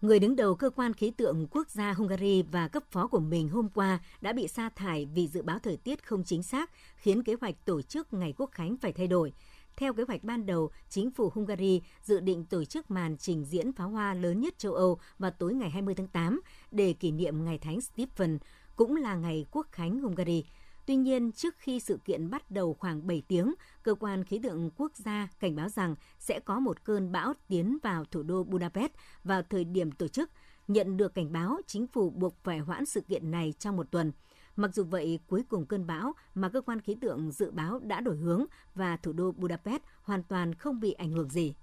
Người 0.00 0.18
đứng 0.18 0.36
đầu 0.36 0.54
cơ 0.54 0.70
quan 0.70 0.92
khí 0.92 1.10
tượng 1.10 1.46
quốc 1.50 1.70
gia 1.70 1.92
Hungary 1.92 2.42
và 2.42 2.68
cấp 2.68 2.82
phó 2.90 3.06
của 3.06 3.20
mình 3.20 3.48
hôm 3.48 3.68
qua 3.68 3.98
đã 4.20 4.32
bị 4.32 4.48
sa 4.48 4.68
thải 4.68 5.06
vì 5.14 5.28
dự 5.28 5.42
báo 5.42 5.58
thời 5.58 5.76
tiết 5.76 6.06
không 6.06 6.24
chính 6.24 6.42
xác, 6.42 6.70
khiến 6.96 7.22
kế 7.22 7.34
hoạch 7.40 7.64
tổ 7.64 7.82
chức 7.82 8.12
ngày 8.12 8.34
quốc 8.38 8.50
khánh 8.52 8.76
phải 8.76 8.92
thay 8.92 9.06
đổi. 9.06 9.32
Theo 9.76 9.92
kế 9.92 10.02
hoạch 10.08 10.24
ban 10.24 10.46
đầu, 10.46 10.70
chính 10.88 11.10
phủ 11.10 11.30
Hungary 11.34 11.82
dự 12.02 12.20
định 12.20 12.44
tổ 12.44 12.64
chức 12.64 12.90
màn 12.90 13.16
trình 13.16 13.44
diễn 13.44 13.72
pháo 13.72 13.88
hoa 13.88 14.14
lớn 14.14 14.40
nhất 14.40 14.58
châu 14.58 14.74
Âu 14.74 14.98
vào 15.18 15.30
tối 15.30 15.54
ngày 15.54 15.70
20 15.70 15.94
tháng 15.94 16.08
8 16.08 16.40
để 16.70 16.92
kỷ 16.92 17.10
niệm 17.10 17.44
ngày 17.44 17.58
Thánh 17.58 17.80
Stephen, 17.80 18.38
cũng 18.76 18.96
là 18.96 19.14
ngày 19.14 19.46
quốc 19.50 19.66
khánh 19.72 20.00
Hungary. 20.00 20.44
Tuy 20.86 20.96
nhiên, 20.96 21.32
trước 21.32 21.54
khi 21.58 21.80
sự 21.80 21.98
kiện 22.04 22.30
bắt 22.30 22.50
đầu 22.50 22.74
khoảng 22.74 23.06
7 23.06 23.22
tiếng, 23.28 23.54
cơ 23.82 23.94
quan 23.94 24.24
khí 24.24 24.40
tượng 24.42 24.70
quốc 24.76 24.96
gia 24.96 25.28
cảnh 25.40 25.56
báo 25.56 25.68
rằng 25.68 25.94
sẽ 26.18 26.40
có 26.40 26.60
một 26.60 26.84
cơn 26.84 27.12
bão 27.12 27.32
tiến 27.48 27.78
vào 27.82 28.04
thủ 28.04 28.22
đô 28.22 28.44
Budapest 28.44 28.92
vào 29.24 29.42
thời 29.42 29.64
điểm 29.64 29.92
tổ 29.92 30.08
chức. 30.08 30.30
Nhận 30.68 30.96
được 30.96 31.14
cảnh 31.14 31.32
báo, 31.32 31.60
chính 31.66 31.86
phủ 31.86 32.10
buộc 32.10 32.34
phải 32.44 32.58
hoãn 32.58 32.86
sự 32.86 33.00
kiện 33.00 33.30
này 33.30 33.54
trong 33.58 33.76
một 33.76 33.90
tuần. 33.90 34.12
Mặc 34.56 34.74
dù 34.74 34.84
vậy, 34.84 35.20
cuối 35.26 35.44
cùng 35.48 35.66
cơn 35.66 35.86
bão 35.86 36.12
mà 36.34 36.48
cơ 36.48 36.60
quan 36.60 36.80
khí 36.80 36.96
tượng 37.00 37.30
dự 37.30 37.50
báo 37.50 37.78
đã 37.78 38.00
đổi 38.00 38.16
hướng 38.16 38.44
và 38.74 38.96
thủ 38.96 39.12
đô 39.12 39.32
Budapest 39.32 39.82
hoàn 40.02 40.22
toàn 40.22 40.54
không 40.54 40.80
bị 40.80 40.92
ảnh 40.92 41.10
hưởng 41.10 41.30
gì. 41.30 41.54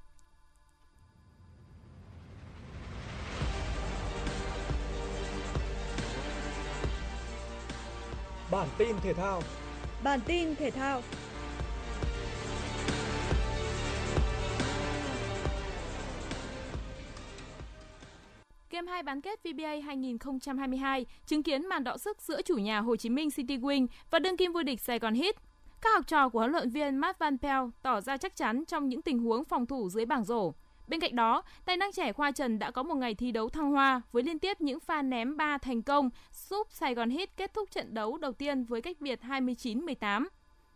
Bản 8.53 8.67
tin 8.77 8.95
thể 9.03 9.13
thao. 9.13 9.41
Bản 10.03 10.19
tin 10.25 10.55
thể 10.55 10.71
thao. 10.71 11.01
Game 18.69 18.91
2 18.91 19.03
bán 19.03 19.21
kết 19.21 19.39
VBA 19.43 19.85
2022 19.85 21.05
chứng 21.25 21.43
kiến 21.43 21.65
màn 21.69 21.83
đọ 21.83 21.97
sức 21.97 22.21
giữa 22.21 22.41
chủ 22.41 22.55
nhà 22.55 22.79
Hồ 22.79 22.95
Chí 22.95 23.09
Minh 23.09 23.31
City 23.31 23.57
Wing 23.57 23.87
và 24.11 24.19
đương 24.19 24.37
kim 24.37 24.51
vô 24.53 24.63
địch 24.63 24.81
Sài 24.81 24.99
Gòn 24.99 25.15
Heat. 25.15 25.35
Các 25.81 25.93
học 25.93 26.07
trò 26.07 26.29
của 26.29 26.39
huấn 26.39 26.51
luyện 26.51 26.69
viên 26.69 26.97
Matt 26.97 27.19
Van 27.19 27.37
Pelt 27.37 27.69
tỏ 27.81 28.01
ra 28.01 28.17
chắc 28.17 28.35
chắn 28.35 28.63
trong 28.65 28.89
những 28.89 29.01
tình 29.01 29.19
huống 29.19 29.45
phòng 29.45 29.65
thủ 29.65 29.89
dưới 29.89 30.05
bảng 30.05 30.23
rổ. 30.23 30.53
Bên 30.93 30.99
cạnh 30.99 31.15
đó, 31.15 31.43
tài 31.65 31.77
năng 31.77 31.91
trẻ 31.91 32.13
Khoa 32.13 32.32
Trần 32.32 32.60
đã 32.60 32.71
có 32.71 32.84
một 32.84 32.95
ngày 32.95 33.15
thi 33.15 33.32
đấu 33.32 33.49
thăng 33.49 33.71
hoa 33.71 34.01
với 34.12 34.23
liên 34.23 34.39
tiếp 34.39 34.62
những 34.62 34.79
pha 34.79 35.01
ném 35.01 35.38
3 35.38 35.58
thành 35.58 35.82
công, 35.82 36.10
giúp 36.49 36.67
Sài 36.71 36.95
Gòn 36.95 37.10
Hit 37.10 37.38
kết 37.38 37.53
thúc 37.53 37.71
trận 37.71 37.93
đấu 37.93 38.17
đầu 38.17 38.34
tiên 38.34 38.63
với 38.63 38.82
cách 38.82 39.01
biệt 39.01 39.19
29-18. 39.21 40.25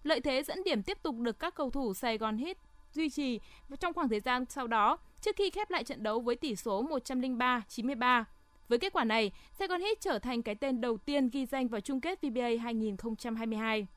Lợi 0.03 0.21
thế 0.21 0.43
dẫn 0.43 0.63
điểm 0.63 0.83
tiếp 0.83 0.97
tục 1.03 1.15
được 1.19 1.39
các 1.39 1.55
cầu 1.55 1.69
thủ 1.69 1.93
Sài 1.93 2.17
Gòn 2.17 2.37
Hit 2.37 2.57
duy 2.93 3.09
trì 3.09 3.39
trong 3.79 3.93
khoảng 3.93 4.09
thời 4.09 4.19
gian 4.19 4.45
sau 4.49 4.67
đó 4.67 4.97
trước 5.21 5.35
khi 5.35 5.49
khép 5.49 5.69
lại 5.69 5.83
trận 5.83 6.03
đấu 6.03 6.19
với 6.19 6.35
tỷ 6.35 6.55
số 6.55 6.83
103-93. 6.83 8.23
Với 8.67 8.79
kết 8.79 8.93
quả 8.93 9.03
này, 9.03 9.31
Sài 9.59 9.67
Gòn 9.67 9.81
Hit 9.81 10.01
trở 10.01 10.19
thành 10.19 10.41
cái 10.41 10.55
tên 10.55 10.81
đầu 10.81 10.97
tiên 10.97 11.29
ghi 11.29 11.45
danh 11.45 11.67
vào 11.67 11.81
chung 11.81 12.01
kết 12.01 12.19
VBA 12.21 12.49
2022. 12.61 13.87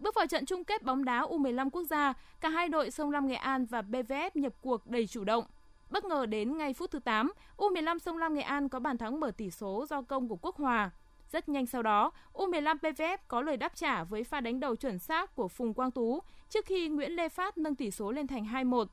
Bước 0.00 0.14
vào 0.14 0.26
trận 0.26 0.46
chung 0.46 0.64
kết 0.64 0.82
bóng 0.82 1.04
đá 1.04 1.22
U15 1.22 1.70
quốc 1.70 1.82
gia, 1.82 2.14
cả 2.40 2.48
hai 2.48 2.68
đội 2.68 2.90
Sông 2.90 3.10
Lam 3.10 3.26
Nghệ 3.26 3.34
An 3.34 3.66
và 3.66 3.82
BVF 3.82 4.30
nhập 4.34 4.52
cuộc 4.60 4.86
đầy 4.86 5.06
chủ 5.06 5.24
động. 5.24 5.44
Bất 5.90 6.04
ngờ 6.04 6.26
đến 6.26 6.58
ngay 6.58 6.74
phút 6.74 6.90
thứ 6.90 6.98
8, 6.98 7.32
U15 7.56 7.98
Sông 7.98 8.18
Lam 8.18 8.34
Nghệ 8.34 8.42
An 8.42 8.68
có 8.68 8.80
bàn 8.80 8.98
thắng 8.98 9.20
mở 9.20 9.30
tỷ 9.30 9.50
số 9.50 9.86
do 9.90 10.02
công 10.02 10.28
của 10.28 10.36
Quốc 10.36 10.56
Hòa. 10.56 10.90
Rất 11.32 11.48
nhanh 11.48 11.66
sau 11.66 11.82
đó, 11.82 12.12
U15 12.32 12.76
PVF 12.78 13.18
có 13.28 13.42
lời 13.42 13.56
đáp 13.56 13.76
trả 13.76 14.04
với 14.04 14.24
pha 14.24 14.40
đánh 14.40 14.60
đầu 14.60 14.76
chuẩn 14.76 14.98
xác 14.98 15.36
của 15.36 15.48
Phùng 15.48 15.74
Quang 15.74 15.90
Tú 15.90 16.20
trước 16.48 16.66
khi 16.66 16.88
Nguyễn 16.88 17.12
Lê 17.12 17.28
Phát 17.28 17.58
nâng 17.58 17.74
tỷ 17.74 17.90
số 17.90 18.12
lên 18.12 18.26
thành 18.26 18.44
2-1. 18.44 18.86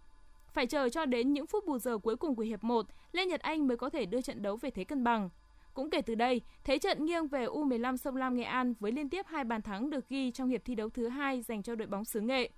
Phải 0.53 0.67
chờ 0.67 0.89
cho 0.89 1.05
đến 1.05 1.33
những 1.33 1.47
phút 1.47 1.65
bù 1.65 1.79
giờ 1.79 1.97
cuối 1.97 2.15
cùng 2.15 2.35
của 2.35 2.43
hiệp 2.43 2.63
1, 2.63 2.85
Lê 3.11 3.25
Nhật 3.25 3.41
Anh 3.41 3.67
mới 3.67 3.77
có 3.77 3.89
thể 3.89 4.05
đưa 4.05 4.21
trận 4.21 4.41
đấu 4.41 4.55
về 4.55 4.69
thế 4.69 4.83
cân 4.83 5.03
bằng. 5.03 5.29
Cũng 5.77 5.89
kể 5.89 6.01
từ 6.01 6.15
đây, 6.15 6.41
thế 6.63 6.77
trận 6.77 7.05
nghiêng 7.05 7.27
về 7.27 7.45
U15 7.45 7.97
Sông 7.97 8.15
Lam 8.15 8.35
Nghệ 8.35 8.43
An 8.43 8.73
với 8.79 8.91
liên 8.91 9.09
tiếp 9.09 9.25
hai 9.27 9.43
bàn 9.43 9.61
thắng 9.61 9.89
được 9.89 10.09
ghi 10.09 10.31
trong 10.31 10.49
hiệp 10.49 10.65
thi 10.65 10.75
đấu 10.75 10.89
thứ 10.89 11.07
hai 11.07 11.41
dành 11.41 11.63
cho 11.63 11.75
đội 11.75 11.87
bóng 11.87 12.05
xứ 12.05 12.21
Nghệ. 12.21 12.49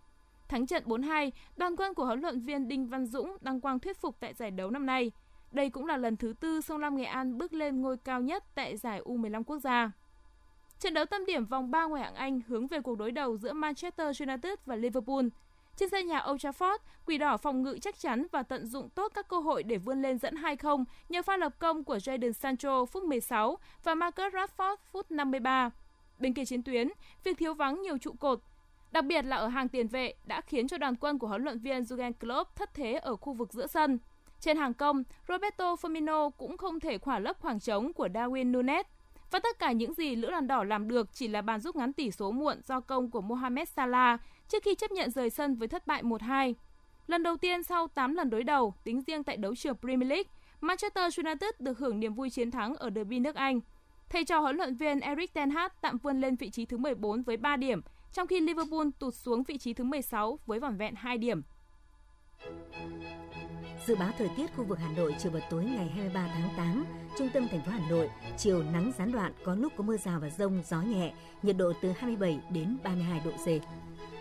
Thắng 0.48 0.68
trận 0.68 0.84
4-2, 0.86 1.32
đoàn 1.56 1.76
quân 1.76 1.94
của 1.94 2.06
huấn 2.06 2.22
luyện 2.22 2.40
viên 2.40 2.68
Đinh 2.68 2.88
Văn 2.88 3.06
Dũng 3.06 3.38
đăng 3.42 3.62
quang 3.62 3.80
thuyết 3.80 4.02
phục 4.02 4.16
tại 4.20 4.34
giải 4.34 4.52
đấu 4.52 4.70
năm 4.70 4.86
nay. 4.86 5.12
Đây 5.52 5.70
cũng 5.70 5.86
là 5.86 5.98
lần 5.98 6.18
thứ 6.18 6.34
tư 6.40 6.62
Sông 6.62 6.82
Lam 6.82 6.96
Nghệ 6.96 7.04
An 7.04 7.38
bước 7.38 7.54
lên 7.54 7.82
ngôi 7.82 7.98
cao 7.98 8.22
nhất 8.22 8.44
tại 8.56 8.78
giải 8.78 9.02
U15 9.06 9.44
quốc 9.44 9.60
gia. 9.60 9.92
Trận 10.80 10.94
đấu 10.94 11.06
tâm 11.06 11.26
điểm 11.26 11.46
vòng 11.46 11.72
3 11.72 11.84
ngoại 11.84 12.04
hạng 12.04 12.16
Anh 12.16 12.42
hướng 12.48 12.68
về 12.68 12.82
cuộc 12.82 12.98
đối 12.98 13.12
đầu 13.12 13.38
giữa 13.38 13.54
Manchester 13.54 14.22
United 14.22 14.54
và 14.66 14.76
Liverpool. 14.76 15.26
Trên 15.80 15.90
sân 15.90 16.08
nhà 16.08 16.24
Old 16.30 16.46
Trafford, 16.46 16.78
Quỷ 17.06 17.18
đỏ 17.18 17.38
phòng 17.38 17.64
ngự 17.64 17.78
chắc 17.82 18.00
chắn 18.00 18.28
và 18.32 18.44
tận 18.44 18.66
dụng 18.66 18.90
tốt 18.90 19.12
các 19.16 19.28
cơ 19.28 19.40
hội 19.40 19.64
để 19.64 19.78
vươn 19.78 20.02
lên 20.02 20.18
dẫn 20.18 20.36
2-0 20.36 20.84
nhờ 21.10 21.22
pha 21.22 21.38
lập 21.38 21.60
công 21.60 21.84
của 21.84 21.98
Jadon 21.98 22.32
Sancho 22.32 22.86
phút 22.86 23.04
16 23.04 23.58
và 23.84 23.96
Marcus 23.96 24.34
Rashford 24.34 24.76
phút 24.92 25.12
53. 25.12 25.70
Bên 26.20 26.34
kia 26.34 26.46
chiến 26.46 26.64
tuyến, 26.64 26.90
việc 27.24 27.38
thiếu 27.38 27.54
vắng 27.54 27.82
nhiều 27.82 27.98
trụ 27.98 28.14
cột, 28.20 28.40
đặc 28.92 29.06
biệt 29.06 29.26
là 29.26 29.36
ở 29.36 29.48
hàng 29.48 29.68
tiền 29.68 29.88
vệ 29.88 30.14
đã 30.26 30.42
khiến 30.42 30.68
cho 30.68 30.78
đoàn 30.78 30.96
quân 30.96 31.20
của 31.20 31.28
huấn 31.28 31.44
luyện 31.44 31.60
viên 31.60 31.82
Jurgen 31.82 32.14
Klopp 32.14 32.56
thất 32.56 32.74
thế 32.74 32.94
ở 32.94 33.16
khu 33.16 33.34
vực 33.34 33.54
giữa 33.54 33.68
sân. 33.68 34.00
Trên 34.40 34.58
hàng 34.58 34.74
công, 34.74 35.04
Roberto 35.28 35.74
Firmino 35.76 36.30
cũng 36.30 36.58
không 36.58 36.80
thể 36.80 36.98
khỏa 36.98 37.20
lấp 37.20 37.42
khoảng 37.42 37.60
trống 37.60 37.94
của 37.94 38.08
Darwin 38.08 38.52
Nunes. 38.52 38.86
Và 39.32 39.40
tất 39.40 39.60
cả 39.60 39.72
những 39.72 39.94
gì 39.94 40.16
Lữ 40.16 40.30
đoàn 40.30 40.48
đỏ 40.48 40.64
làm 40.64 40.88
được 40.88 41.14
chỉ 41.14 41.28
là 41.28 41.42
bàn 41.42 41.60
rút 41.60 41.76
ngắn 41.76 41.94
tỷ 41.94 42.12
số 42.12 42.32
muộn 42.32 42.62
do 42.64 42.80
công 42.80 43.12
của 43.12 43.22
Mohamed 43.22 43.70
Salah 43.70 44.22
trước 44.50 44.64
khi 44.64 44.76
chấp 44.76 44.92
nhận 44.92 45.12
rời 45.12 45.30
sân 45.30 45.56
với 45.56 45.68
thất 45.68 45.88
bại 45.88 46.04
1-2. 46.04 46.54
Lần 47.08 47.24
đầu 47.24 47.38
tiên 47.38 47.64
sau 47.64 47.88
8 47.88 48.14
lần 48.14 48.30
đối 48.30 48.44
đầu, 48.44 48.74
tính 48.84 49.02
riêng 49.02 49.24
tại 49.24 49.38
đấu 49.38 49.56
trường 49.56 49.78
Premier 49.78 50.10
League, 50.10 50.30
Manchester 50.62 51.20
United 51.20 51.50
được 51.60 51.78
hưởng 51.78 52.00
niềm 52.00 52.14
vui 52.14 52.30
chiến 52.30 52.52
thắng 52.52 52.76
ở 52.76 52.90
derby 52.96 53.20
nước 53.20 53.36
Anh. 53.36 53.60
Thầy 54.10 54.26
trò 54.26 54.40
huấn 54.40 54.58
luyện 54.58 54.76
viên 54.76 55.00
Eric 55.00 55.34
Ten 55.34 55.50
Hag 55.50 55.72
tạm 55.82 55.98
vươn 55.98 56.22
lên 56.22 56.36
vị 56.36 56.50
trí 56.50 56.66
thứ 56.66 56.78
14 56.78 57.24
với 57.24 57.38
3 57.38 57.56
điểm, 57.56 57.82
trong 58.14 58.28
khi 58.28 58.40
Liverpool 58.40 58.88
tụt 59.00 59.14
xuống 59.14 59.44
vị 59.44 59.58
trí 59.58 59.74
thứ 59.74 59.84
16 59.84 60.40
với 60.46 60.60
vỏn 60.60 60.78
vẹn 60.78 60.96
2 60.96 61.18
điểm. 61.18 61.42
Dự 63.88 63.96
báo 63.96 64.12
thời 64.18 64.30
tiết 64.38 64.56
khu 64.56 64.64
vực 64.64 64.80
Hà 64.80 64.92
Nội 64.92 65.16
chiều 65.20 65.32
và 65.32 65.40
tối 65.50 65.64
ngày 65.64 65.90
23 65.90 66.28
tháng 66.34 66.50
8, 66.58 66.86
trung 67.18 67.30
tâm 67.34 67.48
thành 67.48 67.62
phố 67.66 67.72
Hà 67.72 67.90
Nội, 67.90 68.10
chiều 68.38 68.64
nắng 68.64 68.92
gián 68.98 69.12
đoạn, 69.12 69.34
có 69.44 69.56
lúc 69.56 69.74
có 69.78 69.84
mưa 69.84 69.98
rào 69.98 70.20
và 70.20 70.30
rông, 70.30 70.62
gió 70.66 70.82
nhẹ, 70.82 71.14
nhiệt 71.44 71.58
độ 71.58 71.74
từ 71.82 71.92
27 71.92 72.40
đến 72.50 72.78
32 72.84 73.22
độ 73.26 73.32
C. 73.32 73.48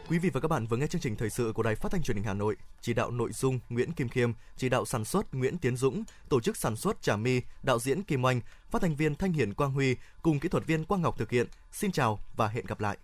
Quý 0.09 0.19
vị 0.19 0.31
và 0.31 0.41
các 0.41 0.49
bạn 0.49 0.67
vừa 0.67 0.77
nghe 0.77 0.87
chương 0.87 1.01
trình 1.01 1.17
thời 1.17 1.31
sự 1.31 1.53
của 1.55 1.63
Đài 1.63 1.75
Phát 1.75 1.93
thanh 1.93 2.03
Truyền 2.03 2.17
hình 2.17 2.27
Hà 2.27 2.35
Nội, 2.35 2.57
chỉ 2.81 2.95
đạo 2.95 3.11
nội 3.11 3.33
dung 3.33 3.61
Nguyễn 3.69 3.93
Kim 3.93 4.09
Khiêm, 4.09 4.33
chỉ 4.57 4.69
đạo 4.69 4.85
sản 4.85 5.05
xuất 5.05 5.35
Nguyễn 5.35 5.59
Tiến 5.59 5.77
Dũng, 5.77 6.05
tổ 6.29 6.41
chức 6.41 6.57
sản 6.57 6.77
xuất 6.77 7.03
Trà 7.03 7.17
My, 7.17 7.41
đạo 7.63 7.79
diễn 7.79 8.03
Kim 8.03 8.25
Oanh, 8.25 8.41
phát 8.71 8.83
thanh 8.83 8.97
viên 8.97 9.15
Thanh 9.15 9.33
Hiển 9.33 9.55
Quang 9.55 9.73
Huy 9.73 9.97
cùng 10.23 10.41
kỹ 10.41 10.49
thuật 10.49 10.67
viên 10.67 10.85
Quang 10.85 11.03
Ngọc 11.03 11.19
thực 11.19 11.31
hiện. 11.31 11.47
Xin 11.73 11.93
chào 11.93 12.19
và 12.37 12.49
hẹn 12.49 12.67
gặp 12.67 12.81
lại. 12.81 12.99